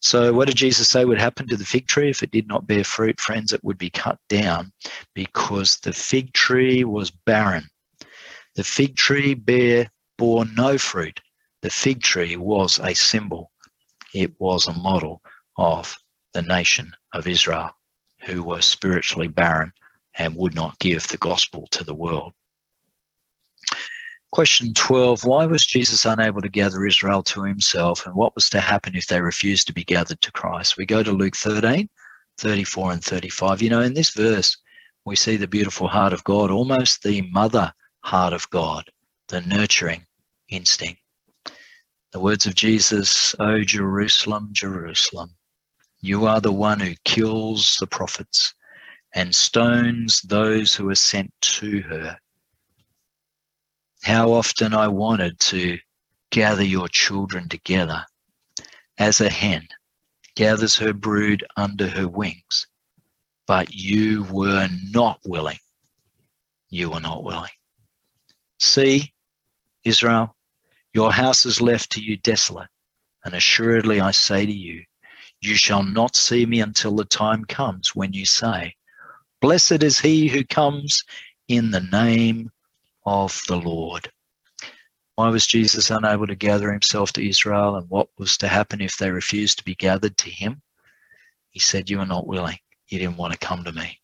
So, 0.00 0.32
what 0.32 0.48
did 0.48 0.56
Jesus 0.56 0.88
say 0.88 1.04
would 1.04 1.18
happen 1.18 1.48
to 1.48 1.56
the 1.56 1.64
fig 1.64 1.88
tree 1.88 2.10
if 2.10 2.22
it 2.22 2.30
did 2.30 2.46
not 2.46 2.66
bear 2.66 2.84
fruit? 2.84 3.18
Friends, 3.18 3.52
it 3.52 3.64
would 3.64 3.78
be 3.78 3.90
cut 3.90 4.18
down 4.28 4.70
because 5.14 5.78
the 5.78 5.92
fig 5.92 6.32
tree 6.34 6.84
was 6.84 7.10
barren. 7.10 7.64
The 8.54 8.64
fig 8.64 8.96
tree 8.96 9.34
bear, 9.34 9.90
bore 10.18 10.44
no 10.44 10.76
fruit 10.76 11.20
the 11.62 11.70
fig 11.70 12.02
tree 12.02 12.36
was 12.36 12.78
a 12.78 12.94
symbol, 12.94 13.50
it 14.14 14.32
was 14.38 14.66
a 14.66 14.72
model 14.72 15.22
of 15.56 15.96
the 16.32 16.42
nation 16.42 16.92
of 17.12 17.26
Israel, 17.26 17.70
who 18.20 18.42
were 18.42 18.62
spiritually 18.62 19.28
barren 19.28 19.72
and 20.16 20.36
would 20.36 20.54
not 20.54 20.78
give 20.78 21.06
the 21.08 21.16
gospel 21.16 21.66
to 21.70 21.84
the 21.84 21.94
world. 21.94 22.32
Question 24.30 24.74
12 24.74 25.24
Why 25.24 25.46
was 25.46 25.66
Jesus 25.66 26.04
unable 26.04 26.42
to 26.42 26.48
gather 26.48 26.84
Israel 26.86 27.22
to 27.24 27.44
himself, 27.44 28.04
and 28.04 28.14
what 28.14 28.34
was 28.34 28.50
to 28.50 28.60
happen 28.60 28.94
if 28.94 29.06
they 29.06 29.20
refused 29.20 29.66
to 29.66 29.72
be 29.72 29.84
gathered 29.84 30.20
to 30.20 30.32
Christ? 30.32 30.76
We 30.76 30.84
go 30.84 31.02
to 31.02 31.12
Luke 31.12 31.34
13, 31.34 31.88
34 32.36 32.92
and 32.92 33.04
35. 33.04 33.62
You 33.62 33.70
know, 33.70 33.80
in 33.80 33.94
this 33.94 34.10
verse, 34.10 34.56
we 35.06 35.16
see 35.16 35.36
the 35.36 35.48
beautiful 35.48 35.88
heart 35.88 36.12
of 36.12 36.24
God, 36.24 36.50
almost 36.50 37.02
the 37.02 37.22
mother 37.30 37.72
heart 38.04 38.34
of 38.34 38.48
God, 38.50 38.84
the 39.28 39.40
nurturing 39.40 40.04
instinct. 40.50 40.97
The 42.12 42.20
words 42.20 42.46
of 42.46 42.54
Jesus, 42.54 43.34
O 43.38 43.62
Jerusalem, 43.62 44.48
Jerusalem, 44.52 45.36
You 46.00 46.24
are 46.24 46.40
the 46.40 46.52
one 46.52 46.80
who 46.80 46.94
kills 47.04 47.76
the 47.78 47.86
prophets 47.86 48.54
and 49.14 49.34
stones 49.34 50.22
those 50.22 50.74
who 50.74 50.88
are 50.88 50.94
sent 50.94 51.30
to 51.40 51.82
her. 51.82 52.18
How 54.02 54.32
often 54.32 54.72
I 54.72 54.88
wanted 54.88 55.38
to 55.40 55.78
gather 56.30 56.64
your 56.64 56.88
children 56.88 57.46
together 57.48 58.06
as 58.96 59.20
a 59.20 59.28
hen 59.28 59.68
gathers 60.34 60.76
her 60.76 60.94
brood 60.94 61.44
under 61.58 61.88
her 61.88 62.08
wings, 62.08 62.68
but 63.46 63.74
you 63.74 64.24
were 64.30 64.68
not 64.90 65.20
willing. 65.26 65.58
You 66.70 66.88
were 66.88 67.00
not 67.00 67.22
willing. 67.22 67.50
See, 68.58 69.12
Israel, 69.84 70.34
your 70.94 71.12
house 71.12 71.46
is 71.46 71.60
left 71.60 71.90
to 71.92 72.00
you 72.00 72.16
desolate, 72.16 72.68
and 73.24 73.34
assuredly 73.34 74.00
I 74.00 74.10
say 74.10 74.46
to 74.46 74.52
you, 74.52 74.84
you 75.40 75.54
shall 75.54 75.82
not 75.82 76.16
see 76.16 76.46
me 76.46 76.60
until 76.60 76.96
the 76.96 77.04
time 77.04 77.44
comes 77.44 77.94
when 77.94 78.12
you 78.12 78.24
say, 78.24 78.74
Blessed 79.40 79.82
is 79.84 80.00
he 80.00 80.28
who 80.28 80.44
comes 80.44 81.04
in 81.46 81.70
the 81.70 81.80
name 81.80 82.50
of 83.06 83.40
the 83.46 83.56
Lord. 83.56 84.10
Why 85.14 85.28
was 85.28 85.46
Jesus 85.46 85.90
unable 85.90 86.26
to 86.26 86.34
gather 86.34 86.72
himself 86.72 87.12
to 87.12 87.28
Israel 87.28 87.76
and 87.76 87.88
what 87.88 88.08
was 88.18 88.36
to 88.38 88.48
happen 88.48 88.80
if 88.80 88.96
they 88.96 89.10
refused 89.10 89.58
to 89.58 89.64
be 89.64 89.74
gathered 89.74 90.16
to 90.18 90.30
him? 90.30 90.62
He 91.50 91.60
said, 91.60 91.88
You 91.88 92.00
are 92.00 92.06
not 92.06 92.26
willing. 92.26 92.58
You 92.88 92.98
didn't 92.98 93.16
want 93.16 93.32
to 93.32 93.38
come 93.38 93.64
to 93.64 93.72
me. 93.72 94.00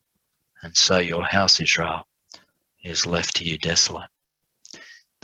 And 0.62 0.76
so 0.76 0.98
your 0.98 1.24
house, 1.24 1.60
Israel, 1.60 2.06
is 2.82 3.06
left 3.06 3.36
to 3.36 3.44
you 3.44 3.58
desolate. 3.58 4.08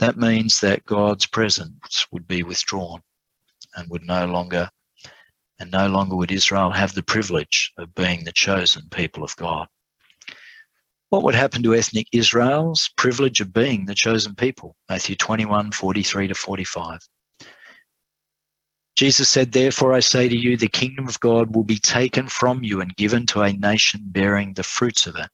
That 0.01 0.17
means 0.17 0.61
that 0.61 0.83
God's 0.83 1.27
presence 1.27 2.07
would 2.11 2.27
be 2.27 2.41
withdrawn 2.41 3.03
and 3.75 3.87
would 3.91 4.03
no 4.03 4.25
longer 4.25 4.71
and 5.59 5.69
no 5.69 5.87
longer 5.89 6.15
would 6.15 6.31
Israel 6.31 6.71
have 6.71 6.95
the 6.95 7.03
privilege 7.03 7.71
of 7.77 7.93
being 7.93 8.23
the 8.23 8.31
chosen 8.31 8.89
people 8.89 9.23
of 9.23 9.35
God. 9.35 9.67
What 11.09 11.21
would 11.21 11.35
happen 11.35 11.61
to 11.61 11.75
ethnic 11.75 12.07
Israel's 12.11 12.89
privilege 12.97 13.41
of 13.41 13.53
being 13.53 13.85
the 13.85 13.93
chosen 13.93 14.33
people? 14.33 14.75
Matthew 14.89 15.15
21, 15.15 15.71
43 15.71 16.29
to 16.29 16.33
45. 16.33 16.99
Jesus 18.95 19.29
said, 19.29 19.51
Therefore 19.51 19.93
I 19.93 19.99
say 19.99 20.27
to 20.27 20.35
you, 20.35 20.57
the 20.57 20.67
kingdom 20.67 21.07
of 21.07 21.19
God 21.19 21.55
will 21.55 21.63
be 21.63 21.77
taken 21.77 22.27
from 22.27 22.63
you 22.63 22.81
and 22.81 22.95
given 22.95 23.27
to 23.27 23.43
a 23.43 23.53
nation 23.53 24.01
bearing 24.05 24.55
the 24.55 24.63
fruits 24.63 25.05
of 25.05 25.15
it. 25.15 25.29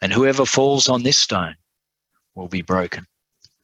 And 0.00 0.14
whoever 0.14 0.46
falls 0.46 0.88
on 0.88 1.02
this 1.02 1.18
stone 1.18 1.56
will 2.34 2.48
be 2.48 2.62
broken, 2.62 3.06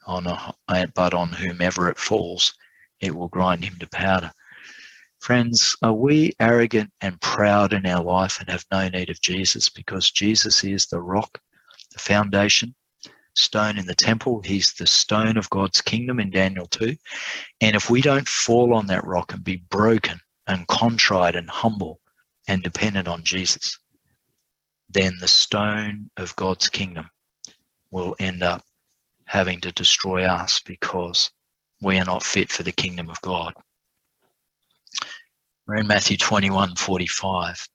on 0.07 0.27
a, 0.27 0.55
but 0.95 1.15
on 1.15 1.29
whomever 1.29 1.89
it 1.89 1.99
falls, 1.99 2.55
it 3.01 3.15
will 3.15 3.29
grind 3.29 3.65
him 3.65 3.77
to 3.79 3.89
powder. 3.89 4.33
Friends, 5.21 5.77
are 5.83 5.93
we 5.93 6.33
arrogant 6.41 6.91
and 7.01 7.21
proud 7.21 7.73
in 7.73 7.87
our 7.87 8.03
life 8.03 8.41
and 8.41 8.49
have 8.49 8.65
no 8.73 8.89
need 8.89 9.09
of 9.09 9.21
Jesus 9.21 9.69
because 9.69 10.11
Jesus 10.11 10.65
is 10.65 10.87
the 10.87 11.01
rock, 11.01 11.41
the 11.93 12.01
foundation, 12.01 12.75
stone 13.37 13.79
in 13.79 13.87
the 13.87 13.95
temple? 13.95 14.43
He's 14.45 14.73
the 14.73 14.87
stone 14.87 15.37
of 15.37 15.49
God's 15.51 15.81
kingdom 15.81 16.19
in 16.19 16.31
Daniel 16.31 16.67
2. 16.67 16.97
And 17.61 17.77
if 17.77 17.89
we 17.89 18.01
don't 18.01 18.27
fall 18.27 18.75
on 18.75 18.87
that 18.89 19.07
rock 19.07 19.33
and 19.33 19.45
be 19.45 19.65
broken 19.71 20.19
and 20.49 20.67
contrite 20.67 21.37
and 21.37 21.49
humble 21.49 22.01
and 22.49 22.63
dependent 22.63 23.07
on 23.07 23.23
Jesus, 23.23 23.79
then 24.91 25.17
the 25.21 25.29
stone 25.29 26.11
of 26.17 26.35
God's 26.35 26.69
kingdom 26.69 27.09
will 27.93 28.17
end 28.19 28.43
up 28.43 28.65
having 29.33 29.59
to 29.59 29.73
destroy 29.73 30.25
us 30.25 30.61
because 30.61 31.31
we 31.81 31.99
are 31.99 32.05
not 32.05 32.23
fit 32.23 32.53
for 32.53 32.65
the 32.65 32.71
kingdom 32.71 33.09
of 33.09 33.19
God. 33.23 33.55
We're 35.67 35.77
in 35.77 35.87
Matthew 35.87 36.19
21 36.19 36.77
45. 36.77 37.67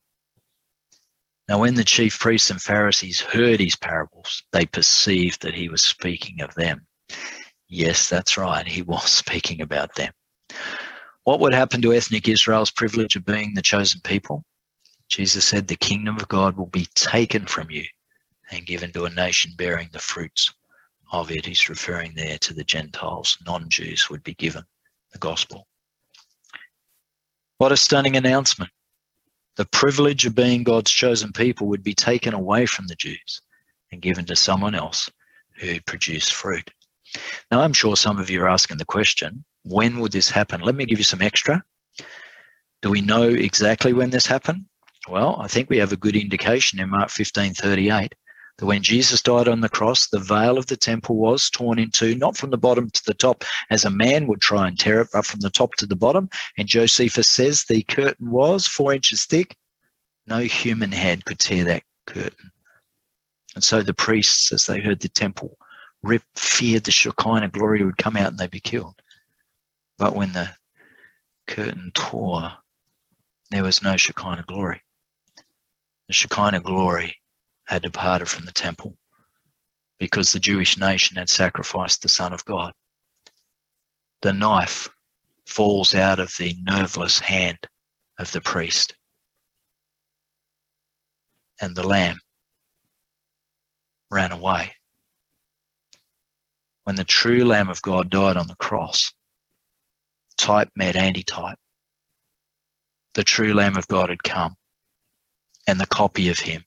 Now, 1.48 1.58
when 1.58 1.74
the 1.74 1.82
chief 1.82 2.16
priests 2.20 2.50
and 2.50 2.62
Pharisees 2.62 3.20
heard 3.20 3.58
his 3.58 3.74
parables, 3.74 4.44
they 4.52 4.66
perceived 4.66 5.42
that 5.42 5.54
he 5.54 5.68
was 5.68 5.82
speaking 5.82 6.42
of 6.42 6.54
them. 6.54 6.86
Yes, 7.66 8.08
that's 8.08 8.38
right, 8.38 8.64
he 8.64 8.82
was 8.82 9.10
speaking 9.24 9.60
about 9.60 9.96
them. 9.96 10.12
What 11.24 11.40
would 11.40 11.54
happen 11.54 11.82
to 11.82 11.92
ethnic 11.92 12.28
Israel's 12.28 12.70
privilege 12.70 13.16
of 13.16 13.24
being 13.24 13.54
the 13.54 13.62
chosen 13.62 14.00
people? 14.04 14.44
Jesus 15.08 15.44
said, 15.44 15.66
The 15.66 15.74
kingdom 15.74 16.18
of 16.18 16.28
God 16.28 16.56
will 16.56 16.66
be 16.66 16.86
taken 16.94 17.46
from 17.46 17.68
you 17.68 17.84
and 18.52 18.64
given 18.64 18.92
to 18.92 19.06
a 19.06 19.10
nation 19.10 19.54
bearing 19.56 19.88
the 19.90 19.98
fruits 19.98 20.54
of 21.10 21.30
it. 21.30 21.46
He's 21.46 21.68
referring 21.68 22.14
there 22.14 22.38
to 22.38 22.54
the 22.54 22.64
Gentiles, 22.64 23.38
non 23.46 23.68
Jews 23.68 24.08
would 24.10 24.22
be 24.22 24.34
given 24.34 24.64
the 25.12 25.18
gospel. 25.18 25.66
What 27.58 27.72
a 27.72 27.76
stunning 27.76 28.16
announcement. 28.16 28.70
The 29.56 29.66
privilege 29.66 30.24
of 30.26 30.34
being 30.34 30.62
God's 30.62 30.92
chosen 30.92 31.32
people 31.32 31.66
would 31.66 31.82
be 31.82 31.94
taken 31.94 32.34
away 32.34 32.66
from 32.66 32.86
the 32.86 32.94
Jews 32.94 33.42
and 33.90 34.00
given 34.00 34.24
to 34.26 34.36
someone 34.36 34.74
else 34.74 35.10
who 35.56 35.80
produced 35.80 36.32
fruit. 36.34 36.70
Now, 37.50 37.62
I'm 37.62 37.72
sure 37.72 37.96
some 37.96 38.18
of 38.18 38.30
you 38.30 38.42
are 38.42 38.48
asking 38.48 38.76
the 38.76 38.84
question 38.84 39.44
when 39.64 39.98
would 39.98 40.12
this 40.12 40.30
happen? 40.30 40.60
Let 40.60 40.74
me 40.74 40.86
give 40.86 40.98
you 40.98 41.04
some 41.04 41.22
extra. 41.22 41.62
Do 42.80 42.90
we 42.90 43.00
know 43.00 43.28
exactly 43.28 43.92
when 43.92 44.10
this 44.10 44.26
happened? 44.26 44.66
Well, 45.08 45.40
I 45.40 45.48
think 45.48 45.68
we 45.68 45.78
have 45.78 45.92
a 45.92 45.96
good 45.96 46.16
indication 46.16 46.78
in 46.78 46.90
Mark 46.90 47.10
15 47.10 47.54
38 47.54 48.14
that 48.58 48.66
when 48.66 48.82
Jesus 48.82 49.22
died 49.22 49.46
on 49.46 49.60
the 49.60 49.68
cross, 49.68 50.08
the 50.08 50.18
veil 50.18 50.58
of 50.58 50.66
the 50.66 50.76
temple 50.76 51.16
was 51.16 51.48
torn 51.48 51.78
in 51.78 51.90
two, 51.90 52.16
not 52.16 52.36
from 52.36 52.50
the 52.50 52.58
bottom 52.58 52.90
to 52.90 53.04
the 53.06 53.14
top 53.14 53.44
as 53.70 53.84
a 53.84 53.90
man 53.90 54.26
would 54.26 54.40
try 54.40 54.66
and 54.66 54.78
tear 54.78 55.00
it, 55.00 55.08
but 55.12 55.24
from 55.24 55.40
the 55.40 55.50
top 55.50 55.76
to 55.76 55.86
the 55.86 55.96
bottom. 55.96 56.28
And 56.56 56.66
Josephus 56.66 57.28
says 57.28 57.64
the 57.64 57.82
curtain 57.84 58.30
was 58.30 58.66
four 58.66 58.92
inches 58.92 59.24
thick. 59.26 59.56
No 60.26 60.38
human 60.40 60.90
hand 60.90 61.24
could 61.24 61.38
tear 61.38 61.64
that 61.64 61.84
curtain. 62.06 62.50
And 63.54 63.62
so 63.62 63.82
the 63.82 63.94
priests, 63.94 64.52
as 64.52 64.66
they 64.66 64.80
heard 64.80 65.00
the 65.00 65.08
temple 65.08 65.56
rip, 66.02 66.22
feared 66.34 66.84
the 66.84 66.90
Shekinah 66.90 67.48
glory 67.50 67.84
would 67.84 67.96
come 67.96 68.16
out 68.16 68.28
and 68.28 68.38
they'd 68.38 68.50
be 68.50 68.60
killed. 68.60 69.00
But 69.98 70.16
when 70.16 70.32
the 70.32 70.50
curtain 71.46 71.92
tore, 71.94 72.52
there 73.50 73.62
was 73.62 73.82
no 73.82 73.96
Shekinah 73.96 74.44
glory. 74.48 74.82
The 76.08 76.12
Shekinah 76.12 76.60
glory 76.60 77.16
had 77.68 77.82
departed 77.82 78.26
from 78.26 78.46
the 78.46 78.52
temple 78.52 78.96
because 79.98 80.32
the 80.32 80.40
Jewish 80.40 80.78
nation 80.78 81.18
had 81.18 81.28
sacrificed 81.28 82.00
the 82.00 82.08
Son 82.08 82.32
of 82.32 82.44
God. 82.46 82.72
The 84.22 84.32
knife 84.32 84.88
falls 85.46 85.94
out 85.94 86.18
of 86.18 86.34
the 86.38 86.56
nerveless 86.62 87.18
hand 87.18 87.58
of 88.18 88.32
the 88.32 88.40
priest, 88.40 88.94
and 91.60 91.76
the 91.76 91.86
lamb 91.86 92.18
ran 94.10 94.32
away. 94.32 94.74
When 96.84 96.96
the 96.96 97.04
true 97.04 97.44
Lamb 97.44 97.68
of 97.68 97.82
God 97.82 98.08
died 98.08 98.38
on 98.38 98.46
the 98.46 98.56
cross, 98.56 99.12
type 100.38 100.70
met 100.74 100.96
antitype. 100.96 101.58
The 103.12 103.24
true 103.24 103.52
Lamb 103.52 103.76
of 103.76 103.86
God 103.88 104.08
had 104.08 104.22
come, 104.22 104.56
and 105.66 105.78
the 105.78 105.86
copy 105.86 106.30
of 106.30 106.38
him 106.38 106.64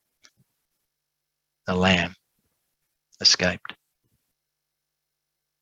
the 1.72 1.78
lamb 1.78 2.13
escaped. 3.22 3.74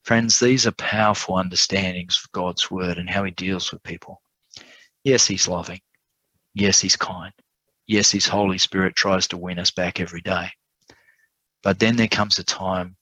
Friends, 0.03 0.39
these 0.39 0.65
are 0.65 0.71
powerful 0.71 1.35
understandings 1.35 2.19
of 2.23 2.31
God's 2.31 2.71
word 2.71 2.97
and 2.97 3.07
how 3.07 3.23
he 3.23 3.31
deals 3.31 3.71
with 3.71 3.83
people. 3.83 4.19
Yes, 5.03 5.27
he's 5.27 5.47
loving. 5.47 5.79
Yes, 6.55 6.81
he's 6.81 6.95
kind. 6.95 7.31
Yes, 7.85 8.09
his 8.09 8.25
Holy 8.25 8.57
Spirit 8.57 8.95
tries 8.95 9.27
to 9.27 9.37
win 9.37 9.59
us 9.59 9.69
back 9.69 9.99
every 9.99 10.21
day. 10.21 10.49
But 11.61 11.77
then 11.77 11.95
there 11.95 12.07
comes 12.07 12.39
a 12.39 12.43
time 12.43 12.95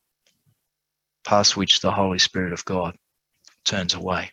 past 1.23 1.55
which 1.55 1.79
the 1.79 1.91
Holy 1.91 2.19
Spirit 2.19 2.51
of 2.51 2.65
God 2.65 2.97
turns 3.63 3.93
away. 3.93 4.31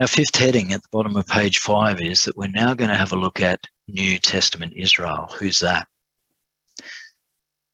Our 0.00 0.08
fifth 0.08 0.34
heading 0.34 0.72
at 0.72 0.82
the 0.82 0.88
bottom 0.90 1.14
of 1.16 1.28
page 1.28 1.58
five 1.58 2.00
is 2.00 2.24
that 2.24 2.36
we're 2.36 2.48
now 2.48 2.74
going 2.74 2.90
to 2.90 2.96
have 2.96 3.12
a 3.12 3.16
look 3.16 3.40
at 3.40 3.68
New 3.86 4.18
Testament 4.18 4.72
Israel. 4.74 5.32
Who's 5.38 5.60
that? 5.60 5.86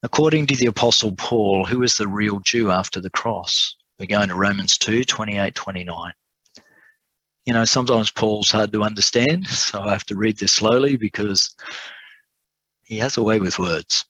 According 0.03 0.47
to 0.47 0.57
the 0.57 0.67
Apostle 0.67 1.13
Paul, 1.13 1.65
who 1.65 1.83
is 1.83 1.97
the 1.97 2.07
real 2.07 2.41
Jew 2.41 2.71
after 2.71 3.01
the 3.01 3.11
cross? 3.11 3.75
We're 3.99 4.07
going 4.07 4.29
to 4.29 4.35
Romans 4.35 4.79
2 4.79 5.05
28 5.05 5.55
29. 5.55 6.13
You 7.47 7.53
know, 7.55 7.65
sometimes 7.65 8.11
Paul's 8.11 8.51
hard 8.51 8.73
to 8.73 8.83
understand, 8.83 9.47
so 9.49 9.81
I 9.83 9.93
have 9.93 10.05
to 10.07 10.17
read 10.17 10.39
this 10.39 10.53
slowly 10.53 10.97
because 10.97 11.55
he 12.85 12.99
has 12.99 13.17
a 13.17 13.23
way 13.23 13.41
with 13.41 13.59
words. 13.59 14.05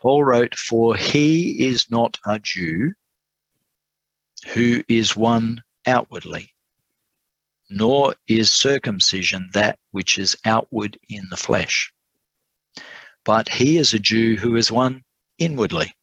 Paul 0.00 0.24
wrote, 0.24 0.54
For 0.56 0.96
he 0.96 1.66
is 1.66 1.90
not 1.90 2.18
a 2.26 2.38
Jew 2.38 2.92
who 4.52 4.82
is 4.88 5.16
one 5.16 5.62
outwardly 5.86 6.52
nor 7.72 8.14
is 8.28 8.50
circumcision 8.50 9.48
that 9.54 9.78
which 9.92 10.18
is 10.18 10.36
outward 10.44 10.98
in 11.08 11.26
the 11.30 11.36
flesh. 11.36 11.92
But 13.24 13.48
he 13.48 13.78
is 13.78 13.94
a 13.94 13.98
Jew 13.98 14.36
who 14.36 14.56
is 14.56 14.72
one 14.72 15.02
inwardly, 15.38 15.94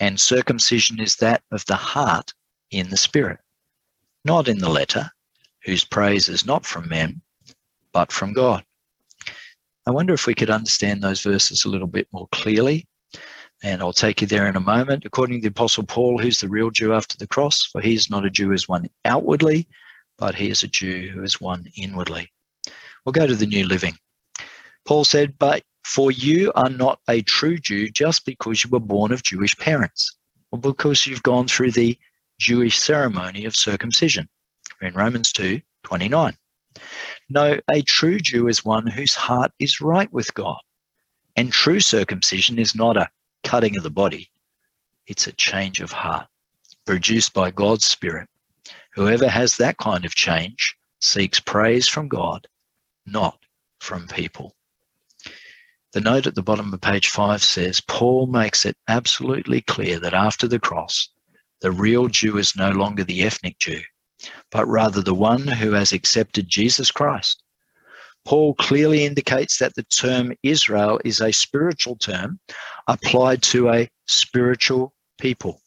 and 0.00 0.18
circumcision 0.18 1.00
is 1.00 1.16
that 1.16 1.42
of 1.52 1.64
the 1.66 1.76
heart 1.76 2.32
in 2.70 2.90
the 2.90 2.96
spirit, 2.96 3.38
not 4.24 4.48
in 4.48 4.58
the 4.58 4.68
letter, 4.68 5.10
whose 5.64 5.84
praise 5.84 6.28
is 6.28 6.44
not 6.44 6.66
from 6.66 6.88
men, 6.88 7.22
but 7.92 8.10
from 8.10 8.32
God. 8.32 8.64
I 9.86 9.90
wonder 9.90 10.14
if 10.14 10.26
we 10.26 10.34
could 10.34 10.50
understand 10.50 11.02
those 11.02 11.22
verses 11.22 11.64
a 11.64 11.68
little 11.68 11.86
bit 11.86 12.08
more 12.12 12.28
clearly. 12.32 12.86
And 13.62 13.80
I'll 13.80 13.92
take 13.92 14.20
you 14.20 14.26
there 14.26 14.48
in 14.48 14.56
a 14.56 14.60
moment. 14.60 15.04
According 15.04 15.40
to 15.40 15.42
the 15.42 15.52
Apostle 15.52 15.84
Paul, 15.84 16.18
who's 16.18 16.38
the 16.40 16.48
real 16.48 16.70
Jew 16.70 16.92
after 16.92 17.16
the 17.16 17.26
cross? 17.26 17.64
For 17.64 17.80
he 17.80 17.94
is 17.94 18.10
not 18.10 18.24
a 18.24 18.30
Jew 18.30 18.52
as 18.52 18.68
one 18.68 18.88
outwardly, 19.04 19.68
but 20.18 20.34
he 20.34 20.50
is 20.50 20.62
a 20.62 20.68
Jew 20.68 21.10
who 21.10 21.22
is 21.22 21.40
one 21.40 21.66
inwardly. 21.76 22.30
We'll 23.04 23.12
go 23.12 23.26
to 23.26 23.34
the 23.34 23.46
New 23.46 23.66
Living. 23.66 23.96
Paul 24.84 25.04
said, 25.04 25.38
But 25.38 25.62
for 25.84 26.10
you 26.10 26.50
are 26.54 26.70
not 26.70 26.98
a 27.08 27.22
true 27.22 27.58
Jew 27.58 27.88
just 27.90 28.24
because 28.24 28.64
you 28.64 28.70
were 28.70 28.80
born 28.80 29.12
of 29.12 29.22
Jewish 29.22 29.56
parents, 29.56 30.16
or 30.50 30.58
because 30.58 31.06
you've 31.06 31.22
gone 31.22 31.46
through 31.46 31.72
the 31.72 31.98
Jewish 32.38 32.78
ceremony 32.78 33.44
of 33.44 33.54
circumcision. 33.54 34.28
in 34.80 34.94
Romans 34.94 35.32
2 35.32 35.60
29. 35.84 36.36
No, 37.28 37.60
a 37.70 37.82
true 37.82 38.18
Jew 38.18 38.48
is 38.48 38.64
one 38.64 38.86
whose 38.86 39.14
heart 39.14 39.52
is 39.58 39.80
right 39.80 40.12
with 40.12 40.32
God. 40.34 40.58
And 41.36 41.52
true 41.52 41.80
circumcision 41.80 42.58
is 42.58 42.74
not 42.74 42.96
a 42.96 43.10
cutting 43.44 43.76
of 43.76 43.82
the 43.82 43.90
body, 43.90 44.30
it's 45.06 45.26
a 45.26 45.32
change 45.32 45.80
of 45.80 45.92
heart 45.92 46.26
produced 46.86 47.34
by 47.34 47.50
God's 47.50 47.84
Spirit. 47.84 48.28
Whoever 48.94 49.28
has 49.28 49.56
that 49.58 49.76
kind 49.78 50.04
of 50.04 50.14
change 50.14 50.76
seeks 51.00 51.40
praise 51.40 51.88
from 51.88 52.08
God, 52.08 52.46
not 53.06 53.38
from 53.80 54.08
people. 54.08 54.54
The 55.94 56.00
note 56.00 56.26
at 56.26 56.34
the 56.34 56.42
bottom 56.42 56.74
of 56.74 56.80
page 56.80 57.08
five 57.08 57.40
says 57.40 57.80
Paul 57.80 58.26
makes 58.26 58.66
it 58.66 58.76
absolutely 58.88 59.60
clear 59.60 60.00
that 60.00 60.12
after 60.12 60.48
the 60.48 60.58
cross, 60.58 61.08
the 61.60 61.70
real 61.70 62.08
Jew 62.08 62.36
is 62.36 62.56
no 62.56 62.72
longer 62.72 63.04
the 63.04 63.22
ethnic 63.22 63.60
Jew, 63.60 63.80
but 64.50 64.66
rather 64.66 65.00
the 65.00 65.14
one 65.14 65.46
who 65.46 65.70
has 65.70 65.92
accepted 65.92 66.48
Jesus 66.48 66.90
Christ. 66.90 67.44
Paul 68.24 68.54
clearly 68.54 69.04
indicates 69.04 69.58
that 69.58 69.76
the 69.76 69.84
term 69.84 70.32
Israel 70.42 71.00
is 71.04 71.20
a 71.20 71.30
spiritual 71.30 71.94
term 71.94 72.40
applied 72.88 73.44
to 73.44 73.70
a 73.70 73.88
spiritual 74.08 74.94
people. 75.20 75.62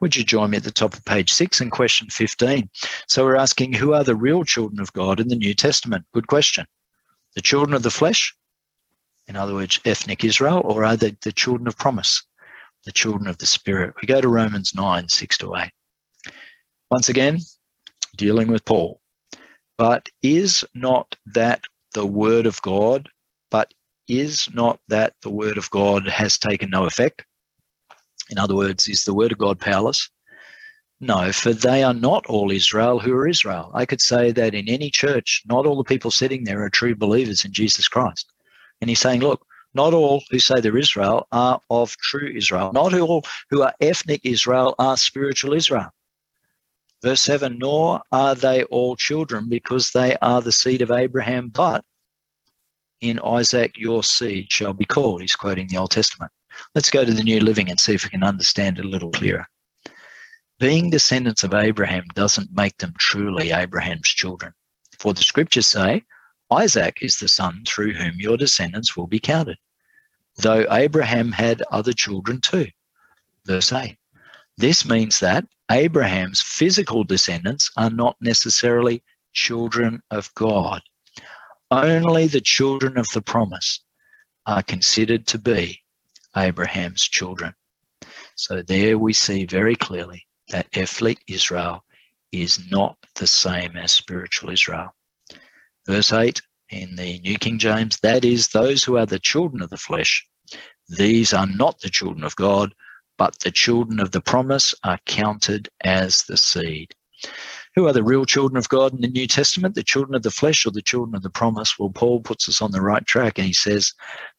Would 0.00 0.16
you 0.16 0.24
join 0.24 0.50
me 0.50 0.56
at 0.56 0.64
the 0.64 0.72
top 0.72 0.94
of 0.94 1.04
page 1.04 1.32
six 1.32 1.60
in 1.60 1.70
question 1.70 2.08
15? 2.10 2.68
So 3.06 3.24
we're 3.24 3.36
asking 3.36 3.74
who 3.74 3.92
are 3.92 4.02
the 4.02 4.16
real 4.16 4.42
children 4.42 4.80
of 4.80 4.92
God 4.94 5.20
in 5.20 5.28
the 5.28 5.36
New 5.36 5.54
Testament? 5.54 6.06
Good 6.12 6.26
question. 6.26 6.66
The 7.36 7.40
children 7.40 7.72
of 7.74 7.84
the 7.84 7.92
flesh 7.92 8.34
in 9.30 9.36
other 9.36 9.54
words, 9.54 9.78
ethnic 9.84 10.24
Israel, 10.24 10.60
or 10.64 10.84
are 10.84 10.96
they 10.96 11.16
the 11.22 11.30
children 11.30 11.68
of 11.68 11.78
promise, 11.78 12.24
the 12.84 12.90
children 12.90 13.28
of 13.28 13.38
the 13.38 13.46
Spirit? 13.46 13.94
We 14.02 14.06
go 14.06 14.20
to 14.20 14.26
Romans 14.26 14.74
9, 14.74 15.08
6 15.08 15.38
to 15.38 15.54
8. 15.54 15.70
Once 16.90 17.08
again, 17.08 17.38
dealing 18.16 18.48
with 18.48 18.64
Paul. 18.64 19.00
But 19.78 20.08
is 20.20 20.64
not 20.74 21.14
that 21.26 21.62
the 21.94 22.04
word 22.04 22.46
of 22.46 22.60
God? 22.62 23.08
But 23.52 23.72
is 24.08 24.48
not 24.52 24.80
that 24.88 25.14
the 25.22 25.30
word 25.30 25.58
of 25.58 25.70
God 25.70 26.08
has 26.08 26.36
taken 26.36 26.68
no 26.68 26.86
effect? 26.86 27.24
In 28.30 28.38
other 28.38 28.56
words, 28.56 28.88
is 28.88 29.04
the 29.04 29.14
word 29.14 29.30
of 29.30 29.38
God 29.38 29.60
powerless? 29.60 30.10
No, 30.98 31.30
for 31.30 31.52
they 31.52 31.84
are 31.84 31.94
not 31.94 32.26
all 32.26 32.50
Israel 32.50 32.98
who 32.98 33.14
are 33.14 33.28
Israel. 33.28 33.70
I 33.74 33.86
could 33.86 34.00
say 34.00 34.32
that 34.32 34.56
in 34.56 34.68
any 34.68 34.90
church, 34.90 35.42
not 35.46 35.66
all 35.66 35.76
the 35.76 35.84
people 35.84 36.10
sitting 36.10 36.42
there 36.42 36.64
are 36.64 36.68
true 36.68 36.96
believers 36.96 37.44
in 37.44 37.52
Jesus 37.52 37.86
Christ. 37.86 38.29
And 38.80 38.88
he's 38.88 39.00
saying, 39.00 39.20
look, 39.20 39.44
not 39.74 39.94
all 39.94 40.22
who 40.30 40.38
say 40.38 40.60
they're 40.60 40.76
Israel 40.76 41.28
are 41.32 41.60
of 41.70 41.96
true 41.98 42.32
Israel. 42.34 42.72
Not 42.72 42.94
all 42.94 43.24
who 43.50 43.62
are 43.62 43.74
ethnic 43.80 44.20
Israel 44.24 44.74
are 44.78 44.96
spiritual 44.96 45.54
Israel. 45.54 45.90
Verse 47.02 47.22
7 47.22 47.58
Nor 47.58 48.02
are 48.12 48.34
they 48.34 48.64
all 48.64 48.96
children 48.96 49.48
because 49.48 49.90
they 49.90 50.16
are 50.20 50.42
the 50.42 50.52
seed 50.52 50.82
of 50.82 50.90
Abraham, 50.90 51.48
but 51.48 51.84
in 53.00 53.18
Isaac 53.20 53.78
your 53.78 54.02
seed 54.02 54.50
shall 54.50 54.72
be 54.72 54.84
called. 54.84 55.20
He's 55.20 55.36
quoting 55.36 55.68
the 55.68 55.78
Old 55.78 55.92
Testament. 55.92 56.32
Let's 56.74 56.90
go 56.90 57.04
to 57.04 57.14
the 57.14 57.22
New 57.22 57.40
Living 57.40 57.70
and 57.70 57.78
see 57.78 57.94
if 57.94 58.04
we 58.04 58.10
can 58.10 58.24
understand 58.24 58.78
it 58.78 58.84
a 58.84 58.88
little 58.88 59.10
clearer. 59.10 59.46
Being 60.58 60.90
descendants 60.90 61.42
of 61.42 61.54
Abraham 61.54 62.04
doesn't 62.14 62.52
make 62.52 62.76
them 62.78 62.92
truly 62.98 63.50
Abraham's 63.50 64.08
children. 64.08 64.52
For 64.98 65.14
the 65.14 65.22
scriptures 65.22 65.66
say, 65.66 66.04
Isaac 66.50 66.98
is 67.02 67.18
the 67.18 67.28
son 67.28 67.62
through 67.66 67.94
whom 67.94 68.18
your 68.18 68.36
descendants 68.36 68.96
will 68.96 69.06
be 69.06 69.20
counted, 69.20 69.58
though 70.36 70.66
Abraham 70.70 71.32
had 71.32 71.62
other 71.70 71.92
children 71.92 72.40
too. 72.40 72.68
Verse 73.46 73.72
8. 73.72 73.96
This 74.56 74.84
means 74.84 75.20
that 75.20 75.46
Abraham's 75.70 76.42
physical 76.42 77.04
descendants 77.04 77.70
are 77.76 77.90
not 77.90 78.16
necessarily 78.20 79.02
children 79.32 80.02
of 80.10 80.32
God. 80.34 80.82
Only 81.70 82.26
the 82.26 82.40
children 82.40 82.98
of 82.98 83.06
the 83.14 83.22
promise 83.22 83.80
are 84.46 84.62
considered 84.62 85.26
to 85.28 85.38
be 85.38 85.80
Abraham's 86.36 87.02
children. 87.02 87.54
So 88.34 88.62
there 88.62 88.98
we 88.98 89.12
see 89.12 89.44
very 89.44 89.76
clearly 89.76 90.26
that 90.48 90.66
ethnic 90.72 91.18
Israel 91.28 91.84
is 92.32 92.70
not 92.70 92.96
the 93.14 93.26
same 93.26 93.76
as 93.76 93.92
spiritual 93.92 94.50
Israel. 94.50 94.94
Verse 95.86 96.12
8 96.12 96.40
in 96.70 96.94
the 96.96 97.18
New 97.20 97.36
King 97.38 97.58
James, 97.58 97.98
that 98.00 98.24
is, 98.24 98.48
those 98.48 98.84
who 98.84 98.96
are 98.96 99.06
the 99.06 99.18
children 99.18 99.62
of 99.62 99.70
the 99.70 99.76
flesh. 99.76 100.26
These 100.88 101.32
are 101.32 101.46
not 101.46 101.80
the 101.80 101.90
children 101.90 102.22
of 102.22 102.36
God, 102.36 102.74
but 103.18 103.38
the 103.40 103.50
children 103.50 103.98
of 103.98 104.12
the 104.12 104.20
promise 104.20 104.74
are 104.84 104.98
counted 105.06 105.68
as 105.82 106.22
the 106.24 106.36
seed. 106.36 106.94
Who 107.74 107.86
are 107.86 107.92
the 107.92 108.02
real 108.02 108.24
children 108.24 108.56
of 108.56 108.68
God 108.68 108.94
in 108.94 109.00
the 109.00 109.08
New 109.08 109.26
Testament? 109.26 109.74
The 109.74 109.82
children 109.82 110.14
of 110.14 110.22
the 110.22 110.30
flesh 110.30 110.64
or 110.66 110.70
the 110.70 110.82
children 110.82 111.14
of 111.16 111.22
the 111.22 111.30
promise? 111.30 111.78
Well, 111.78 111.90
Paul 111.90 112.20
puts 112.20 112.48
us 112.48 112.62
on 112.62 112.72
the 112.72 112.80
right 112.80 113.06
track 113.06 113.38
and 113.38 113.46
he 113.46 113.52
says, 113.52 113.92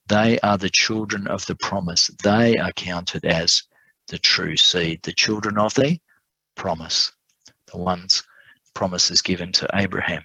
they 0.08 0.40
are 0.40 0.58
the 0.58 0.70
children 0.70 1.28
of 1.28 1.46
the 1.46 1.56
promise. 1.56 2.10
They 2.24 2.58
are 2.58 2.74
counted 2.74 3.26
as 3.26 3.64
the 4.08 4.18
true 4.18 4.58
seed, 4.58 5.04
the 5.04 5.14
children 5.14 5.58
of 5.58 5.74
the 5.76 6.00
promise, 6.56 7.12
the 7.72 7.78
ones 7.78 8.24
promises 8.74 9.22
given 9.22 9.52
to 9.54 9.68
Abraham 9.74 10.24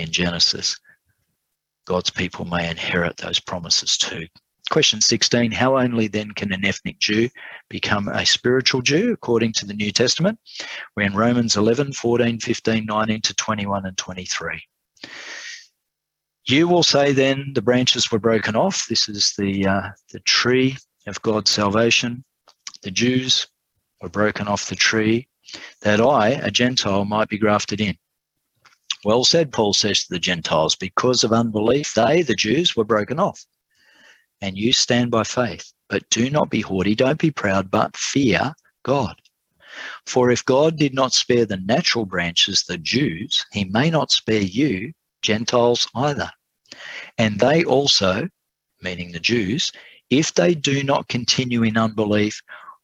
in 0.00 0.12
Genesis, 0.12 0.76
God's 1.86 2.10
people 2.10 2.44
may 2.44 2.70
inherit 2.70 3.16
those 3.16 3.40
promises 3.40 3.96
too. 3.96 4.26
Question 4.70 5.00
16 5.00 5.52
How 5.52 5.78
only 5.78 6.08
then 6.08 6.32
can 6.32 6.52
an 6.52 6.64
ethnic 6.64 6.98
Jew 6.98 7.30
become 7.70 8.08
a 8.08 8.26
spiritual 8.26 8.82
Jew 8.82 9.12
according 9.12 9.54
to 9.54 9.66
the 9.66 9.72
New 9.72 9.90
Testament? 9.90 10.38
We're 10.94 11.04
in 11.04 11.14
Romans 11.14 11.56
11, 11.56 11.94
14, 11.94 12.38
15, 12.38 12.84
19 12.84 13.22
to 13.22 13.34
21 13.34 13.86
and 13.86 13.96
23. 13.96 14.62
You 16.44 16.68
will 16.68 16.82
say 16.82 17.12
then 17.12 17.52
the 17.54 17.62
branches 17.62 18.10
were 18.10 18.18
broken 18.18 18.56
off. 18.56 18.86
This 18.88 19.08
is 19.08 19.34
the, 19.38 19.66
uh, 19.66 19.88
the 20.12 20.20
tree 20.20 20.76
of 21.06 21.20
God's 21.22 21.50
salvation. 21.50 22.24
The 22.82 22.90
Jews 22.90 23.46
were 24.02 24.08
broken 24.08 24.48
off 24.48 24.68
the 24.68 24.76
tree 24.76 25.28
that 25.80 26.00
I, 26.00 26.30
a 26.30 26.50
Gentile, 26.50 27.04
might 27.04 27.28
be 27.28 27.38
grafted 27.38 27.80
in. 27.80 27.96
Well 29.04 29.24
said, 29.24 29.52
Paul 29.52 29.72
says 29.72 30.04
to 30.04 30.10
the 30.10 30.18
Gentiles, 30.18 30.74
because 30.74 31.24
of 31.24 31.32
unbelief, 31.32 31.94
they, 31.94 32.22
the 32.22 32.34
Jews, 32.34 32.76
were 32.76 32.84
broken 32.84 33.18
off. 33.18 33.44
And 34.40 34.56
you 34.56 34.72
stand 34.72 35.10
by 35.10 35.24
faith. 35.24 35.72
But 35.88 36.08
do 36.10 36.30
not 36.30 36.50
be 36.50 36.60
haughty, 36.60 36.94
don't 36.94 37.18
be 37.18 37.30
proud, 37.30 37.70
but 37.70 37.96
fear 37.96 38.52
God. 38.82 39.16
For 40.06 40.30
if 40.30 40.44
God 40.44 40.76
did 40.76 40.94
not 40.94 41.12
spare 41.12 41.46
the 41.46 41.56
natural 41.56 42.04
branches, 42.04 42.64
the 42.64 42.78
Jews, 42.78 43.44
he 43.52 43.64
may 43.64 43.90
not 43.90 44.10
spare 44.10 44.42
you, 44.42 44.92
Gentiles, 45.22 45.88
either. 45.94 46.30
And 47.16 47.40
they 47.40 47.64
also, 47.64 48.28
meaning 48.82 49.12
the 49.12 49.20
Jews, 49.20 49.72
if 50.10 50.34
they 50.34 50.54
do 50.54 50.82
not 50.82 51.08
continue 51.08 51.62
in 51.62 51.76
unbelief, 51.76 52.40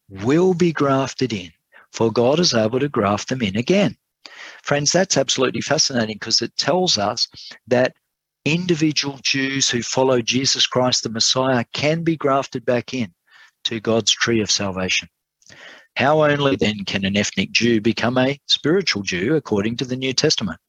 will 0.09 0.53
be 0.53 0.71
grafted 0.71 1.33
in, 1.33 1.51
for 1.91 2.11
God 2.11 2.39
is 2.39 2.53
able 2.53 2.79
to 2.79 2.89
graft 2.89 3.29
them 3.29 3.41
in 3.41 3.55
again. 3.55 3.97
Friends, 4.63 4.91
that's 4.91 5.17
absolutely 5.17 5.61
fascinating 5.61 6.15
because 6.15 6.41
it 6.41 6.55
tells 6.57 6.97
us 6.97 7.27
that 7.67 7.95
individual 8.45 9.19
Jews 9.23 9.69
who 9.69 9.81
follow 9.81 10.21
Jesus 10.21 10.67
Christ 10.67 11.03
the 11.03 11.09
Messiah 11.09 11.65
can 11.73 12.03
be 12.03 12.15
grafted 12.15 12.65
back 12.65 12.93
in 12.93 13.13
to 13.65 13.79
God's 13.79 14.11
tree 14.11 14.41
of 14.41 14.51
salvation. 14.51 15.09
How 15.95 16.23
only 16.23 16.55
then 16.55 16.83
can 16.85 17.05
an 17.05 17.17
ethnic 17.17 17.51
Jew 17.51 17.81
become 17.81 18.17
a 18.17 18.39
spiritual 18.47 19.01
Jew 19.01 19.35
according 19.35 19.77
to 19.77 19.85
the 19.85 19.95
New 19.95 20.13
Testament? 20.13 20.59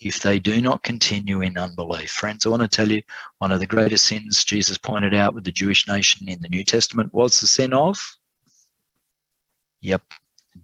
If 0.00 0.20
they 0.20 0.38
do 0.38 0.60
not 0.60 0.82
continue 0.82 1.40
in 1.40 1.56
unbelief. 1.56 2.10
Friends, 2.10 2.44
I 2.44 2.50
want 2.50 2.62
to 2.62 2.68
tell 2.68 2.90
you 2.90 3.02
one 3.38 3.52
of 3.52 3.60
the 3.60 3.66
greatest 3.66 4.06
sins 4.06 4.44
Jesus 4.44 4.76
pointed 4.76 5.14
out 5.14 5.34
with 5.34 5.44
the 5.44 5.52
Jewish 5.52 5.88
nation 5.88 6.28
in 6.28 6.40
the 6.40 6.48
New 6.48 6.64
Testament 6.64 7.14
was 7.14 7.40
the 7.40 7.46
sin 7.46 7.72
of? 7.72 7.98
Yep, 9.80 10.02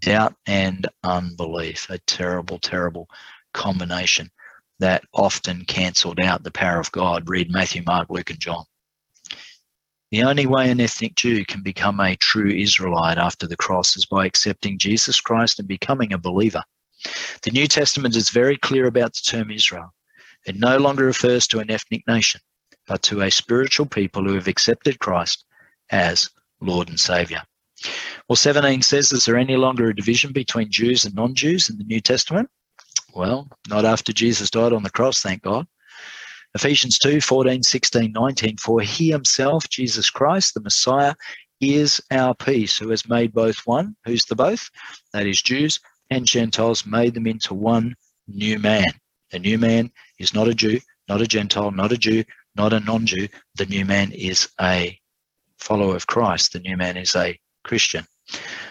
doubt 0.00 0.34
and 0.46 0.88
unbelief, 1.04 1.88
a 1.90 1.98
terrible, 1.98 2.58
terrible 2.58 3.08
combination 3.54 4.30
that 4.78 5.04
often 5.12 5.64
cancelled 5.64 6.20
out 6.20 6.42
the 6.42 6.50
power 6.50 6.80
of 6.80 6.92
God. 6.92 7.28
Read 7.28 7.50
Matthew, 7.50 7.82
Mark, 7.86 8.10
Luke, 8.10 8.30
and 8.30 8.40
John. 8.40 8.64
The 10.10 10.24
only 10.24 10.46
way 10.46 10.70
an 10.70 10.80
ethnic 10.80 11.14
Jew 11.14 11.44
can 11.44 11.62
become 11.62 11.98
a 12.00 12.16
true 12.16 12.50
Israelite 12.50 13.16
after 13.16 13.46
the 13.46 13.56
cross 13.56 13.96
is 13.96 14.04
by 14.04 14.26
accepting 14.26 14.78
Jesus 14.78 15.20
Christ 15.20 15.58
and 15.58 15.66
becoming 15.66 16.12
a 16.12 16.18
believer. 16.18 16.62
The 17.42 17.50
New 17.50 17.66
Testament 17.66 18.14
is 18.14 18.30
very 18.30 18.56
clear 18.58 18.86
about 18.86 19.14
the 19.14 19.22
term 19.24 19.50
Israel. 19.50 19.92
It 20.46 20.56
no 20.56 20.76
longer 20.76 21.06
refers 21.06 21.46
to 21.48 21.60
an 21.60 21.70
ethnic 21.70 22.06
nation, 22.06 22.40
but 22.86 23.02
to 23.04 23.22
a 23.22 23.30
spiritual 23.30 23.86
people 23.86 24.24
who 24.24 24.34
have 24.34 24.48
accepted 24.48 24.98
Christ 24.98 25.44
as 25.90 26.28
Lord 26.60 26.88
and 26.88 27.00
Savior. 27.00 27.42
Well, 28.28 28.36
17 28.36 28.82
says, 28.82 29.12
Is 29.12 29.24
there 29.24 29.36
any 29.36 29.56
longer 29.56 29.88
a 29.88 29.94
division 29.94 30.32
between 30.32 30.70
Jews 30.70 31.04
and 31.04 31.14
non 31.14 31.34
Jews 31.34 31.70
in 31.70 31.78
the 31.78 31.84
New 31.84 32.00
Testament? 32.00 32.48
Well, 33.14 33.48
not 33.68 33.84
after 33.84 34.12
Jesus 34.12 34.50
died 34.50 34.72
on 34.72 34.82
the 34.82 34.90
cross, 34.90 35.22
thank 35.22 35.42
God. 35.42 35.66
Ephesians 36.54 36.98
2 36.98 37.20
14, 37.20 37.62
16, 37.62 38.12
19. 38.12 38.56
For 38.58 38.80
he 38.80 39.10
himself, 39.10 39.68
Jesus 39.68 40.10
Christ, 40.10 40.54
the 40.54 40.60
Messiah, 40.60 41.14
is 41.60 42.00
our 42.10 42.34
peace, 42.34 42.76
who 42.76 42.90
has 42.90 43.08
made 43.08 43.32
both 43.32 43.58
one. 43.64 43.96
Who's 44.04 44.24
the 44.24 44.34
both? 44.34 44.68
That 45.12 45.26
is, 45.26 45.40
Jews 45.40 45.80
and 46.10 46.26
Gentiles, 46.26 46.84
made 46.84 47.14
them 47.14 47.26
into 47.26 47.54
one 47.54 47.94
new 48.28 48.58
man. 48.58 48.88
The 49.30 49.38
new 49.38 49.58
man 49.58 49.90
is 50.18 50.34
not 50.34 50.48
a 50.48 50.54
Jew, 50.54 50.80
not 51.08 51.22
a 51.22 51.26
Gentile, 51.26 51.70
not 51.70 51.92
a 51.92 51.96
Jew, 51.96 52.24
not 52.54 52.72
a 52.72 52.80
non 52.80 53.06
Jew. 53.06 53.28
The 53.56 53.66
new 53.66 53.84
man 53.84 54.12
is 54.12 54.48
a 54.60 54.98
follower 55.58 55.96
of 55.96 56.06
Christ. 56.06 56.52
The 56.52 56.60
new 56.60 56.76
man 56.76 56.96
is 56.96 57.16
a 57.16 57.38
Christian. 57.62 58.06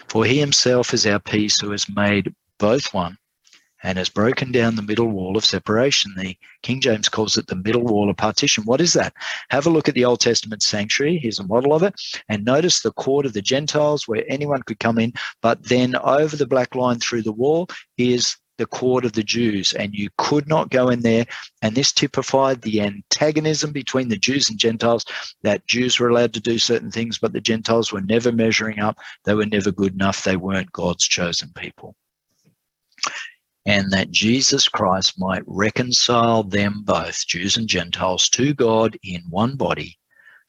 For 0.08 0.24
he 0.24 0.38
himself 0.38 0.92
is 0.94 1.06
our 1.06 1.20
peace, 1.20 1.60
who 1.60 1.70
has 1.70 1.88
made 1.88 2.34
both 2.58 2.92
one 2.92 3.18
and 3.82 3.98
has 3.98 4.08
broken 4.08 4.52
down 4.52 4.76
the 4.76 4.82
middle 4.82 5.08
wall 5.08 5.36
of 5.36 5.44
separation. 5.44 6.14
The 6.16 6.36
King 6.62 6.80
James 6.80 7.08
calls 7.08 7.36
it 7.36 7.48
the 7.48 7.56
middle 7.56 7.82
wall 7.82 8.08
of 8.08 8.16
partition. 8.16 8.64
What 8.64 8.80
is 8.80 8.92
that? 8.92 9.12
Have 9.50 9.66
a 9.66 9.70
look 9.70 9.88
at 9.88 9.94
the 9.94 10.04
Old 10.04 10.20
Testament 10.20 10.62
sanctuary. 10.62 11.18
Here's 11.18 11.40
a 11.40 11.44
model 11.44 11.74
of 11.74 11.82
it. 11.82 11.94
And 12.28 12.44
notice 12.44 12.80
the 12.80 12.92
court 12.92 13.26
of 13.26 13.32
the 13.32 13.42
Gentiles 13.42 14.06
where 14.06 14.24
anyone 14.28 14.62
could 14.62 14.78
come 14.78 14.98
in, 14.98 15.12
but 15.40 15.64
then 15.64 15.96
over 15.96 16.36
the 16.36 16.46
black 16.46 16.74
line 16.74 17.00
through 17.00 17.22
the 17.22 17.32
wall 17.32 17.68
is 17.98 18.36
the 18.62 18.66
court 18.66 19.04
of 19.04 19.12
the 19.12 19.24
Jews, 19.24 19.72
and 19.72 19.92
you 19.92 20.08
could 20.18 20.46
not 20.46 20.70
go 20.70 20.88
in 20.90 21.00
there. 21.00 21.26
And 21.62 21.74
this 21.74 21.90
typified 21.90 22.62
the 22.62 22.80
antagonism 22.80 23.72
between 23.72 24.08
the 24.08 24.16
Jews 24.16 24.48
and 24.48 24.58
Gentiles 24.58 25.04
that 25.42 25.66
Jews 25.66 25.98
were 25.98 26.10
allowed 26.10 26.32
to 26.34 26.40
do 26.40 26.60
certain 26.60 26.92
things, 26.92 27.18
but 27.18 27.32
the 27.32 27.40
Gentiles 27.40 27.90
were 27.90 28.00
never 28.00 28.30
measuring 28.30 28.78
up. 28.78 28.98
They 29.24 29.34
were 29.34 29.46
never 29.46 29.72
good 29.72 29.94
enough. 29.94 30.22
They 30.22 30.36
weren't 30.36 30.70
God's 30.70 31.08
chosen 31.08 31.50
people 31.56 31.96
and 33.66 33.92
that 33.92 34.10
Jesus 34.10 34.68
Christ 34.68 35.18
might 35.18 35.42
reconcile 35.46 36.42
them 36.42 36.82
both, 36.84 37.26
Jews 37.26 37.56
and 37.56 37.68
Gentiles, 37.68 38.28
to 38.30 38.54
God 38.54 38.98
in 39.02 39.22
one 39.30 39.56
body 39.56 39.98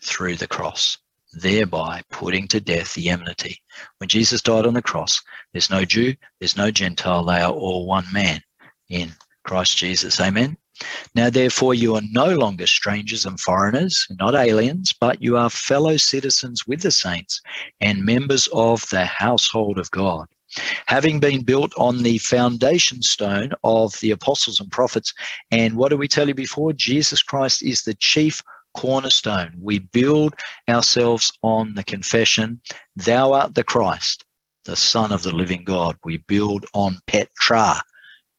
through 0.04 0.36
the 0.36 0.48
cross, 0.48 0.98
thereby 1.34 2.02
putting 2.12 2.48
to 2.50 2.60
death 2.60 2.94
the 2.94 3.10
enmity. 3.10 3.60
When 3.98 4.10
Jesus 4.10 4.42
died 4.42 4.66
on 4.66 4.74
the 4.74 4.82
cross, 4.82 5.22
there's 5.52 5.70
no 5.70 5.86
Jew, 5.86 6.16
there's 6.40 6.58
no 6.58 6.72
Gentile, 6.72 7.26
they 7.26 7.42
are 7.42 7.52
all 7.52 7.86
one 7.86 8.06
man 8.12 8.42
in 8.90 9.12
Christ 9.44 9.78
Jesus. 9.78 10.20
Amen. 10.20 10.58
Now, 11.16 11.30
therefore, 11.30 11.76
you 11.76 11.96
are 11.96 12.02
no 12.12 12.36
longer 12.36 12.66
strangers 12.66 13.26
and 13.26 13.40
foreigners, 13.40 14.08
not 14.20 14.36
aliens, 14.36 14.94
but 15.00 15.22
you 15.22 15.38
are 15.38 15.50
fellow 15.50 15.98
citizens 15.98 16.66
with 16.66 16.82
the 16.82 16.92
saints 16.92 17.42
and 17.80 18.04
members 18.04 18.48
of 18.54 18.88
the 18.90 19.06
household 19.06 19.78
of 19.78 19.92
God 19.92 20.28
having 20.88 21.20
been 21.20 21.44
built 21.44 21.74
on 21.78 22.04
the 22.04 22.18
foundation 22.20 23.02
stone 23.02 23.52
of 23.64 24.00
the 24.00 24.12
apostles 24.12 24.60
and 24.60 24.72
prophets. 24.72 25.14
And 25.52 25.76
what 25.76 25.90
did 25.90 26.00
we 26.00 26.08
tell 26.08 26.28
you 26.28 26.36
before? 26.36 26.74
Jesus 26.74 27.24
Christ 27.24 27.64
is 27.64 27.82
the 27.82 27.96
chief 27.96 28.42
cornerstone. 28.74 29.54
We 29.60 29.80
build 29.80 30.36
ourselves 30.68 31.32
on 31.42 31.74
the 31.74 31.84
confession, 31.84 32.62
Thou 32.96 33.34
art 33.34 33.56
the 33.56 33.64
Christ, 33.64 34.26
the 34.66 34.76
Son 34.76 35.12
of 35.12 35.24
the 35.24 35.36
living 35.36 35.64
God. 35.64 35.98
We 36.04 36.18
build 36.18 36.66
on 36.74 37.00
Petra. 37.08 37.82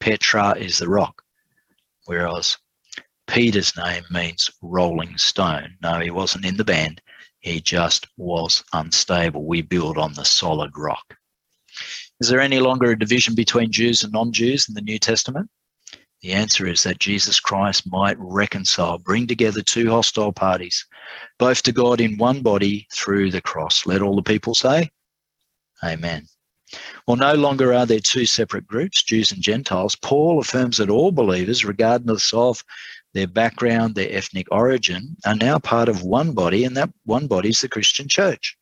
Petra 0.00 0.54
is 0.58 0.78
the 0.78 0.88
rock, 0.88 1.22
whereas 2.06 2.58
Peter's 3.26 3.76
name 3.76 4.04
means 4.10 4.50
rolling 4.60 5.16
stone. 5.18 5.76
No, 5.82 6.00
he 6.00 6.10
wasn't 6.10 6.44
in 6.44 6.56
the 6.56 6.64
band. 6.64 7.00
He 7.40 7.60
just 7.60 8.06
was 8.16 8.64
unstable. 8.72 9.44
We 9.44 9.62
build 9.62 9.98
on 9.98 10.14
the 10.14 10.24
solid 10.24 10.72
rock. 10.76 11.16
Is 12.20 12.28
there 12.28 12.40
any 12.40 12.60
longer 12.60 12.90
a 12.90 12.98
division 12.98 13.34
between 13.34 13.72
Jews 13.72 14.04
and 14.04 14.12
non 14.12 14.32
Jews 14.32 14.68
in 14.68 14.74
the 14.74 14.80
New 14.80 14.98
Testament? 14.98 15.50
The 16.24 16.32
answer 16.32 16.66
is 16.66 16.84
that 16.84 17.00
Jesus 17.00 17.38
Christ 17.38 17.82
might 17.86 18.16
reconcile, 18.18 18.96
bring 18.96 19.26
together 19.26 19.60
two 19.60 19.90
hostile 19.90 20.32
parties, 20.32 20.86
both 21.38 21.62
to 21.64 21.72
God 21.72 22.00
in 22.00 22.16
one 22.16 22.40
body 22.40 22.86
through 22.94 23.30
the 23.30 23.42
cross. 23.42 23.84
Let 23.84 24.00
all 24.00 24.16
the 24.16 24.22
people 24.22 24.54
say, 24.54 24.90
Amen. 25.84 26.26
Well, 27.06 27.18
no 27.18 27.34
longer 27.34 27.74
are 27.74 27.84
there 27.84 28.00
two 28.00 28.24
separate 28.24 28.66
groups, 28.66 29.02
Jews 29.02 29.32
and 29.32 29.42
Gentiles. 29.42 29.96
Paul 29.96 30.40
affirms 30.40 30.78
that 30.78 30.88
all 30.88 31.12
believers, 31.12 31.62
regardless 31.62 32.32
of 32.32 32.64
their 33.12 33.26
background, 33.26 33.94
their 33.94 34.10
ethnic 34.10 34.46
origin, 34.50 35.18
are 35.26 35.34
now 35.34 35.58
part 35.58 35.90
of 35.90 36.04
one 36.04 36.32
body, 36.32 36.64
and 36.64 36.74
that 36.78 36.88
one 37.04 37.26
body 37.26 37.50
is 37.50 37.60
the 37.60 37.68
Christian 37.68 38.08
church. 38.08 38.56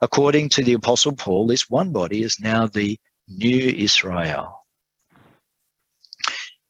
According 0.00 0.48
to 0.48 0.64
the 0.64 0.72
Apostle 0.72 1.12
Paul, 1.12 1.46
this 1.46 1.68
one 1.68 1.92
body 1.92 2.22
is 2.22 2.40
now 2.40 2.68
the 2.68 2.98
new 3.28 3.68
Israel. 3.68 4.61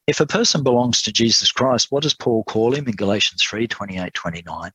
If 0.05 0.19
a 0.19 0.25
person 0.25 0.63
belongs 0.63 1.01
to 1.03 1.13
Jesus 1.13 1.51
Christ, 1.51 1.87
what 1.89 2.03
does 2.03 2.13
Paul 2.13 2.43
call 2.43 2.75
him 2.75 2.87
in 2.87 2.95
Galatians 2.95 3.41
3 3.43 3.67
28 3.67 4.13
29? 4.13 4.71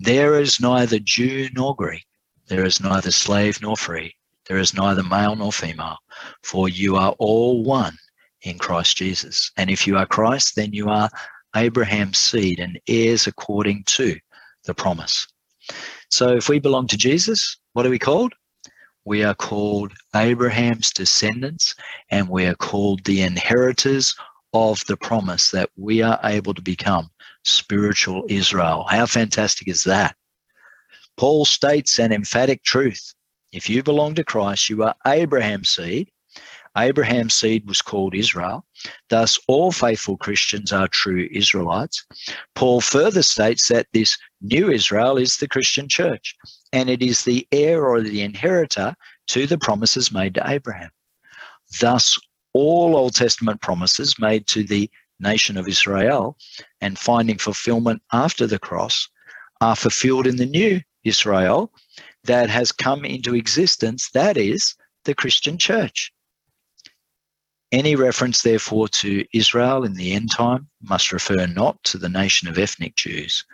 There 0.00 0.40
is 0.40 0.58
neither 0.58 0.98
Jew 0.98 1.50
nor 1.54 1.76
Greek, 1.76 2.06
there 2.46 2.64
is 2.64 2.80
neither 2.80 3.10
slave 3.10 3.60
nor 3.60 3.76
free, 3.76 4.16
there 4.46 4.56
is 4.58 4.72
neither 4.72 5.02
male 5.02 5.36
nor 5.36 5.52
female, 5.52 5.98
for 6.42 6.70
you 6.70 6.96
are 6.96 7.14
all 7.18 7.62
one 7.62 7.96
in 8.42 8.58
Christ 8.58 8.96
Jesus. 8.96 9.50
And 9.58 9.68
if 9.68 9.86
you 9.86 9.98
are 9.98 10.06
Christ, 10.06 10.56
then 10.56 10.72
you 10.72 10.88
are 10.88 11.10
Abraham's 11.54 12.18
seed 12.18 12.58
and 12.58 12.80
heirs 12.88 13.26
according 13.26 13.84
to 13.88 14.16
the 14.64 14.74
promise. 14.74 15.26
So 16.08 16.36
if 16.36 16.48
we 16.48 16.58
belong 16.58 16.86
to 16.88 16.96
Jesus, 16.96 17.58
what 17.74 17.84
are 17.84 17.90
we 17.90 17.98
called? 17.98 18.32
We 19.04 19.24
are 19.24 19.34
called 19.34 19.92
Abraham's 20.16 20.90
descendants 20.90 21.74
and 22.10 22.30
we 22.30 22.46
are 22.46 22.54
called 22.54 23.04
the 23.04 23.20
inheritors 23.20 24.14
of 24.54 24.82
the 24.86 24.96
promise 24.96 25.50
that 25.50 25.68
we 25.76 26.00
are 26.00 26.18
able 26.24 26.54
to 26.54 26.62
become 26.62 27.10
spiritual 27.44 28.24
Israel. 28.28 28.86
How 28.88 29.04
fantastic 29.04 29.68
is 29.68 29.84
that? 29.84 30.16
Paul 31.16 31.44
states 31.44 31.98
an 31.98 32.12
emphatic 32.12 32.64
truth. 32.64 33.12
If 33.52 33.68
you 33.68 33.82
belong 33.82 34.14
to 34.14 34.24
Christ, 34.24 34.70
you 34.70 34.82
are 34.82 34.94
Abraham's 35.06 35.68
seed 35.68 36.10
Abraham's 36.76 37.34
seed 37.34 37.68
was 37.68 37.80
called 37.80 38.14
Israel. 38.14 38.64
Thus, 39.08 39.38
all 39.46 39.70
faithful 39.70 40.16
Christians 40.16 40.72
are 40.72 40.88
true 40.88 41.28
Israelites. 41.30 42.04
Paul 42.54 42.80
further 42.80 43.22
states 43.22 43.68
that 43.68 43.86
this 43.92 44.18
new 44.40 44.70
Israel 44.70 45.16
is 45.16 45.36
the 45.36 45.48
Christian 45.48 45.88
church, 45.88 46.34
and 46.72 46.90
it 46.90 47.00
is 47.00 47.22
the 47.22 47.46
heir 47.52 47.86
or 47.86 48.00
the 48.00 48.22
inheritor 48.22 48.94
to 49.28 49.46
the 49.46 49.58
promises 49.58 50.10
made 50.10 50.34
to 50.34 50.50
Abraham. 50.50 50.90
Thus, 51.80 52.18
all 52.54 52.96
Old 52.96 53.14
Testament 53.14 53.60
promises 53.60 54.18
made 54.18 54.46
to 54.48 54.62
the 54.62 54.88
nation 55.20 55.56
of 55.56 55.68
Israel 55.68 56.38
and 56.80 56.98
finding 56.98 57.38
fulfillment 57.38 58.00
after 58.12 58.46
the 58.46 58.58
cross 58.58 59.08
are 59.60 59.76
fulfilled 59.76 60.26
in 60.26 60.36
the 60.36 60.46
new 60.46 60.80
Israel 61.04 61.72
that 62.24 62.48
has 62.48 62.72
come 62.72 63.04
into 63.04 63.34
existence, 63.34 64.10
that 64.10 64.36
is, 64.36 64.74
the 65.04 65.14
Christian 65.14 65.58
church. 65.58 66.12
Any 67.72 67.96
reference, 67.96 68.42
therefore, 68.42 68.88
to 68.88 69.24
Israel 69.34 69.84
in 69.84 69.94
the 69.94 70.12
end 70.12 70.30
time 70.30 70.68
must 70.80 71.12
refer 71.12 71.46
not 71.46 71.82
to 71.84 71.98
the 71.98 72.08
nation 72.08 72.48
of 72.48 72.58
ethnic 72.58 72.94
Jews, 72.94 73.44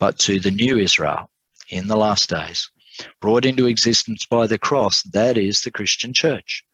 but 0.00 0.18
to 0.20 0.40
the 0.40 0.50
new 0.50 0.78
Israel 0.78 1.30
in 1.68 1.86
the 1.86 1.96
last 1.96 2.30
days, 2.30 2.70
brought 3.20 3.44
into 3.44 3.66
existence 3.66 4.24
by 4.24 4.46
the 4.46 4.58
cross, 4.58 5.02
that 5.02 5.36
is 5.36 5.60
the 5.60 5.70
Christian 5.70 6.12
church. 6.12 6.64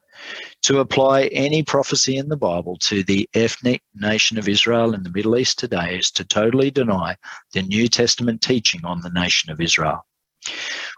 To 0.62 0.78
apply 0.78 1.24
any 1.24 1.62
prophecy 1.62 2.16
in 2.16 2.28
the 2.28 2.36
Bible 2.36 2.76
to 2.82 3.02
the 3.02 3.28
ethnic 3.34 3.82
nation 3.94 4.38
of 4.38 4.48
Israel 4.48 4.94
in 4.94 5.02
the 5.02 5.10
Middle 5.10 5.36
East 5.36 5.58
today 5.58 5.98
is 5.98 6.10
to 6.12 6.24
totally 6.24 6.70
deny 6.70 7.16
the 7.52 7.62
New 7.62 7.88
Testament 7.88 8.42
teaching 8.42 8.84
on 8.84 9.00
the 9.00 9.10
nation 9.10 9.50
of 9.50 9.60
Israel. 9.60 10.06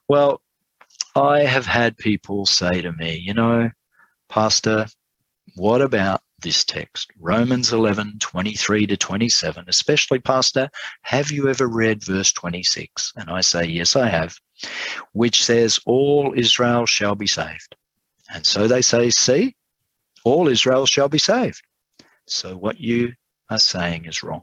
Well, 0.09 0.43
I 1.17 1.41
have 1.41 1.67
had 1.67 1.97
people 1.97 2.45
say 2.45 2.83
to 2.83 2.93
me, 2.93 3.17
you 3.17 3.35
know, 3.35 3.71
Pastor, 4.29 4.87
what 5.55 5.81
about 5.81 6.23
this 6.43 6.65
text? 6.65 7.11
Romans 7.21 7.73
11, 7.73 8.19
23 8.19 8.87
to 8.89 8.97
27, 8.97 9.65
especially, 9.69 10.19
Pastor, 10.19 10.69
have 11.03 11.31
you 11.31 11.49
ever 11.49 11.69
read 11.69 12.03
verse 12.05 12.33
26? 12.33 13.13
And 13.17 13.31
I 13.31 13.41
say, 13.41 13.65
Yes, 13.65 13.97
I 13.97 14.09
have, 14.09 14.37
which 15.13 15.45
says, 15.45 15.79
All 15.87 16.35
Israel 16.37 16.87
shall 16.87 17.15
be 17.15 17.27
saved. 17.27 17.77
And 18.35 18.45
so 18.45 18.67
they 18.67 18.83
say, 18.83 19.11
See, 19.11 19.55
all 20.25 20.49
Israel 20.49 20.87
shall 20.87 21.09
be 21.09 21.19
saved. 21.19 21.63
So 22.27 22.57
what 22.57 22.81
you 22.81 23.13
are 23.49 23.61
saying 23.61 24.07
is 24.07 24.23
wrong. 24.23 24.43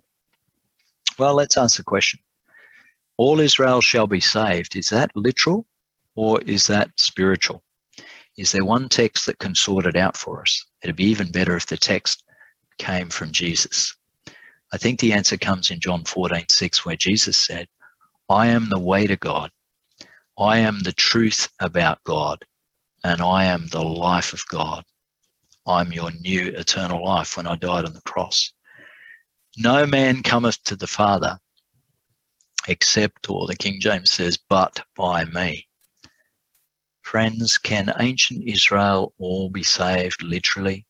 Well, 1.20 1.36
let's 1.36 1.58
answer 1.58 1.82
the 1.82 1.86
question. 1.86 2.20
All 3.18 3.40
Israel 3.40 3.82
shall 3.82 4.08
be 4.08 4.22
saved. 4.22 4.76
Is 4.76 4.90
that 4.90 5.12
literal 5.16 5.66
or 6.16 6.42
is 6.42 6.68
that 6.68 6.90
spiritual? 6.96 7.64
Is 8.38 8.54
there 8.54 8.64
one 8.64 8.88
text 8.88 9.26
that 9.26 9.40
can 9.40 9.56
sort 9.56 9.86
it 9.86 9.98
out 9.98 10.16
for 10.16 10.42
us? 10.42 10.66
It'd 10.82 10.96
be 10.96 11.06
even 11.06 11.32
better 11.32 11.56
if 11.58 11.66
the 11.66 11.78
text 11.78 12.24
came 12.78 13.10
from 13.10 13.32
Jesus. 13.32 13.94
I 14.74 14.78
think 14.78 15.00
the 15.00 15.14
answer 15.14 15.38
comes 15.38 15.70
in 15.70 15.82
John 15.82 16.06
14, 16.06 16.46
6, 16.48 16.86
where 16.86 16.96
Jesus 16.96 17.36
said, 17.36 17.68
I 18.30 18.48
am 18.48 18.70
the 18.70 18.80
way 18.80 19.06
to 19.06 19.18
God. 19.18 19.52
I 20.40 20.60
am 20.60 20.80
the 20.80 20.94
truth 20.94 21.50
about 21.60 22.04
God, 22.06 22.46
and 23.04 23.22
I 23.22 23.46
am 23.46 23.68
the 23.68 23.84
life 23.84 24.34
of 24.34 24.46
God. 24.48 24.84
I'm 25.68 25.92
your 25.92 26.12
new 26.12 26.50
eternal 26.50 27.04
life 27.06 27.38
when 27.38 27.48
I 27.48 27.56
died 27.56 27.86
on 27.86 27.94
the 27.94 28.02
cross. 28.02 28.52
No 29.58 29.86
man 29.86 30.24
cometh 30.24 30.64
to 30.64 30.76
the 30.76 30.88
Father 30.88 31.38
except, 32.68 33.30
or 33.30 33.48
the 33.48 33.56
King 33.56 33.80
James 33.80 34.12
says, 34.12 34.38
but 34.38 34.84
by 34.96 35.26
me. 35.26 35.68
Friends, 37.02 37.58
can 37.58 37.94
ancient 38.00 38.48
Israel 38.48 39.14
all 39.18 39.50
be 39.50 39.64
saved 39.64 40.22
literally 40.22 40.86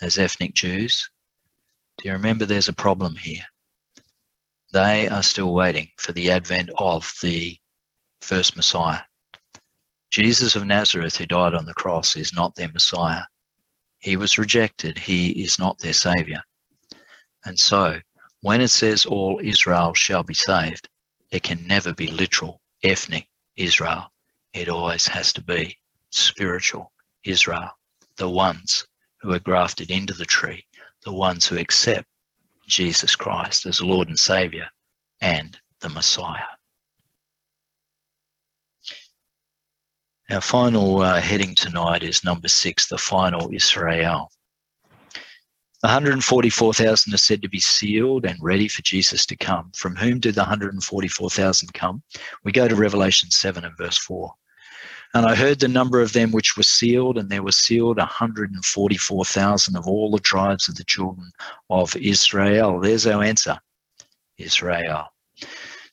as 0.00 0.18
ethnic 0.18 0.54
Jews? 0.54 1.10
Do 1.98 2.08
you 2.08 2.12
remember 2.12 2.44
there's 2.44 2.68
a 2.68 2.72
problem 2.72 3.16
here? 3.16 3.44
They 4.72 5.08
are 5.08 5.22
still 5.22 5.52
waiting 5.52 5.90
for 5.98 6.12
the 6.12 6.30
advent 6.30 6.70
of 6.78 7.12
the 7.22 7.56
first 8.20 8.56
Messiah. 8.56 9.00
Jesus 10.14 10.54
of 10.54 10.64
Nazareth, 10.64 11.16
who 11.16 11.26
died 11.26 11.54
on 11.54 11.66
the 11.66 11.74
cross, 11.74 12.14
is 12.14 12.32
not 12.32 12.54
their 12.54 12.68
Messiah. 12.68 13.24
He 13.98 14.16
was 14.16 14.38
rejected. 14.38 14.96
He 14.96 15.42
is 15.42 15.58
not 15.58 15.80
their 15.80 15.92
Savior. 15.92 16.40
And 17.44 17.58
so, 17.58 17.98
when 18.40 18.60
it 18.60 18.68
says 18.68 19.06
all 19.06 19.40
Israel 19.42 19.92
shall 19.92 20.22
be 20.22 20.32
saved, 20.32 20.88
it 21.32 21.42
can 21.42 21.66
never 21.66 21.92
be 21.92 22.06
literal, 22.06 22.60
ethnic 22.84 23.26
Israel. 23.56 24.12
It 24.52 24.68
always 24.68 25.04
has 25.08 25.32
to 25.32 25.42
be 25.42 25.76
spiritual 26.10 26.92
Israel, 27.24 27.72
the 28.16 28.30
ones 28.30 28.86
who 29.20 29.32
are 29.32 29.40
grafted 29.40 29.90
into 29.90 30.14
the 30.14 30.26
tree, 30.26 30.64
the 31.04 31.12
ones 31.12 31.44
who 31.44 31.58
accept 31.58 32.06
Jesus 32.68 33.16
Christ 33.16 33.66
as 33.66 33.82
Lord 33.82 34.06
and 34.06 34.20
Savior 34.20 34.68
and 35.20 35.58
the 35.80 35.88
Messiah. 35.88 36.53
Our 40.30 40.40
final 40.40 41.02
uh, 41.02 41.20
heading 41.20 41.54
tonight 41.54 42.02
is 42.02 42.24
number 42.24 42.48
six, 42.48 42.88
the 42.88 42.96
final 42.96 43.50
Israel. 43.52 44.30
144,000 45.80 47.12
are 47.12 47.16
said 47.18 47.42
to 47.42 47.48
be 47.48 47.60
sealed 47.60 48.24
and 48.24 48.38
ready 48.40 48.66
for 48.66 48.80
Jesus 48.80 49.26
to 49.26 49.36
come. 49.36 49.70
From 49.76 49.94
whom 49.96 50.20
did 50.20 50.34
the 50.34 50.40
144,000 50.40 51.74
come? 51.74 52.02
We 52.42 52.52
go 52.52 52.66
to 52.66 52.74
Revelation 52.74 53.30
7 53.30 53.66
and 53.66 53.76
verse 53.76 53.98
4. 53.98 54.32
And 55.12 55.26
I 55.26 55.34
heard 55.34 55.60
the 55.60 55.68
number 55.68 56.00
of 56.00 56.14
them 56.14 56.32
which 56.32 56.56
were 56.56 56.62
sealed, 56.62 57.18
and 57.18 57.28
there 57.28 57.42
were 57.42 57.52
sealed 57.52 57.98
144,000 57.98 59.76
of 59.76 59.86
all 59.86 60.10
the 60.10 60.18
tribes 60.18 60.70
of 60.70 60.76
the 60.76 60.84
children 60.84 61.30
of 61.68 61.94
Israel. 61.96 62.80
There's 62.80 63.06
our 63.06 63.22
answer 63.22 63.60
Israel. 64.38 65.13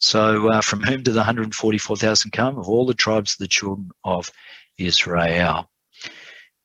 So, 0.01 0.49
uh, 0.49 0.61
from 0.61 0.81
whom 0.81 1.03
did 1.03 1.13
the 1.13 1.19
144,000 1.19 2.31
come? 2.31 2.57
Of 2.57 2.67
all 2.67 2.87
the 2.87 2.93
tribes 2.93 3.33
of 3.33 3.37
the 3.37 3.47
children 3.47 3.91
of 4.03 4.31
Israel. 4.79 5.69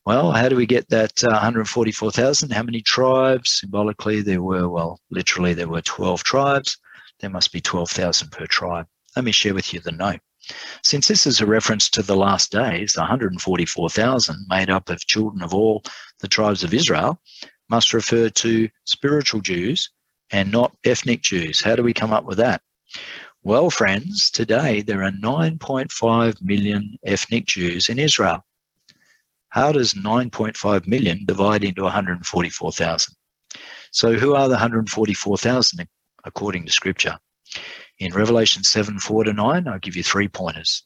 Well, 0.07 0.33
how 0.33 0.49
do 0.49 0.57
we 0.57 0.67
get 0.67 0.89
that 0.89 1.23
uh, 1.23 1.31
144,000? 1.31 2.51
How 2.51 2.63
many 2.63 2.81
tribes? 2.81 3.51
Symbolically, 3.61 4.23
there 4.23 4.43
were, 4.43 4.69
well, 4.69 5.01
literally, 5.11 5.53
there 5.53 5.69
were 5.69 5.83
12 5.83 6.25
tribes. 6.25 6.79
There 7.21 7.29
must 7.29 7.53
be 7.53 7.61
12,000 7.61 8.31
per 8.31 8.47
tribe. 8.47 8.87
Let 9.15 9.25
me 9.25 9.33
share 9.33 9.55
with 9.55 9.75
you 9.75 9.81
the 9.81 9.93
note. 9.93 10.21
Since 10.83 11.09
this 11.09 11.27
is 11.27 11.41
a 11.41 11.47
reference 11.47 11.91
to 11.91 12.03
the 12.03 12.17
last 12.17 12.53
days, 12.53 12.93
the 12.93 13.01
144,000 13.01 14.47
made 14.49 14.71
up 14.71 14.89
of 14.89 15.01
children 15.07 15.43
of 15.43 15.53
all 15.53 15.83
the 16.21 16.29
tribes 16.29 16.63
of 16.63 16.73
Israel 16.73 17.21
must 17.69 17.93
refer 17.93 18.29
to 18.31 18.69
spiritual 18.85 19.41
Jews 19.41 19.91
and 20.31 20.53
not 20.53 20.77
ethnic 20.85 21.23
Jews. 21.23 21.61
How 21.61 21.75
do 21.77 21.83
we 21.83 21.93
come 21.93 22.13
up 22.13 22.25
with 22.25 22.39
that? 22.39 22.63
Well, 23.47 23.71
friends, 23.71 24.29
today 24.29 24.83
there 24.83 25.05
are 25.05 25.13
9.5 25.13 26.43
million 26.43 26.99
ethnic 27.05 27.47
Jews 27.47 27.89
in 27.89 28.01
Israel. 28.01 28.45
How 29.51 29.71
does 29.71 29.95
9.5 29.95 30.89
million 30.89 31.25
divide 31.25 31.63
into 31.63 31.85
144,000? 31.85 33.15
So, 33.93 34.15
who 34.15 34.35
are 34.35 34.49
the 34.49 34.55
144,000 34.55 35.87
according 36.25 36.67
to 36.67 36.73
Scripture? 36.73 37.17
In 38.01 38.13
Revelation 38.13 38.65
7 38.65 38.99
4 38.99 39.23
to 39.23 39.33
9, 39.33 39.69
I'll 39.69 39.79
give 39.79 39.95
you 39.95 40.03
three 40.03 40.27
pointers. 40.27 40.83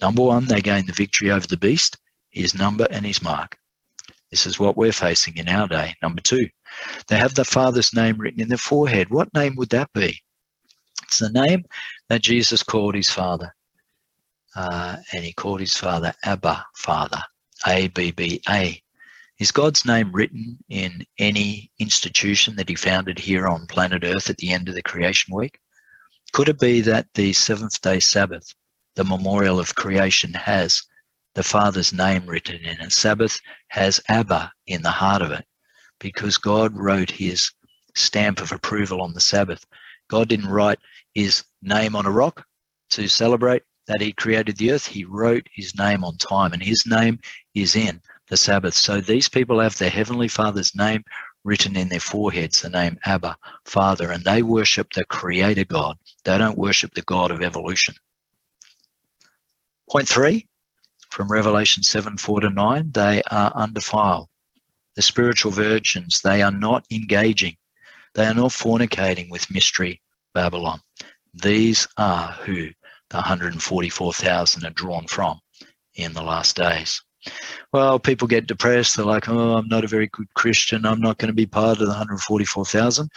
Number 0.00 0.22
one, 0.22 0.44
they 0.44 0.60
gain 0.60 0.86
the 0.86 0.92
victory 0.92 1.32
over 1.32 1.48
the 1.48 1.56
beast, 1.56 1.98
his 2.30 2.54
number, 2.54 2.86
and 2.92 3.04
his 3.04 3.22
mark. 3.22 3.58
This 4.30 4.46
is 4.46 4.60
what 4.60 4.76
we're 4.76 4.92
facing 4.92 5.36
in 5.36 5.48
our 5.48 5.66
day. 5.66 5.96
Number 6.00 6.20
two, 6.20 6.48
they 7.08 7.16
have 7.16 7.34
the 7.34 7.44
Father's 7.44 7.92
name 7.92 8.18
written 8.18 8.40
in 8.40 8.50
their 8.50 8.56
forehead. 8.56 9.10
What 9.10 9.34
name 9.34 9.56
would 9.56 9.70
that 9.70 9.92
be? 9.92 10.20
It's 11.04 11.18
the 11.18 11.30
name 11.30 11.64
that 12.08 12.22
Jesus 12.22 12.62
called 12.62 12.94
his 12.94 13.10
Father. 13.10 13.54
Uh, 14.56 14.96
and 15.12 15.24
he 15.24 15.32
called 15.32 15.60
his 15.60 15.76
Father 15.76 16.12
Abba, 16.24 16.64
Father. 16.76 17.22
A 17.66 17.88
B 17.88 18.10
B 18.10 18.42
A. 18.48 18.82
Is 19.38 19.50
God's 19.50 19.84
name 19.84 20.12
written 20.12 20.58
in 20.68 21.04
any 21.18 21.70
institution 21.78 22.56
that 22.56 22.68
He 22.68 22.74
founded 22.74 23.18
here 23.18 23.48
on 23.48 23.66
planet 23.66 24.04
Earth 24.04 24.30
at 24.30 24.36
the 24.38 24.52
end 24.52 24.68
of 24.68 24.74
the 24.74 24.82
creation 24.82 25.34
week? 25.34 25.58
Could 26.32 26.48
it 26.48 26.58
be 26.60 26.80
that 26.82 27.06
the 27.14 27.32
seventh 27.32 27.80
day 27.80 28.00
Sabbath, 28.00 28.54
the 28.96 29.04
memorial 29.04 29.58
of 29.58 29.74
creation, 29.74 30.34
has 30.34 30.82
the 31.34 31.42
Father's 31.42 31.92
name 31.92 32.26
written 32.26 32.56
in 32.64 32.80
it? 32.80 32.92
Sabbath 32.92 33.40
has 33.68 34.00
Abba 34.08 34.52
in 34.66 34.82
the 34.82 34.90
heart 34.90 35.22
of 35.22 35.32
it 35.32 35.44
because 35.98 36.38
God 36.38 36.76
wrote 36.76 37.10
His 37.10 37.50
stamp 37.94 38.40
of 38.40 38.52
approval 38.52 39.00
on 39.00 39.14
the 39.14 39.20
Sabbath. 39.20 39.64
God 40.08 40.28
didn't 40.28 40.50
write 40.50 40.78
His 41.14 41.44
name 41.62 41.94
on 41.94 42.06
a 42.06 42.10
rock 42.10 42.44
to 42.90 43.08
celebrate 43.08 43.62
that 43.86 44.00
he 44.00 44.12
created 44.12 44.56
the 44.56 44.72
earth, 44.72 44.86
he 44.86 45.04
wrote 45.04 45.46
his 45.52 45.76
name 45.76 46.04
on 46.04 46.16
time, 46.16 46.52
and 46.52 46.62
his 46.62 46.86
name 46.86 47.20
is 47.54 47.76
in 47.76 48.00
the 48.28 48.36
Sabbath. 48.36 48.74
So 48.74 49.00
these 49.00 49.28
people 49.28 49.60
have 49.60 49.76
their 49.76 49.90
Heavenly 49.90 50.28
Father's 50.28 50.74
name 50.74 51.04
written 51.44 51.76
in 51.76 51.88
their 51.88 52.00
foreheads, 52.00 52.62
the 52.62 52.70
name 52.70 52.98
Abba, 53.04 53.36
Father, 53.64 54.10
and 54.10 54.24
they 54.24 54.42
worship 54.42 54.92
the 54.92 55.04
Creator 55.04 55.66
God. 55.66 55.98
They 56.24 56.38
don't 56.38 56.58
worship 56.58 56.94
the 56.94 57.02
God 57.02 57.30
of 57.30 57.42
evolution. 57.42 57.94
Point 59.90 60.08
three 60.08 60.48
from 61.10 61.30
Revelation 61.30 61.82
7 61.82 62.16
4 62.16 62.40
to 62.40 62.50
9, 62.50 62.90
they 62.92 63.22
are 63.30 63.52
undefiled. 63.54 64.28
The 64.96 65.02
spiritual 65.02 65.52
virgins, 65.52 66.22
they 66.22 66.42
are 66.42 66.50
not 66.50 66.86
engaging, 66.90 67.56
they 68.14 68.26
are 68.26 68.34
not 68.34 68.50
fornicating 68.50 69.30
with 69.30 69.50
mystery 69.50 70.00
Babylon. 70.34 70.80
These 71.32 71.88
are 71.96 72.32
who 72.32 72.68
the 73.10 73.16
144,000 73.16 74.64
are 74.64 74.70
drawn 74.70 75.06
from 75.06 75.40
in 75.94 76.12
the 76.12 76.22
last 76.22 76.56
days. 76.56 77.00
Well, 77.72 77.98
people 77.98 78.28
get 78.28 78.46
depressed. 78.46 78.96
They're 78.96 79.06
like, 79.06 79.28
oh, 79.28 79.56
I'm 79.56 79.68
not 79.68 79.84
a 79.84 79.88
very 79.88 80.08
good 80.08 80.26
Christian. 80.34 80.84
I'm 80.84 81.00
not 81.00 81.18
going 81.18 81.28
to 81.28 81.34
be 81.34 81.46
part 81.46 81.78
of 81.80 81.86
the 81.86 81.88
144,000. 81.88 83.08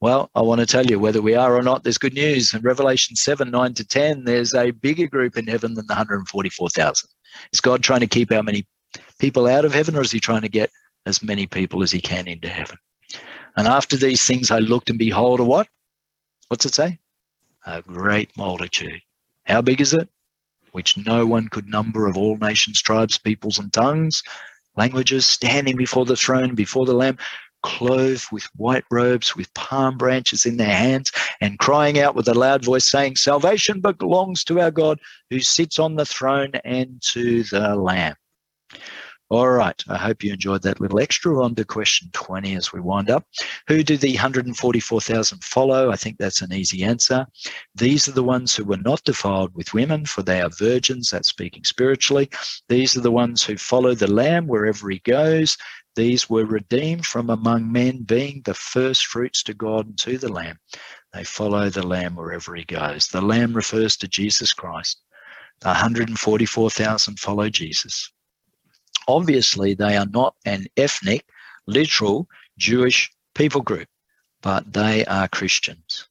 Well, 0.00 0.28
I 0.34 0.42
want 0.42 0.60
to 0.60 0.66
tell 0.66 0.84
you 0.84 0.98
whether 0.98 1.22
we 1.22 1.34
are 1.34 1.56
or 1.56 1.62
not, 1.62 1.82
there's 1.82 1.98
good 1.98 2.14
news. 2.14 2.52
In 2.52 2.62
Revelation 2.62 3.16
7, 3.16 3.50
9 3.50 3.74
to 3.74 3.86
10, 3.86 4.24
there's 4.24 4.54
a 4.54 4.70
bigger 4.72 5.06
group 5.06 5.38
in 5.38 5.46
heaven 5.46 5.74
than 5.74 5.86
the 5.86 5.94
144,000. 5.94 7.08
Is 7.52 7.60
God 7.60 7.82
trying 7.82 8.00
to 8.00 8.06
keep 8.06 8.32
how 8.32 8.42
many 8.42 8.66
people 9.18 9.46
out 9.46 9.64
of 9.64 9.72
heaven, 9.72 9.96
or 9.96 10.02
is 10.02 10.10
he 10.10 10.20
trying 10.20 10.42
to 10.42 10.48
get 10.48 10.70
as 11.06 11.22
many 11.22 11.46
people 11.46 11.82
as 11.82 11.90
he 11.90 12.00
can 12.00 12.28
into 12.28 12.48
heaven? 12.48 12.76
And 13.56 13.68
after 13.68 13.96
these 13.96 14.24
things, 14.24 14.50
I 14.50 14.58
looked 14.58 14.90
and 14.90 14.98
behold 14.98 15.40
a 15.40 15.44
what? 15.44 15.68
What's 16.54 16.66
it 16.66 16.74
say? 16.76 17.00
A 17.66 17.82
great 17.82 18.30
multitude 18.36 19.00
how 19.42 19.60
big 19.60 19.80
is 19.80 19.92
it? 19.92 20.08
Which 20.70 20.96
no 20.96 21.26
one 21.26 21.48
could 21.48 21.66
number 21.66 22.06
of 22.06 22.16
all 22.16 22.36
nations, 22.36 22.80
tribes, 22.80 23.18
peoples, 23.18 23.58
and 23.58 23.72
tongues, 23.72 24.22
languages, 24.76 25.26
standing 25.26 25.76
before 25.76 26.04
the 26.04 26.14
throne, 26.14 26.54
before 26.54 26.86
the 26.86 26.94
Lamb, 26.94 27.18
clothed 27.64 28.26
with 28.30 28.44
white 28.54 28.84
robes, 28.88 29.34
with 29.34 29.52
palm 29.54 29.98
branches 29.98 30.46
in 30.46 30.56
their 30.56 30.76
hands, 30.76 31.10
and 31.40 31.58
crying 31.58 31.98
out 31.98 32.14
with 32.14 32.28
a 32.28 32.34
loud 32.34 32.64
voice, 32.64 32.88
saying, 32.88 33.16
Salvation 33.16 33.80
belongs 33.80 34.44
to 34.44 34.60
our 34.60 34.70
God 34.70 35.00
who 35.30 35.40
sits 35.40 35.80
on 35.80 35.96
the 35.96 36.06
throne 36.06 36.52
and 36.64 37.02
to 37.14 37.42
the 37.42 37.74
Lamb. 37.74 38.14
All 39.30 39.48
right. 39.48 39.82
I 39.88 39.96
hope 39.96 40.22
you 40.22 40.32
enjoyed 40.32 40.62
that 40.62 40.80
little 40.80 41.00
extra. 41.00 41.42
On 41.42 41.54
to 41.54 41.64
question 41.64 42.10
20 42.12 42.56
as 42.56 42.72
we 42.72 42.80
wind 42.80 43.10
up. 43.10 43.26
Who 43.68 43.82
do 43.82 43.96
the 43.96 44.12
144,000 44.12 45.42
follow? 45.42 45.90
I 45.90 45.96
think 45.96 46.18
that's 46.18 46.42
an 46.42 46.52
easy 46.52 46.84
answer. 46.84 47.26
These 47.74 48.06
are 48.06 48.12
the 48.12 48.22
ones 48.22 48.54
who 48.54 48.64
were 48.64 48.76
not 48.76 49.02
defiled 49.04 49.54
with 49.54 49.72
women, 49.72 50.04
for 50.04 50.22
they 50.22 50.42
are 50.42 50.50
virgins. 50.50 51.10
That's 51.10 51.28
speaking 51.28 51.64
spiritually. 51.64 52.28
These 52.68 52.96
are 52.96 53.00
the 53.00 53.10
ones 53.10 53.42
who 53.42 53.56
follow 53.56 53.94
the 53.94 54.10
Lamb 54.10 54.46
wherever 54.46 54.90
he 54.90 54.98
goes. 55.00 55.56
These 55.96 56.28
were 56.28 56.44
redeemed 56.44 57.06
from 57.06 57.30
among 57.30 57.72
men, 57.72 58.02
being 58.02 58.42
the 58.44 58.54
first 58.54 59.06
fruits 59.06 59.42
to 59.44 59.54
God 59.54 59.86
and 59.86 59.98
to 60.00 60.18
the 60.18 60.30
Lamb. 60.30 60.58
They 61.12 61.24
follow 61.24 61.70
the 61.70 61.86
Lamb 61.86 62.16
wherever 62.16 62.54
he 62.54 62.64
goes. 62.64 63.08
The 63.08 63.22
Lamb 63.22 63.54
refers 63.54 63.96
to 63.98 64.08
Jesus 64.08 64.52
Christ. 64.52 65.00
The 65.60 65.68
144,000 65.68 67.18
follow 67.18 67.48
Jesus. 67.48 68.10
Obviously, 69.08 69.74
they 69.74 69.96
are 69.96 70.06
not 70.06 70.34
an 70.44 70.66
ethnic, 70.76 71.26
literal 71.66 72.28
Jewish 72.58 73.10
people 73.34 73.60
group, 73.60 73.88
but 74.42 74.72
they 74.72 75.04
are 75.06 75.28
Christians. 75.28 76.08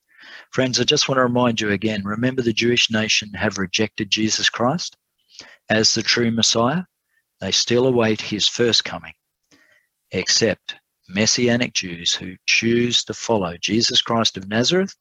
Friends, 0.51 0.79
I 0.79 0.83
just 0.83 1.09
want 1.09 1.17
to 1.17 1.23
remind 1.23 1.59
you 1.59 1.71
again 1.71 2.03
remember 2.03 2.41
the 2.41 2.53
Jewish 2.53 2.91
nation 2.91 3.33
have 3.33 3.57
rejected 3.57 4.09
Jesus 4.09 4.49
Christ 4.49 4.97
as 5.69 5.93
the 5.93 6.03
true 6.03 6.31
Messiah. 6.31 6.83
They 7.39 7.51
still 7.51 7.87
await 7.87 8.21
his 8.21 8.47
first 8.47 8.85
coming, 8.85 9.13
except 10.11 10.75
Messianic 11.09 11.73
Jews 11.73 12.13
who 12.13 12.35
choose 12.45 13.03
to 13.05 13.13
follow 13.13 13.57
Jesus 13.57 14.01
Christ 14.01 14.37
of 14.37 14.47
Nazareth, 14.47 14.95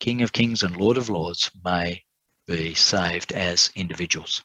King 0.00 0.22
of 0.22 0.32
Kings 0.32 0.62
and 0.62 0.76
Lord 0.76 0.96
of 0.96 1.08
Lords, 1.08 1.50
may 1.64 2.02
be 2.46 2.74
saved 2.74 3.32
as 3.32 3.70
individuals. 3.74 4.42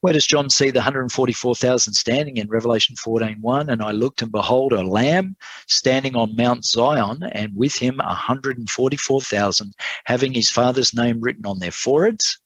Where 0.00 0.14
does 0.14 0.26
John 0.26 0.48
see 0.48 0.70
the 0.70 0.78
144,000 0.78 1.92
standing 1.92 2.38
in 2.38 2.48
Revelation 2.48 2.96
14:1? 2.96 3.68
And 3.68 3.82
I 3.82 3.90
looked 3.90 4.22
and 4.22 4.32
behold 4.32 4.72
a 4.72 4.82
lamb 4.82 5.36
standing 5.66 6.16
on 6.16 6.36
Mount 6.36 6.64
Zion, 6.64 7.22
and 7.32 7.54
with 7.54 7.76
him 7.76 7.98
144,000, 7.98 9.74
having 10.06 10.32
his 10.32 10.50
father's 10.50 10.94
name 10.94 11.20
written 11.20 11.44
on 11.44 11.58
their 11.58 11.70
foreheads. 11.70 12.38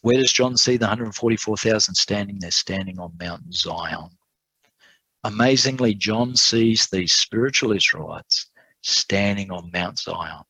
Where 0.00 0.16
does 0.16 0.32
John 0.32 0.56
see 0.56 0.78
the 0.78 0.86
144,000 0.86 1.94
standing? 1.94 2.38
They're 2.40 2.50
standing 2.50 2.98
on 2.98 3.12
Mount 3.20 3.52
Zion. 3.52 4.08
Amazingly, 5.22 5.94
John 5.94 6.34
sees 6.34 6.88
these 6.88 7.12
spiritual 7.12 7.72
Israelites 7.72 8.46
standing 8.80 9.50
on 9.50 9.70
Mount 9.70 9.98
Zion. 9.98 10.44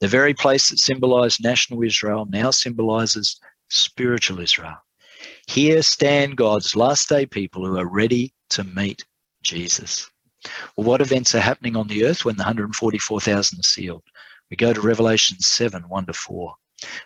The 0.00 0.08
very 0.08 0.32
place 0.32 0.70
that 0.70 0.78
symbolized 0.78 1.44
national 1.44 1.82
Israel 1.82 2.24
now 2.24 2.50
symbolizes 2.50 3.38
spiritual 3.68 4.40
Israel. 4.40 4.78
Here 5.46 5.82
stand 5.82 6.36
God's 6.36 6.76
last 6.76 7.08
day 7.08 7.26
people 7.26 7.66
who 7.66 7.78
are 7.78 7.88
ready 7.88 8.32
to 8.50 8.64
meet 8.64 9.04
Jesus. 9.42 10.08
Well, 10.76 10.86
what 10.86 11.00
events 11.00 11.34
are 11.34 11.40
happening 11.40 11.76
on 11.76 11.88
the 11.88 12.04
earth 12.04 12.24
when 12.24 12.36
the 12.36 12.42
144,000 12.42 13.58
are 13.58 13.62
sealed? 13.62 14.02
We 14.50 14.56
go 14.56 14.72
to 14.72 14.80
Revelation 14.80 15.40
7 15.40 15.88
1 15.88 16.06
to 16.06 16.12
4. 16.12 16.54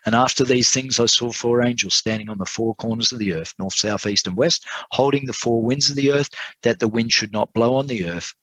And 0.06 0.14
after 0.14 0.44
these 0.44 0.70
things, 0.70 0.98
I 0.98 1.06
saw 1.06 1.30
four 1.32 1.62
angels 1.62 1.94
standing 1.94 2.30
on 2.30 2.38
the 2.38 2.46
four 2.46 2.74
corners 2.76 3.12
of 3.12 3.18
the 3.18 3.34
earth, 3.34 3.52
north, 3.58 3.74
south, 3.74 4.06
east, 4.06 4.26
and 4.26 4.36
west, 4.36 4.64
holding 4.90 5.26
the 5.26 5.32
four 5.32 5.62
winds 5.62 5.90
of 5.90 5.96
the 5.96 6.12
earth, 6.12 6.30
that 6.62 6.78
the 6.78 6.88
wind 6.88 7.12
should 7.12 7.32
not 7.32 7.52
blow 7.52 7.76
on 7.76 7.86
the 7.86 8.06
earth, 8.06 8.34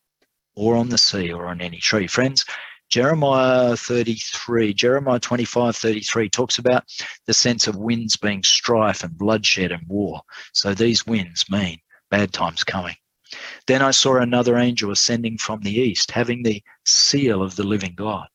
or 0.56 0.76
on 0.76 0.89
the 0.89 0.98
sea, 0.98 1.32
or 1.32 1.48
on 1.48 1.60
any 1.60 1.80
tree. 1.80 2.08
Friends, 2.08 2.46
Jeremiah 2.94 3.76
33, 3.76 4.72
Jeremiah 4.76 5.20
25, 5.20 5.76
33 5.76 6.30
talks 6.30 6.60
about 6.60 6.84
the 7.26 7.34
sense 7.34 7.66
of 7.66 7.76
winds 7.76 8.16
being 8.18 8.44
strife 8.44 9.04
and 9.04 9.18
bloodshed 9.18 9.72
and 9.72 9.82
war. 9.88 10.22
So 10.52 10.76
these 10.76 11.04
winds 11.08 11.50
mean 11.50 11.80
bad 12.12 12.34
times 12.34 12.64
coming. 12.64 12.94
Then 13.66 13.82
I 13.82 13.89
saw 13.89 14.18
another 14.18 14.58
angel 14.58 14.91
ascending 14.91 15.39
from 15.39 15.62
the 15.62 15.74
east, 15.74 16.12
having 16.12 16.44
the 16.44 16.62
seal 16.86 17.41
of 17.41 17.56
the 17.56 17.64
living 17.64 17.96
God. 17.96 18.28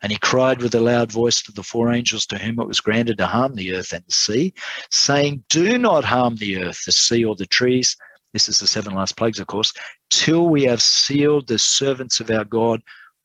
And 0.00 0.10
he 0.10 0.16
cried 0.16 0.62
with 0.62 0.74
a 0.74 0.80
loud 0.80 1.12
voice 1.12 1.42
to 1.42 1.52
the 1.52 1.62
four 1.62 1.92
angels 1.92 2.24
to 2.28 2.38
whom 2.38 2.60
it 2.60 2.68
was 2.68 2.80
granted 2.80 3.18
to 3.18 3.26
harm 3.26 3.56
the 3.56 3.74
earth 3.74 3.92
and 3.92 4.04
the 4.06 4.14
sea, 4.14 4.54
saying, 4.90 5.44
Do 5.50 5.76
not 5.76 6.02
harm 6.02 6.36
the 6.36 6.62
earth, 6.62 6.82
the 6.86 6.92
sea, 6.92 7.26
or 7.26 7.36
the 7.36 7.44
trees. 7.44 7.94
This 8.32 8.48
is 8.48 8.58
the 8.58 8.66
seven 8.66 8.94
last 8.94 9.18
plagues, 9.18 9.38
of 9.38 9.48
course, 9.48 9.74
till 10.08 10.48
we 10.48 10.62
have 10.62 10.80
sealed 10.80 11.46
the 11.46 11.58
servants 11.58 12.20
of 12.20 12.30
our 12.30 12.46
God 12.46 12.80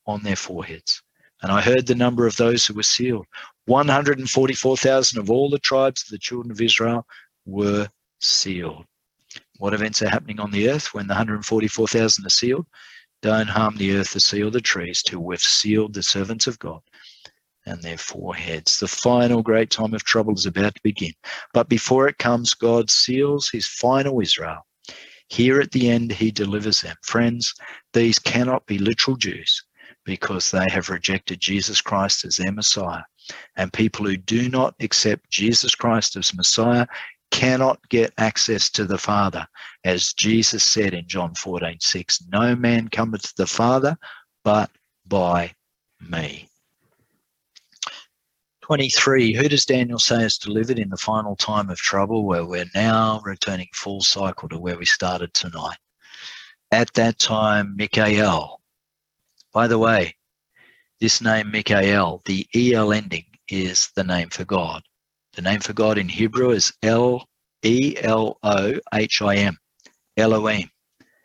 on 0.08 0.22
their 0.22 0.36
foreheads. 0.36 1.02
And 1.42 1.52
I 1.52 1.60
heard 1.60 1.86
the 1.86 1.94
number 1.94 2.26
of 2.26 2.36
those 2.36 2.66
who 2.66 2.74
were 2.74 2.82
sealed. 2.82 3.26
144,000 3.66 5.18
of 5.20 5.30
all 5.30 5.50
the 5.50 5.58
tribes 5.60 6.02
of 6.02 6.08
the 6.08 6.18
children 6.18 6.50
of 6.50 6.60
Israel 6.60 7.06
were 7.46 7.88
sealed. 8.20 8.84
What 9.58 9.74
events 9.74 10.02
are 10.02 10.08
happening 10.08 10.40
on 10.40 10.50
the 10.50 10.68
earth 10.70 10.94
when 10.94 11.06
the 11.06 11.12
144,000 11.12 12.26
are 12.26 12.30
sealed? 12.30 12.66
Don't 13.20 13.48
harm 13.48 13.76
the 13.76 13.96
earth, 13.96 14.16
or 14.16 14.50
the 14.50 14.60
trees 14.60 15.02
till 15.02 15.20
we've 15.20 15.40
sealed 15.40 15.92
the 15.92 16.02
servants 16.02 16.46
of 16.46 16.58
God 16.58 16.80
and 17.66 17.82
their 17.82 17.98
foreheads. 17.98 18.78
The 18.78 18.88
final 18.88 19.42
great 19.42 19.70
time 19.70 19.92
of 19.92 20.04
trouble 20.04 20.34
is 20.34 20.46
about 20.46 20.74
to 20.74 20.80
begin. 20.82 21.12
But 21.52 21.68
before 21.68 22.08
it 22.08 22.18
comes, 22.18 22.54
God 22.54 22.90
seals 22.90 23.50
his 23.50 23.66
final 23.66 24.20
Israel. 24.20 24.66
Here 25.28 25.60
at 25.60 25.72
the 25.72 25.90
end, 25.90 26.12
he 26.12 26.30
delivers 26.30 26.80
them. 26.80 26.96
Friends, 27.02 27.54
these 27.92 28.18
cannot 28.18 28.64
be 28.66 28.78
literal 28.78 29.16
Jews 29.16 29.62
because 30.08 30.50
they 30.50 30.66
have 30.70 30.88
rejected 30.88 31.38
Jesus 31.38 31.82
Christ 31.82 32.24
as 32.24 32.38
their 32.38 32.50
Messiah. 32.50 33.02
And 33.56 33.70
people 33.70 34.06
who 34.06 34.16
do 34.16 34.48
not 34.48 34.74
accept 34.80 35.28
Jesus 35.28 35.74
Christ 35.74 36.16
as 36.16 36.32
Messiah 36.32 36.86
cannot 37.30 37.86
get 37.90 38.14
access 38.16 38.70
to 38.70 38.86
the 38.86 38.96
Father. 38.96 39.46
As 39.84 40.14
Jesus 40.14 40.64
said 40.64 40.94
in 40.94 41.06
John 41.06 41.34
14, 41.34 41.76
6, 41.78 42.24
no 42.32 42.56
man 42.56 42.88
cometh 42.88 43.20
to 43.20 43.34
the 43.36 43.46
Father 43.46 43.98
but 44.44 44.70
by 45.06 45.52
me. 46.00 46.48
23. 48.62 49.34
Who 49.34 49.46
does 49.46 49.66
Daniel 49.66 49.98
say 49.98 50.24
is 50.24 50.38
delivered 50.38 50.78
in 50.78 50.88
the 50.88 50.96
final 50.96 51.36
time 51.36 51.68
of 51.68 51.76
trouble, 51.76 52.24
where 52.24 52.46
we're 52.46 52.64
now 52.74 53.20
returning 53.26 53.68
full 53.74 54.00
cycle 54.00 54.48
to 54.48 54.58
where 54.58 54.78
we 54.78 54.86
started 54.86 55.34
tonight? 55.34 55.76
At 56.72 56.94
that 56.94 57.18
time, 57.18 57.76
Michael, 57.78 58.57
by 59.52 59.66
the 59.66 59.78
way, 59.78 60.14
this 61.00 61.20
name 61.20 61.50
Mikael, 61.50 62.22
the 62.24 62.46
EL 62.54 62.92
ending, 62.92 63.24
is 63.48 63.90
the 63.94 64.04
name 64.04 64.28
for 64.30 64.44
God. 64.44 64.82
The 65.34 65.42
name 65.42 65.60
for 65.60 65.72
God 65.72 65.98
in 65.98 66.08
Hebrew 66.08 66.50
is 66.50 66.72
L 66.82 67.28
E 67.62 67.96
L 68.00 68.38
O 68.42 68.74
H 68.92 69.22
I 69.22 69.36
M, 69.36 69.56
Elohim. 70.16 70.70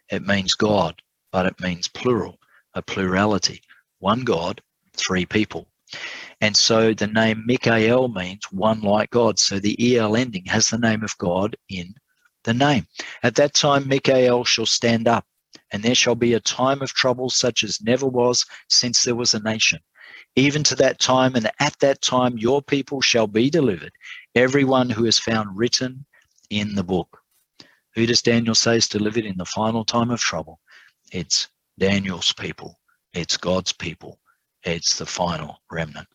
It 0.09 0.25
means 0.25 0.53
God, 0.53 1.01
but 1.31 1.45
it 1.45 1.59
means 1.59 1.87
plural, 1.87 2.37
a 2.75 2.81
plurality. 2.81 3.61
One 3.99 4.23
God, 4.23 4.61
three 4.93 5.25
people. 5.25 5.67
And 6.41 6.55
so 6.55 6.93
the 6.93 7.07
name 7.07 7.43
Mikael 7.45 8.07
means 8.09 8.45
one 8.51 8.81
like 8.81 9.09
God. 9.09 9.39
So 9.39 9.59
the 9.59 9.97
EL 9.97 10.15
ending 10.15 10.45
has 10.45 10.69
the 10.69 10.77
name 10.77 11.03
of 11.03 11.17
God 11.17 11.55
in 11.69 11.95
the 12.43 12.53
name. 12.53 12.87
At 13.23 13.35
that 13.35 13.53
time, 13.53 13.87
Mikael 13.87 14.43
shall 14.43 14.65
stand 14.65 15.07
up 15.07 15.25
and 15.73 15.83
there 15.83 15.95
shall 15.95 16.15
be 16.15 16.33
a 16.33 16.39
time 16.39 16.81
of 16.83 16.93
trouble 16.93 17.29
such 17.29 17.63
as 17.63 17.81
never 17.81 18.05
was 18.05 18.45
since 18.69 19.03
there 19.03 19.15
was 19.15 19.33
a 19.33 19.41
nation. 19.41 19.79
Even 20.35 20.63
to 20.63 20.75
that 20.75 20.99
time, 20.99 21.35
and 21.35 21.49
at 21.59 21.77
that 21.79 22.01
time, 22.01 22.37
your 22.37 22.61
people 22.61 23.01
shall 23.01 23.27
be 23.27 23.49
delivered, 23.49 23.91
everyone 24.35 24.89
who 24.89 25.05
is 25.05 25.19
found 25.19 25.57
written 25.57 26.05
in 26.51 26.75
the 26.75 26.83
book. 26.83 27.19
Who 27.95 28.05
does 28.05 28.21
Daniel 28.21 28.55
say 28.55 28.77
is 28.77 28.87
delivered 28.87 29.25
in 29.25 29.37
the 29.37 29.45
final 29.45 29.83
time 29.83 30.11
of 30.11 30.19
trouble? 30.19 30.59
It's 31.11 31.47
Daniel's 31.79 32.33
people, 32.33 32.79
it's 33.13 33.35
God's 33.35 33.73
people, 33.73 34.19
it's 34.63 34.97
the 34.97 35.05
final 35.07 35.59
remnant. 35.71 36.07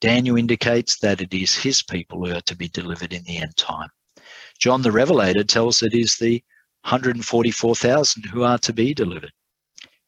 Daniel 0.00 0.36
indicates 0.36 0.98
that 0.98 1.22
it 1.22 1.32
is 1.32 1.54
his 1.54 1.82
people 1.82 2.24
who 2.24 2.34
are 2.34 2.42
to 2.42 2.56
be 2.56 2.68
delivered 2.68 3.14
in 3.14 3.24
the 3.24 3.38
end 3.38 3.56
time. 3.56 3.88
John 4.58 4.82
the 4.82 4.92
Revelator 4.92 5.44
tells 5.44 5.82
it 5.82 5.94
is 5.94 6.16
the 6.16 6.42
144,000 6.86 8.26
who 8.26 8.44
are 8.44 8.58
to 8.58 8.72
be 8.72 8.94
delivered. 8.94 9.32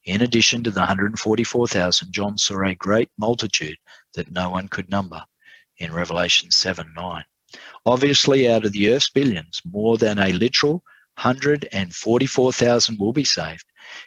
In 0.04 0.22
addition 0.22 0.62
to 0.62 0.70
the 0.70 0.78
144,000, 0.78 2.12
John 2.12 2.38
saw 2.38 2.62
a 2.62 2.76
great 2.76 3.10
multitude 3.18 3.76
that 4.14 4.30
no 4.30 4.50
one 4.50 4.68
could 4.68 4.88
number 4.88 5.24
in 5.78 5.92
Revelation 5.92 6.52
7 6.52 6.92
9. 6.94 7.24
Obviously, 7.84 8.48
out 8.48 8.64
of 8.64 8.70
the 8.70 8.90
earth's 8.90 9.10
billions, 9.10 9.60
more 9.64 9.98
than 9.98 10.20
a 10.20 10.32
literal 10.32 10.84
144,000 11.20 12.98
will 13.00 13.12
be 13.12 13.24
saved. 13.24 13.64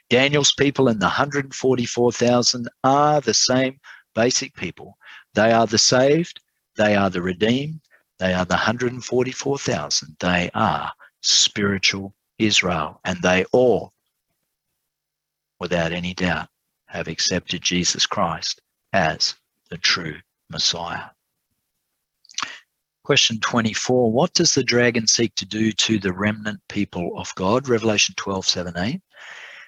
Daniel's 0.10 0.54
people 0.54 0.88
and 0.88 1.02
the 1.02 1.08
144,000 1.08 2.70
are 2.86 3.20
the 3.20 3.34
same 3.34 3.82
basic 4.16 4.54
people. 4.56 4.98
They 5.34 5.52
are 5.52 5.68
the 5.68 5.78
saved, 5.78 6.40
they 6.78 6.96
are 6.96 7.10
the 7.10 7.22
redeemed, 7.22 7.82
they 8.18 8.34
are 8.34 8.46
the 8.46 8.54
144,000. 8.54 10.16
They 10.22 10.50
are 10.54 10.94
spiritual 11.22 12.16
Israel, 12.46 13.00
and 13.04 13.22
they 13.22 13.46
all, 13.52 13.94
without 15.60 15.92
any 15.92 16.14
doubt, 16.14 16.50
have 16.88 17.08
accepted 17.08 17.62
Jesus 17.62 18.06
Christ 18.06 18.62
as 18.94 19.36
the 19.70 19.78
true 19.78 20.18
Messiah. 20.50 21.06
Question 23.04 23.40
24 23.40 24.12
What 24.12 24.34
does 24.34 24.54
the 24.54 24.64
dragon 24.64 25.08
seek 25.08 25.34
to 25.36 25.46
do 25.46 25.72
to 25.72 26.00
the 26.00 26.14
remnant 26.14 26.60
people 26.70 27.18
of 27.18 27.34
God? 27.36 27.68
Revelation 27.68 28.14
12 28.18 28.46
17. 28.46 29.02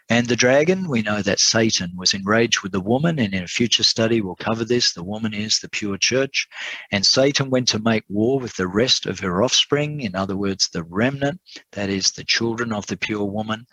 And 0.09 0.27
the 0.27 0.35
dragon, 0.35 0.89
we 0.89 1.01
know 1.01 1.21
that 1.21 1.39
Satan 1.39 1.93
was 1.95 2.13
enraged 2.13 2.61
with 2.61 2.73
the 2.73 2.81
woman, 2.81 3.19
and 3.19 3.33
in 3.33 3.43
a 3.43 3.47
future 3.47 3.83
study 3.83 4.19
we'll 4.21 4.35
cover 4.35 4.65
this. 4.65 4.93
The 4.93 5.03
woman 5.03 5.33
is 5.33 5.59
the 5.59 5.69
pure 5.69 5.97
church. 5.97 6.47
And 6.91 7.05
Satan 7.05 7.49
went 7.49 7.69
to 7.69 7.79
make 7.79 8.03
war 8.09 8.39
with 8.39 8.55
the 8.57 8.67
rest 8.67 9.05
of 9.05 9.19
her 9.19 9.41
offspring, 9.41 10.01
in 10.01 10.13
other 10.13 10.35
words, 10.35 10.69
the 10.69 10.83
remnant, 10.83 11.39
that 11.71 11.89
is, 11.89 12.11
the 12.11 12.25
children 12.25 12.73
of 12.73 12.85
the 12.87 12.97
pure 12.97 13.23
woman. 13.23 13.65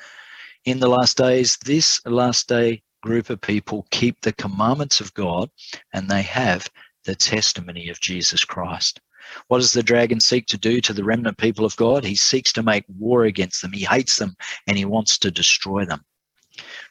In 0.65 0.79
the 0.79 0.89
last 0.89 1.17
days, 1.17 1.59
this 1.65 2.01
last 2.07 2.49
day 2.49 2.83
group 3.03 3.31
of 3.31 3.41
people 3.41 3.87
keep 3.91 4.21
the 4.21 4.33
commandments 4.33 5.01
of 5.01 5.15
God 5.15 5.51
and 5.93 6.09
they 6.09 6.23
have 6.23 6.69
the 7.05 7.15
testimony 7.15 7.89
of 7.89 8.01
Jesus 8.01 8.45
Christ. 8.45 9.01
What 9.49 9.59
does 9.59 9.73
the 9.73 9.83
dragon 9.83 10.21
seek 10.21 10.47
to 10.47 10.59
do 10.59 10.81
to 10.83 10.93
the 10.93 11.05
remnant 11.05 11.39
people 11.39 11.65
of 11.65 11.77
God? 11.77 12.05
He 12.05 12.15
seeks 12.15 12.53
to 12.53 12.63
make 12.63 12.85
war 12.89 13.25
against 13.25 13.63
them. 13.63 13.73
He 13.73 13.85
hates 13.85 14.17
them 14.17 14.37
and 14.67 14.77
he 14.77 14.85
wants 14.85 15.19
to 15.19 15.31
destroy 15.31 15.85
them. 15.85 16.05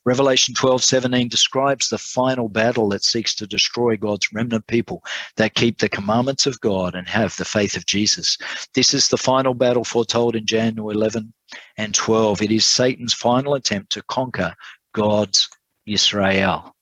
Revelation 0.05 0.53
12 0.53 0.84
17 0.84 1.27
describes 1.27 1.89
the 1.89 1.97
final 1.97 2.49
battle 2.49 2.89
that 2.89 3.03
seeks 3.03 3.35
to 3.35 3.47
destroy 3.47 3.97
God's 3.97 4.31
remnant 4.34 4.65
people 4.67 5.03
that 5.35 5.55
keep 5.55 5.80
the 5.80 5.89
commandments 5.89 6.45
of 6.45 6.59
God 6.61 6.95
and 6.95 7.07
have 7.07 7.35
the 7.38 7.45
faith 7.45 7.76
of 7.76 7.85
Jesus. 7.85 8.38
This 8.73 8.93
is 8.93 9.07
the 9.07 9.17
final 9.17 9.53
battle 9.53 9.84
foretold 9.84 10.35
in 10.35 10.45
Daniel 10.45 10.89
11 10.89 11.34
and 11.77 11.93
12. 11.93 12.41
It 12.41 12.51
is 12.51 12.65
Satan's 12.65 13.13
final 13.13 13.55
attempt 13.55 13.91
to 13.93 14.03
conquer 14.03 14.53
God's 14.93 15.49
Israel. 15.85 16.76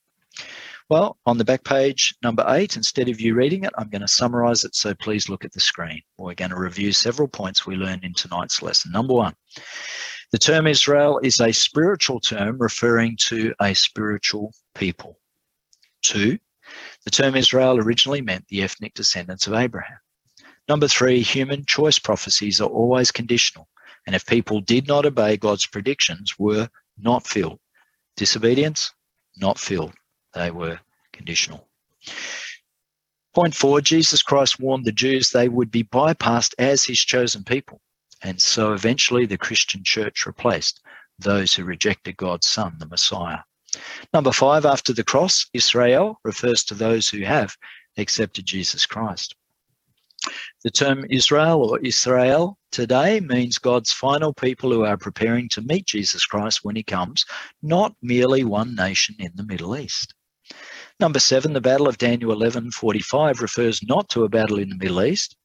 Well, 0.90 1.18
on 1.26 1.38
the 1.38 1.44
back 1.44 1.66
page, 1.66 2.16
number 2.24 2.46
eight, 2.48 2.78
instead 2.78 3.10
of 3.10 3.20
you 3.20 3.36
reading 3.36 3.66
it, 3.66 3.74
I'm 3.78 3.90
going 3.90 4.02
to 4.02 4.08
summarize 4.08 4.64
it, 4.64 4.74
so 4.74 4.94
please 4.96 5.28
look 5.28 5.44
at 5.44 5.52
the 5.52 5.60
screen. 5.60 6.02
We're 6.18 6.34
going 6.34 6.52
to 6.52 6.60
review 6.60 6.94
several 6.94 7.28
points 7.28 7.66
we 7.66 7.76
learned 7.76 8.06
in 8.06 8.14
tonight's 8.14 8.62
lesson. 8.62 8.94
Number 8.94 9.14
one, 9.14 9.34
the 10.32 10.38
term 10.38 10.68
Israel 10.68 11.20
is 11.24 11.40
a 11.40 11.54
spiritual 11.54 12.20
term 12.20 12.58
referring 12.58 13.16
to 13.28 13.54
a 13.62 13.74
spiritual 13.74 14.54
people. 14.76 15.20
Two, 16.02 16.38
the 17.06 17.12
term 17.12 17.36
Israel 17.36 17.78
originally 17.78 18.22
meant 18.22 18.48
the 18.48 18.62
ethnic 18.62 18.94
descendants 18.94 19.48
of 19.48 19.54
Abraham. 19.54 20.00
Number 20.68 20.88
three, 20.88 21.22
human 21.22 21.66
choice 21.66 21.98
prophecies 21.98 22.60
are 22.60 22.70
always 22.70 23.10
conditional, 23.12 23.70
and 24.06 24.16
if 24.16 24.26
people 24.26 24.60
did 24.60 24.88
not 24.88 25.06
obey 25.06 25.38
God's 25.38 25.66
predictions, 25.66 26.38
were 26.38 26.70
not 26.98 27.26
filled. 27.26 27.60
Disobedience, 28.18 28.92
not 29.38 29.58
filled. 29.58 29.94
They 30.34 30.52
were 30.52 30.80
conditional. 31.14 31.68
Point 33.34 33.56
four, 33.56 33.80
Jesus 33.82 34.22
Christ 34.22 34.60
warned 34.60 34.84
the 34.84 34.92
Jews 34.92 35.30
they 35.30 35.48
would 35.48 35.72
be 35.72 35.84
bypassed 35.84 36.54
as 36.58 36.84
his 36.84 37.00
chosen 37.00 37.44
people. 37.44 37.80
And 38.24 38.42
so 38.42 38.74
eventually 38.74 39.26
the 39.26 39.38
Christian 39.38 39.84
church 39.84 40.26
replaced 40.26 40.82
those 41.20 41.54
who 41.54 41.64
rejected 41.64 42.18
God's 42.18 42.48
Son, 42.48 42.76
the 42.80 42.88
Messiah. 42.88 43.40
Number 44.14 44.32
five, 44.32 44.66
after 44.66 44.94
the 44.94 45.04
cross, 45.04 45.46
Israel 45.54 46.20
refers 46.24 46.64
to 46.66 46.74
those 46.74 47.10
who 47.10 47.24
have 47.24 47.56
accepted 47.98 48.46
Jesus 48.46 48.86
Christ. 48.86 49.36
The 50.64 50.72
term 50.72 51.06
Israel 51.10 51.64
or 51.64 51.80
Israel 51.80 52.58
today 52.72 53.20
means 53.20 53.58
God's 53.58 53.92
final 53.92 54.34
people 54.34 54.72
who 54.72 54.84
are 54.84 54.98
preparing 54.98 55.48
to 55.50 55.62
meet 55.62 55.86
Jesus 55.86 56.26
Christ 56.26 56.62
when 56.64 56.76
he 56.76 56.84
comes, 56.84 57.26
not 57.62 57.96
merely 58.02 58.44
one 58.44 58.76
nation 58.76 59.16
in 59.20 59.32
the 59.36 59.46
Middle 59.46 59.78
East. 59.78 60.14
Number 61.00 61.20
seven, 61.20 61.54
the 61.54 61.62
Battle 61.62 61.88
of 61.88 61.98
Daniel 61.98 62.32
11:45 62.32 63.42
refers 63.42 63.84
not 63.84 64.10
to 64.10 64.24
a 64.24 64.30
battle 64.30 64.58
in 64.58 64.70
the 64.70 64.76
Middle 64.76 65.04
East, 65.04 65.36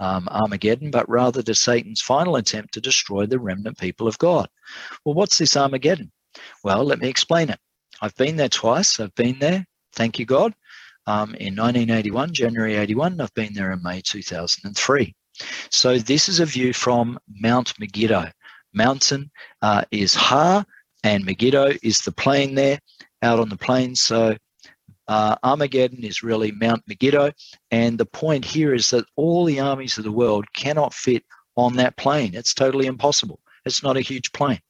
um, 0.00 0.28
Armageddon, 0.28 0.90
but 0.90 1.08
rather 1.08 1.42
to 1.42 1.54
Satan's 1.54 2.00
final 2.00 2.36
attempt 2.36 2.74
to 2.74 2.80
destroy 2.80 3.26
the 3.26 3.38
remnant 3.38 3.78
people 3.78 4.06
of 4.06 4.18
God. 4.18 4.48
Well, 5.04 5.14
what's 5.14 5.38
this 5.38 5.56
Armageddon? 5.56 6.10
Well, 6.62 6.84
let 6.84 6.98
me 6.98 7.08
explain 7.08 7.50
it. 7.50 7.58
I've 8.00 8.16
been 8.16 8.36
there 8.36 8.48
twice. 8.48 8.98
I've 8.98 9.14
been 9.14 9.38
there, 9.38 9.64
thank 9.94 10.18
you, 10.18 10.26
God, 10.26 10.52
um, 11.06 11.34
in 11.36 11.54
1981, 11.54 12.32
January 12.32 12.74
81. 12.74 13.20
I've 13.20 13.34
been 13.34 13.54
there 13.54 13.72
in 13.72 13.82
May 13.82 14.00
2003. 14.00 15.14
So 15.70 15.98
this 15.98 16.28
is 16.28 16.40
a 16.40 16.46
view 16.46 16.72
from 16.72 17.18
Mount 17.28 17.78
Megiddo. 17.78 18.30
Mountain 18.72 19.30
uh, 19.62 19.84
is 19.90 20.14
Har, 20.14 20.64
and 21.02 21.24
Megiddo 21.24 21.72
is 21.82 22.00
the 22.00 22.12
plain 22.12 22.54
there, 22.54 22.78
out 23.22 23.38
on 23.38 23.48
the 23.48 23.56
plain. 23.56 23.94
So 23.94 24.36
uh, 25.08 25.36
Armageddon 25.42 26.04
is 26.04 26.22
really 26.22 26.52
Mount 26.52 26.82
Megiddo. 26.86 27.32
And 27.70 27.98
the 27.98 28.06
point 28.06 28.44
here 28.44 28.74
is 28.74 28.90
that 28.90 29.06
all 29.16 29.44
the 29.44 29.60
armies 29.60 29.98
of 29.98 30.04
the 30.04 30.12
world 30.12 30.46
cannot 30.52 30.94
fit 30.94 31.24
on 31.56 31.76
that 31.76 31.96
plain. 31.96 32.34
It's 32.34 32.54
totally 32.54 32.86
impossible. 32.86 33.40
It's 33.64 33.82
not 33.82 33.96
a 33.96 34.02
huge 34.02 34.32
plain. 34.32 34.60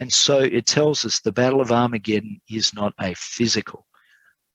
And 0.00 0.12
so 0.12 0.40
it 0.40 0.66
tells 0.66 1.04
us 1.04 1.20
the 1.20 1.32
Battle 1.32 1.60
of 1.60 1.70
Armageddon 1.70 2.40
is 2.50 2.74
not 2.74 2.94
a 3.00 3.14
physical 3.14 3.86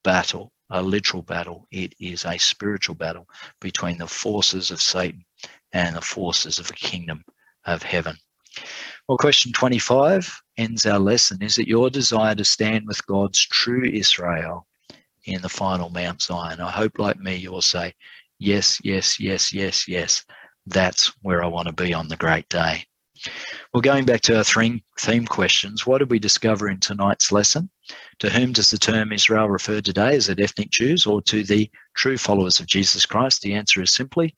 battle, 0.03 0.51
a 0.69 0.81
literal 0.81 1.23
battle. 1.23 1.67
It 1.71 1.93
is 1.99 2.25
a 2.25 2.37
spiritual 2.37 2.95
battle 2.95 3.27
between 3.61 3.97
the 3.97 4.07
forces 4.07 4.71
of 4.71 4.81
Satan 4.81 5.25
and 5.71 5.95
the 5.95 6.01
forces 6.01 6.59
of 6.59 6.67
the 6.67 6.73
kingdom 6.73 7.23
of 7.65 7.83
heaven. 7.83 8.17
Well, 9.07 9.17
question 9.17 9.53
25 9.53 10.41
ends 10.57 10.85
our 10.85 10.99
lesson. 10.99 11.41
Is 11.41 11.57
it 11.57 11.67
your 11.67 11.89
desire 11.89 12.35
to 12.35 12.43
stand 12.43 12.87
with 12.87 13.05
God's 13.05 13.39
true 13.39 13.85
Israel 13.85 14.66
in 15.27 15.41
the 15.41 15.49
final 15.49 15.89
Mount 15.89 16.21
Zion. 16.21 16.59
I 16.59 16.71
hope, 16.71 16.99
like 16.99 17.19
me, 17.19 17.35
you'll 17.35 17.61
say, 17.61 17.93
Yes, 18.39 18.79
yes, 18.83 19.19
yes, 19.19 19.51
yes, 19.51 19.87
yes. 19.87 20.23
That's 20.67 21.11
where 21.21 21.43
I 21.43 21.47
want 21.47 21.67
to 21.67 21.73
be 21.73 21.93
on 21.93 22.07
the 22.07 22.17
great 22.17 22.47
day. 22.49 22.85
Well, 23.73 23.81
going 23.81 24.05
back 24.05 24.21
to 24.21 24.37
our 24.37 24.43
three 24.43 24.83
theme 24.99 25.25
questions, 25.25 25.85
what 25.85 25.99
did 25.99 26.11
we 26.11 26.19
discover 26.19 26.69
in 26.69 26.79
tonight's 26.79 27.31
lesson? 27.31 27.69
To 28.19 28.29
whom 28.29 28.53
does 28.53 28.69
the 28.69 28.77
term 28.77 29.11
Israel 29.11 29.49
refer 29.49 29.81
today? 29.81 30.15
Is 30.15 30.29
it 30.29 30.39
ethnic 30.39 30.69
Jews 30.69 31.05
or 31.05 31.21
to 31.23 31.43
the 31.43 31.69
true 31.95 32.17
followers 32.17 32.59
of 32.59 32.67
Jesus 32.67 33.05
Christ? 33.05 33.41
The 33.41 33.53
answer 33.53 33.81
is 33.81 33.93
simply 33.93 34.35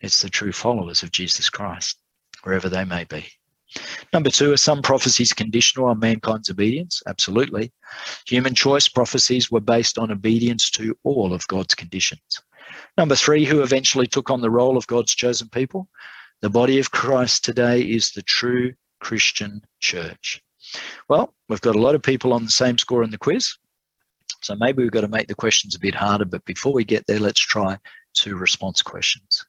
it's 0.00 0.22
the 0.22 0.30
true 0.30 0.52
followers 0.52 1.02
of 1.02 1.10
Jesus 1.10 1.50
Christ, 1.50 1.98
wherever 2.42 2.68
they 2.68 2.84
may 2.84 3.04
be. 3.04 3.26
Number 4.12 4.30
two, 4.30 4.52
are 4.52 4.56
some 4.58 4.82
prophecies 4.82 5.32
conditional 5.32 5.86
on 5.86 5.98
mankind's 5.98 6.50
obedience? 6.50 7.02
Absolutely. 7.06 7.72
Human 8.26 8.54
choice 8.54 8.88
prophecies 8.88 9.50
were 9.50 9.60
based 9.60 9.98
on 9.98 10.10
obedience 10.10 10.70
to 10.72 10.96
all 11.04 11.32
of 11.32 11.46
God's 11.48 11.74
conditions. 11.74 12.42
Number 12.96 13.14
three, 13.14 13.44
who 13.44 13.62
eventually 13.62 14.06
took 14.06 14.30
on 14.30 14.40
the 14.40 14.50
role 14.50 14.76
of 14.76 14.86
God's 14.86 15.14
chosen 15.14 15.48
people? 15.48 15.88
The 16.40 16.50
body 16.50 16.78
of 16.78 16.90
Christ 16.90 17.44
today 17.44 17.80
is 17.80 18.10
the 18.10 18.22
true 18.22 18.74
Christian 19.00 19.62
church. 19.80 20.42
Well, 21.08 21.34
we've 21.48 21.60
got 21.60 21.76
a 21.76 21.80
lot 21.80 21.94
of 21.94 22.02
people 22.02 22.32
on 22.32 22.44
the 22.44 22.50
same 22.50 22.78
score 22.78 23.02
in 23.02 23.10
the 23.10 23.18
quiz. 23.18 23.56
So 24.42 24.56
maybe 24.56 24.82
we've 24.82 24.92
got 24.92 25.02
to 25.02 25.08
make 25.08 25.28
the 25.28 25.34
questions 25.34 25.74
a 25.74 25.80
bit 25.80 25.94
harder. 25.94 26.24
But 26.24 26.44
before 26.44 26.72
we 26.72 26.84
get 26.84 27.06
there, 27.06 27.20
let's 27.20 27.40
try 27.40 27.78
two 28.14 28.36
response 28.36 28.82
questions. 28.82 29.44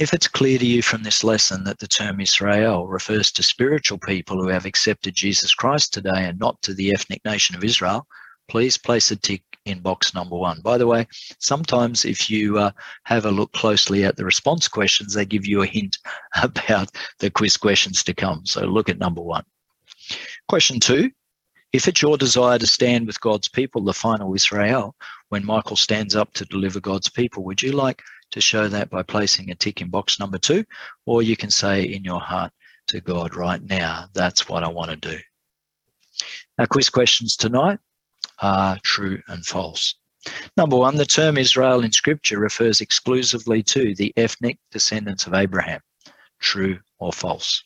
If 0.00 0.14
it's 0.14 0.28
clear 0.28 0.58
to 0.58 0.64
you 0.64 0.80
from 0.80 1.02
this 1.02 1.22
lesson 1.22 1.64
that 1.64 1.78
the 1.78 1.86
term 1.86 2.22
Israel 2.22 2.86
refers 2.86 3.30
to 3.32 3.42
spiritual 3.42 3.98
people 3.98 4.40
who 4.40 4.48
have 4.48 4.64
accepted 4.64 5.14
Jesus 5.14 5.52
Christ 5.52 5.92
today 5.92 6.24
and 6.24 6.38
not 6.38 6.62
to 6.62 6.72
the 6.72 6.90
ethnic 6.90 7.22
nation 7.26 7.54
of 7.54 7.62
Israel, 7.62 8.06
please 8.48 8.78
place 8.78 9.10
a 9.10 9.16
tick 9.16 9.42
in 9.66 9.80
box 9.80 10.14
number 10.14 10.36
one. 10.36 10.62
By 10.62 10.78
the 10.78 10.86
way, 10.86 11.06
sometimes 11.38 12.06
if 12.06 12.30
you 12.30 12.56
uh, 12.56 12.70
have 13.04 13.26
a 13.26 13.30
look 13.30 13.52
closely 13.52 14.02
at 14.04 14.16
the 14.16 14.24
response 14.24 14.68
questions, 14.68 15.12
they 15.12 15.26
give 15.26 15.44
you 15.44 15.60
a 15.60 15.66
hint 15.66 15.98
about 16.42 16.90
the 17.18 17.30
quiz 17.30 17.58
questions 17.58 18.02
to 18.04 18.14
come. 18.14 18.46
So 18.46 18.64
look 18.64 18.88
at 18.88 18.98
number 18.98 19.20
one. 19.20 19.44
Question 20.48 20.80
two 20.80 21.10
if 21.74 21.86
it's 21.86 22.02
your 22.02 22.16
desire 22.16 22.58
to 22.58 22.66
stand 22.66 23.06
with 23.06 23.20
God's 23.20 23.48
people, 23.48 23.82
the 23.82 23.92
final 23.92 24.34
Israel, 24.34 24.96
when 25.28 25.44
Michael 25.44 25.76
stands 25.76 26.16
up 26.16 26.32
to 26.32 26.44
deliver 26.46 26.80
God's 26.80 27.08
people, 27.08 27.44
would 27.44 27.62
you 27.62 27.72
like 27.72 28.02
to 28.32 28.40
show 28.40 28.68
that 28.68 28.90
by 28.90 29.02
placing 29.02 29.50
a 29.50 29.54
tick 29.54 29.80
in 29.80 29.88
box 29.88 30.18
number 30.18 30.38
two, 30.38 30.64
or 31.06 31.22
you 31.22 31.36
can 31.36 31.50
say 31.50 31.82
in 31.82 32.04
your 32.04 32.20
heart 32.20 32.52
to 32.88 33.00
God 33.00 33.34
right 33.34 33.62
now, 33.62 34.06
that's 34.14 34.48
what 34.48 34.64
I 34.64 34.68
want 34.68 34.90
to 34.90 34.96
do. 34.96 35.18
Our 36.58 36.66
quiz 36.66 36.90
questions 36.90 37.36
tonight 37.36 37.78
are 38.40 38.78
true 38.82 39.22
and 39.28 39.44
false. 39.44 39.94
Number 40.56 40.76
one, 40.76 40.96
the 40.96 41.06
term 41.06 41.38
Israel 41.38 41.82
in 41.82 41.92
scripture 41.92 42.38
refers 42.38 42.80
exclusively 42.80 43.62
to 43.64 43.94
the 43.94 44.12
ethnic 44.16 44.58
descendants 44.70 45.26
of 45.26 45.34
Abraham. 45.34 45.80
True 46.40 46.78
or 46.98 47.12
false? 47.12 47.64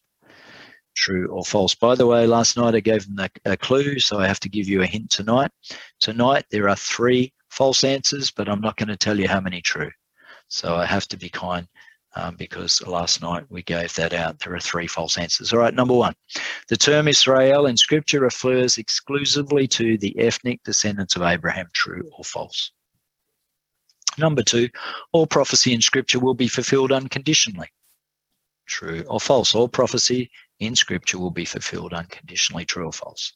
True 0.95 1.28
or 1.28 1.45
false. 1.45 1.74
By 1.74 1.97
the 1.97 2.07
way, 2.07 2.27
last 2.27 2.57
night 2.57 2.77
I 2.77 2.81
gave 2.81 3.07
them 3.07 3.28
a, 3.45 3.57
clue, 3.57 3.99
so 3.99 4.19
I 4.19 4.28
have 4.28 4.41
to 4.41 4.49
give 4.49 4.69
you 4.69 4.82
a 4.82 4.86
hint 4.86 5.11
tonight. 5.11 5.51
Tonight 5.99 6.45
there 6.51 6.69
are 6.69 6.77
three 6.77 7.32
false 7.51 7.82
answers, 7.82 8.31
but 8.31 8.49
I'm 8.49 8.61
not 8.61 8.77
going 8.77 8.89
to 8.89 8.97
tell 8.97 9.19
you 9.19 9.28
how 9.28 9.41
many 9.41 9.61
true. 9.61 9.91
So 10.55 10.77
I 10.77 10.87
have 10.87 11.09
to 11.09 11.17
be 11.17 11.29
kind 11.29 11.67
um, 12.15 12.37
because 12.37 12.81
last 12.87 13.21
night 13.21 13.45
we 13.49 13.65
gave 13.65 13.93
that 13.95 14.13
out. 14.13 14.39
There 14.39 14.55
are 14.55 14.61
three 14.61 14.87
false 14.87 15.19
answers. 15.19 15.53
All 15.53 15.59
right, 15.59 15.75
number 15.75 15.95
one. 15.95 16.15
The 16.69 16.77
term 16.77 17.09
Israel 17.09 17.67
in 17.67 17.77
scripture 17.77 18.21
refers 18.21 18.79
exclusively 18.79 19.67
to 19.67 19.99
the 19.99 20.17
ethnic 20.17 20.63
descendants 20.63 21.17
of 21.17 21.23
Abraham, 21.23 21.67
true 21.73 22.09
or 22.17 22.23
false. 22.23 22.71
Number 24.17 24.45
two, 24.45 24.69
all 25.11 25.27
prophecy 25.27 25.75
in 25.75 25.81
scripture 25.81 26.21
will 26.21 26.35
be 26.35 26.47
fulfilled 26.47 26.93
unconditionally. 26.93 27.71
True 28.67 29.03
or 29.09 29.19
false? 29.19 29.57
All 29.57 29.69
prophecy 29.69 30.31
in 30.61 30.77
scripture 30.77 31.19
will 31.19 31.33
be 31.33 31.45
fulfilled 31.45 31.93
unconditionally, 31.93 32.65
true 32.65 32.87
or 32.87 32.93
false. 32.93 33.33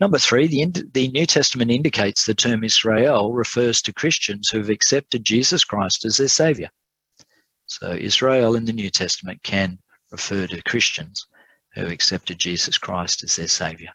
Number 0.00 0.18
three, 0.18 0.46
the, 0.46 0.84
the 0.92 1.08
New 1.08 1.26
Testament 1.26 1.70
indicates 1.70 2.24
the 2.24 2.34
term 2.34 2.64
Israel 2.64 3.32
refers 3.32 3.80
to 3.82 3.92
Christians 3.92 4.48
who 4.48 4.58
have 4.58 4.70
accepted 4.70 5.24
Jesus 5.24 5.64
Christ 5.64 6.04
as 6.04 6.16
their 6.16 6.28
Savior. 6.28 6.70
So, 7.66 7.92
Israel 7.92 8.56
in 8.56 8.64
the 8.64 8.72
New 8.72 8.90
Testament 8.90 9.42
can 9.42 9.78
refer 10.10 10.46
to 10.46 10.62
Christians 10.62 11.26
who 11.74 11.86
accepted 11.86 12.38
Jesus 12.38 12.78
Christ 12.78 13.24
as 13.24 13.36
their 13.36 13.48
Savior. 13.48 13.92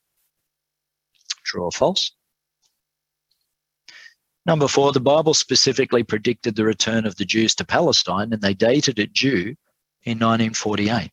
True 1.44 1.64
or 1.64 1.72
false? 1.72 2.12
Number 4.46 4.68
four, 4.68 4.92
the 4.92 5.00
Bible 5.00 5.34
specifically 5.34 6.04
predicted 6.04 6.56
the 6.56 6.66
return 6.66 7.06
of 7.06 7.16
the 7.18 7.26
Jews 7.26 7.54
to 7.56 7.66
Palestine 7.66 8.34
and 8.34 8.42
they 8.42 8.54
dated 8.54 9.00
it 9.00 9.14
due 9.14 9.56
in 10.04 10.18
1948. 10.18 11.12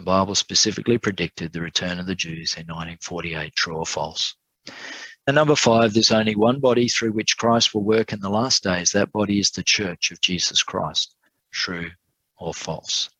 The 0.00 0.04
Bible 0.06 0.34
specifically 0.34 0.96
predicted 0.96 1.52
the 1.52 1.60
return 1.60 1.98
of 1.98 2.06
the 2.06 2.14
Jews 2.14 2.54
in 2.54 2.64
1948, 2.68 3.54
true 3.54 3.76
or 3.76 3.84
false. 3.84 4.34
And 5.26 5.34
number 5.34 5.54
five, 5.54 5.92
there's 5.92 6.10
only 6.10 6.34
one 6.34 6.58
body 6.58 6.88
through 6.88 7.12
which 7.12 7.36
Christ 7.36 7.74
will 7.74 7.84
work 7.84 8.14
in 8.14 8.20
the 8.20 8.30
last 8.30 8.62
days. 8.62 8.92
That 8.92 9.12
body 9.12 9.40
is 9.40 9.50
the 9.50 9.62
church 9.62 10.10
of 10.10 10.22
Jesus 10.22 10.62
Christ, 10.62 11.16
true 11.52 11.90
or 12.38 12.54
false. 12.54 13.10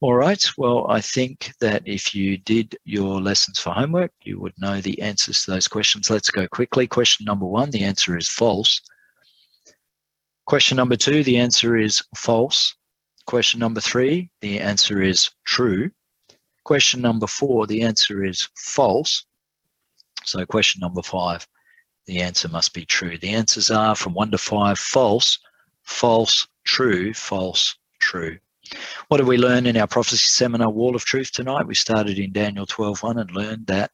All 0.00 0.14
right. 0.14 0.42
Well, 0.56 0.86
I 0.88 1.02
think 1.02 1.52
that 1.60 1.82
if 1.84 2.14
you 2.14 2.38
did 2.38 2.78
your 2.86 3.20
lessons 3.20 3.58
for 3.58 3.74
homework, 3.74 4.12
you 4.22 4.40
would 4.40 4.54
know 4.56 4.80
the 4.80 5.02
answers 5.02 5.44
to 5.44 5.50
those 5.50 5.68
questions. 5.68 6.08
Let's 6.08 6.30
go 6.30 6.48
quickly. 6.48 6.86
Question 6.86 7.26
number 7.26 7.44
one, 7.44 7.68
the 7.68 7.84
answer 7.84 8.16
is 8.16 8.30
false. 8.30 8.80
Question 10.46 10.78
number 10.78 10.96
two, 10.96 11.22
the 11.24 11.36
answer 11.36 11.76
is 11.76 12.02
false. 12.16 12.74
Question 13.28 13.60
number 13.60 13.82
three, 13.82 14.30
the 14.40 14.58
answer 14.58 15.02
is 15.02 15.28
true. 15.44 15.90
Question 16.64 17.02
number 17.02 17.26
four, 17.26 17.66
the 17.66 17.82
answer 17.82 18.24
is 18.24 18.48
false. 18.56 19.26
So, 20.24 20.46
question 20.46 20.80
number 20.80 21.02
five, 21.02 21.46
the 22.06 22.22
answer 22.22 22.48
must 22.48 22.72
be 22.72 22.86
true. 22.86 23.18
The 23.18 23.34
answers 23.34 23.70
are 23.70 23.94
from 23.94 24.14
one 24.14 24.30
to 24.30 24.38
five 24.38 24.78
false, 24.78 25.38
false, 25.82 26.48
true, 26.64 27.12
false, 27.12 27.76
true. 28.00 28.38
What 29.08 29.18
did 29.18 29.26
we 29.26 29.36
learn 29.36 29.66
in 29.66 29.76
our 29.76 29.86
prophecy 29.86 30.24
seminar, 30.24 30.70
Wall 30.70 30.96
of 30.96 31.04
Truth, 31.04 31.32
tonight? 31.32 31.66
We 31.66 31.74
started 31.74 32.18
in 32.18 32.32
Daniel 32.32 32.64
12.1 32.64 33.20
and 33.20 33.30
learned 33.32 33.66
that 33.66 33.90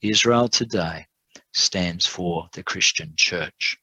Israel 0.00 0.48
today 0.48 1.06
stands 1.52 2.06
for 2.06 2.48
the 2.52 2.62
Christian 2.62 3.14
church. 3.16 3.78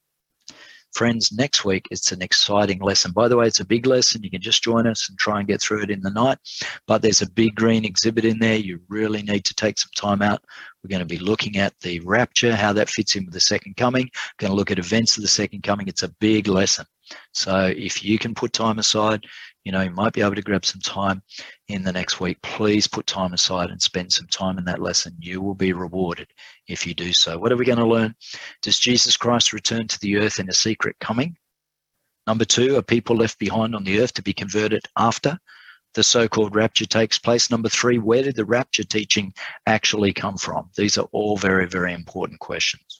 Friends, 0.94 1.32
next 1.32 1.64
week 1.64 1.88
it's 1.90 2.12
an 2.12 2.22
exciting 2.22 2.78
lesson. 2.78 3.10
By 3.10 3.26
the 3.26 3.36
way, 3.36 3.48
it's 3.48 3.58
a 3.58 3.64
big 3.64 3.84
lesson. 3.84 4.22
You 4.22 4.30
can 4.30 4.40
just 4.40 4.62
join 4.62 4.86
us 4.86 5.08
and 5.08 5.18
try 5.18 5.40
and 5.40 5.48
get 5.48 5.60
through 5.60 5.82
it 5.82 5.90
in 5.90 6.00
the 6.00 6.10
night. 6.10 6.38
But 6.86 7.02
there's 7.02 7.20
a 7.20 7.30
big 7.30 7.56
green 7.56 7.84
exhibit 7.84 8.24
in 8.24 8.38
there. 8.38 8.54
You 8.54 8.80
really 8.88 9.22
need 9.22 9.44
to 9.46 9.54
take 9.54 9.76
some 9.76 9.90
time 9.96 10.22
out. 10.22 10.44
We're 10.82 10.90
going 10.90 11.00
to 11.00 11.06
be 11.06 11.18
looking 11.18 11.56
at 11.56 11.74
the 11.80 11.98
rapture, 12.00 12.54
how 12.54 12.72
that 12.74 12.88
fits 12.88 13.16
in 13.16 13.24
with 13.24 13.34
the 13.34 13.40
second 13.40 13.76
coming. 13.76 14.04
We're 14.04 14.46
going 14.46 14.52
to 14.52 14.56
look 14.56 14.70
at 14.70 14.78
events 14.78 15.16
of 15.16 15.22
the 15.22 15.28
second 15.28 15.64
coming. 15.64 15.88
It's 15.88 16.04
a 16.04 16.14
big 16.20 16.46
lesson. 16.46 16.86
So 17.32 17.72
if 17.76 18.04
you 18.04 18.18
can 18.18 18.34
put 18.34 18.52
time 18.52 18.78
aside, 18.78 19.24
you 19.64 19.72
know, 19.72 19.80
you 19.80 19.90
might 19.90 20.12
be 20.12 20.20
able 20.20 20.34
to 20.34 20.42
grab 20.42 20.64
some 20.64 20.80
time 20.80 21.22
in 21.68 21.82
the 21.82 21.92
next 21.92 22.20
week. 22.20 22.40
Please 22.42 22.86
put 22.86 23.06
time 23.06 23.32
aside 23.32 23.70
and 23.70 23.80
spend 23.80 24.12
some 24.12 24.26
time 24.26 24.58
in 24.58 24.64
that 24.66 24.82
lesson. 24.82 25.16
You 25.18 25.40
will 25.40 25.54
be 25.54 25.72
rewarded 25.72 26.28
if 26.68 26.86
you 26.86 26.94
do 26.94 27.12
so. 27.12 27.38
What 27.38 27.50
are 27.50 27.56
we 27.56 27.64
going 27.64 27.78
to 27.78 27.86
learn? 27.86 28.14
Does 28.62 28.78
Jesus 28.78 29.16
Christ 29.16 29.52
return 29.52 29.88
to 29.88 30.00
the 30.00 30.18
earth 30.18 30.38
in 30.38 30.50
a 30.50 30.54
secret 30.54 30.96
coming? 31.00 31.36
Number 32.26 32.44
two, 32.44 32.76
are 32.76 32.82
people 32.82 33.16
left 33.16 33.38
behind 33.38 33.74
on 33.74 33.84
the 33.84 34.00
earth 34.00 34.14
to 34.14 34.22
be 34.22 34.32
converted 34.32 34.82
after 34.96 35.38
the 35.94 36.02
so 36.02 36.28
called 36.28 36.54
rapture 36.54 36.86
takes 36.86 37.18
place? 37.18 37.50
Number 37.50 37.68
three, 37.68 37.98
where 37.98 38.22
did 38.22 38.36
the 38.36 38.44
rapture 38.44 38.84
teaching 38.84 39.32
actually 39.66 40.12
come 40.12 40.36
from? 40.36 40.70
These 40.76 40.98
are 40.98 41.08
all 41.12 41.36
very, 41.36 41.66
very 41.66 41.92
important 41.92 42.40
questions. 42.40 42.93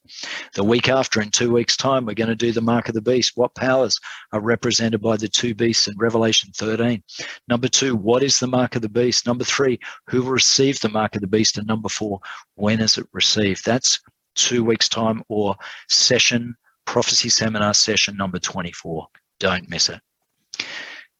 The 0.54 0.64
week 0.64 0.88
after, 0.88 1.20
in 1.22 1.30
two 1.30 1.52
weeks' 1.52 1.76
time, 1.76 2.04
we're 2.04 2.14
going 2.14 2.28
to 2.28 2.36
do 2.36 2.52
the 2.52 2.60
mark 2.60 2.88
of 2.88 2.94
the 2.94 3.00
beast. 3.00 3.32
What 3.36 3.54
powers 3.54 3.98
are 4.32 4.40
represented 4.40 5.00
by 5.00 5.16
the 5.16 5.28
two 5.28 5.54
beasts 5.54 5.88
in 5.88 5.96
Revelation 5.96 6.50
13? 6.54 7.02
Number 7.48 7.68
two, 7.68 7.96
what 7.96 8.22
is 8.22 8.38
the 8.38 8.46
mark 8.46 8.76
of 8.76 8.82
the 8.82 8.88
beast? 8.88 9.26
Number 9.26 9.44
three, 9.44 9.78
who 10.08 10.22
will 10.22 10.32
receive 10.32 10.80
the 10.80 10.88
mark 10.88 11.14
of 11.14 11.22
the 11.22 11.26
beast? 11.26 11.58
And 11.58 11.66
number 11.66 11.88
four, 11.88 12.20
when 12.56 12.80
is 12.80 12.98
it 12.98 13.06
received? 13.12 13.64
That's 13.64 14.00
two 14.34 14.64
weeks' 14.64 14.88
time 14.88 15.22
or 15.28 15.56
session, 15.88 16.54
prophecy 16.84 17.28
seminar 17.28 17.74
session 17.74 18.16
number 18.16 18.38
24. 18.38 19.06
Don't 19.38 19.68
miss 19.70 19.88
it. 19.88 20.00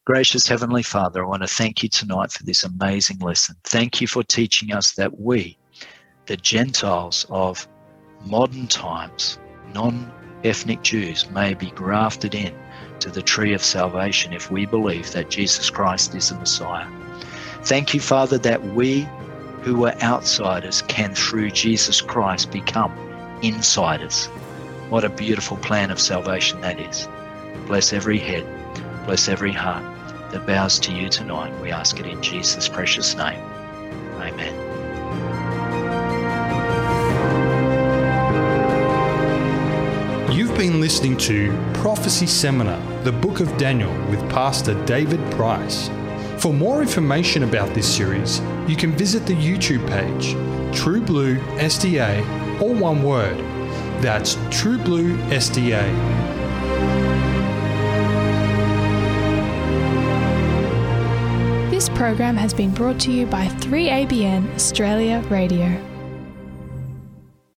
Gracious 0.06 0.46
Heavenly 0.46 0.82
Father, 0.82 1.24
I 1.24 1.28
want 1.28 1.42
to 1.42 1.48
thank 1.48 1.82
you 1.82 1.88
tonight 1.88 2.30
for 2.30 2.44
this 2.44 2.64
amazing 2.64 3.20
lesson. 3.20 3.56
Thank 3.64 4.02
you 4.02 4.06
for 4.06 4.22
teaching 4.22 4.72
us 4.72 4.92
that 4.92 5.18
we, 5.18 5.56
the 6.26 6.36
Gentiles 6.36 7.24
of 7.30 7.66
modern 8.24 8.66
times, 8.66 9.38
non 9.72 10.10
ethnic 10.42 10.82
Jews, 10.82 11.28
may 11.30 11.54
be 11.54 11.70
grafted 11.70 12.34
in 12.34 12.54
to 13.00 13.10
the 13.10 13.22
tree 13.22 13.52
of 13.52 13.62
salvation 13.62 14.32
if 14.32 14.50
we 14.50 14.66
believe 14.66 15.12
that 15.12 15.30
Jesus 15.30 15.70
Christ 15.70 16.14
is 16.14 16.28
the 16.28 16.36
Messiah. 16.36 16.86
Thank 17.62 17.94
you, 17.94 18.00
Father, 18.00 18.38
that 18.38 18.62
we 18.74 19.08
who 19.62 19.76
were 19.76 19.94
outsiders 20.02 20.82
can, 20.82 21.14
through 21.14 21.50
Jesus 21.50 22.00
Christ, 22.00 22.50
become 22.50 22.92
insiders. 23.42 24.26
What 24.90 25.04
a 25.04 25.08
beautiful 25.08 25.56
plan 25.56 25.90
of 25.90 25.98
salvation 25.98 26.60
that 26.60 26.78
is. 26.78 27.08
Bless 27.66 27.92
every 27.92 28.18
head, 28.18 28.46
bless 29.06 29.28
every 29.28 29.52
heart 29.52 29.84
that 30.30 30.46
bows 30.46 30.78
to 30.80 30.92
you 30.92 31.08
tonight. 31.08 31.58
We 31.62 31.70
ask 31.70 31.98
it 31.98 32.06
in 32.06 32.22
Jesus' 32.22 32.68
precious 32.68 33.16
name. 33.16 33.40
Amen. 34.18 35.43
You've 40.54 40.70
been 40.70 40.80
listening 40.80 41.16
to 41.16 41.50
Prophecy 41.74 42.26
Seminar, 42.26 42.78
the 43.02 43.10
Book 43.10 43.40
of 43.40 43.56
Daniel, 43.56 43.92
with 44.08 44.20
Pastor 44.30 44.80
David 44.84 45.18
Price. 45.32 45.90
For 46.38 46.52
more 46.52 46.80
information 46.80 47.42
about 47.42 47.74
this 47.74 47.92
series, 47.92 48.38
you 48.68 48.76
can 48.76 48.92
visit 48.92 49.26
the 49.26 49.34
YouTube 49.34 49.84
page, 49.88 50.30
True 50.72 51.00
Blue 51.00 51.38
SDA, 51.58 52.60
all 52.62 52.72
one 52.72 53.02
word. 53.02 53.36
That's 54.00 54.38
True 54.52 54.78
Blue 54.78 55.16
SDA. 55.30 55.90
This 61.72 61.88
program 61.88 62.36
has 62.36 62.54
been 62.54 62.70
brought 62.70 63.00
to 63.00 63.10
you 63.10 63.26
by 63.26 63.48
3ABN 63.48 64.54
Australia 64.54 65.20
Radio. 65.28 65.93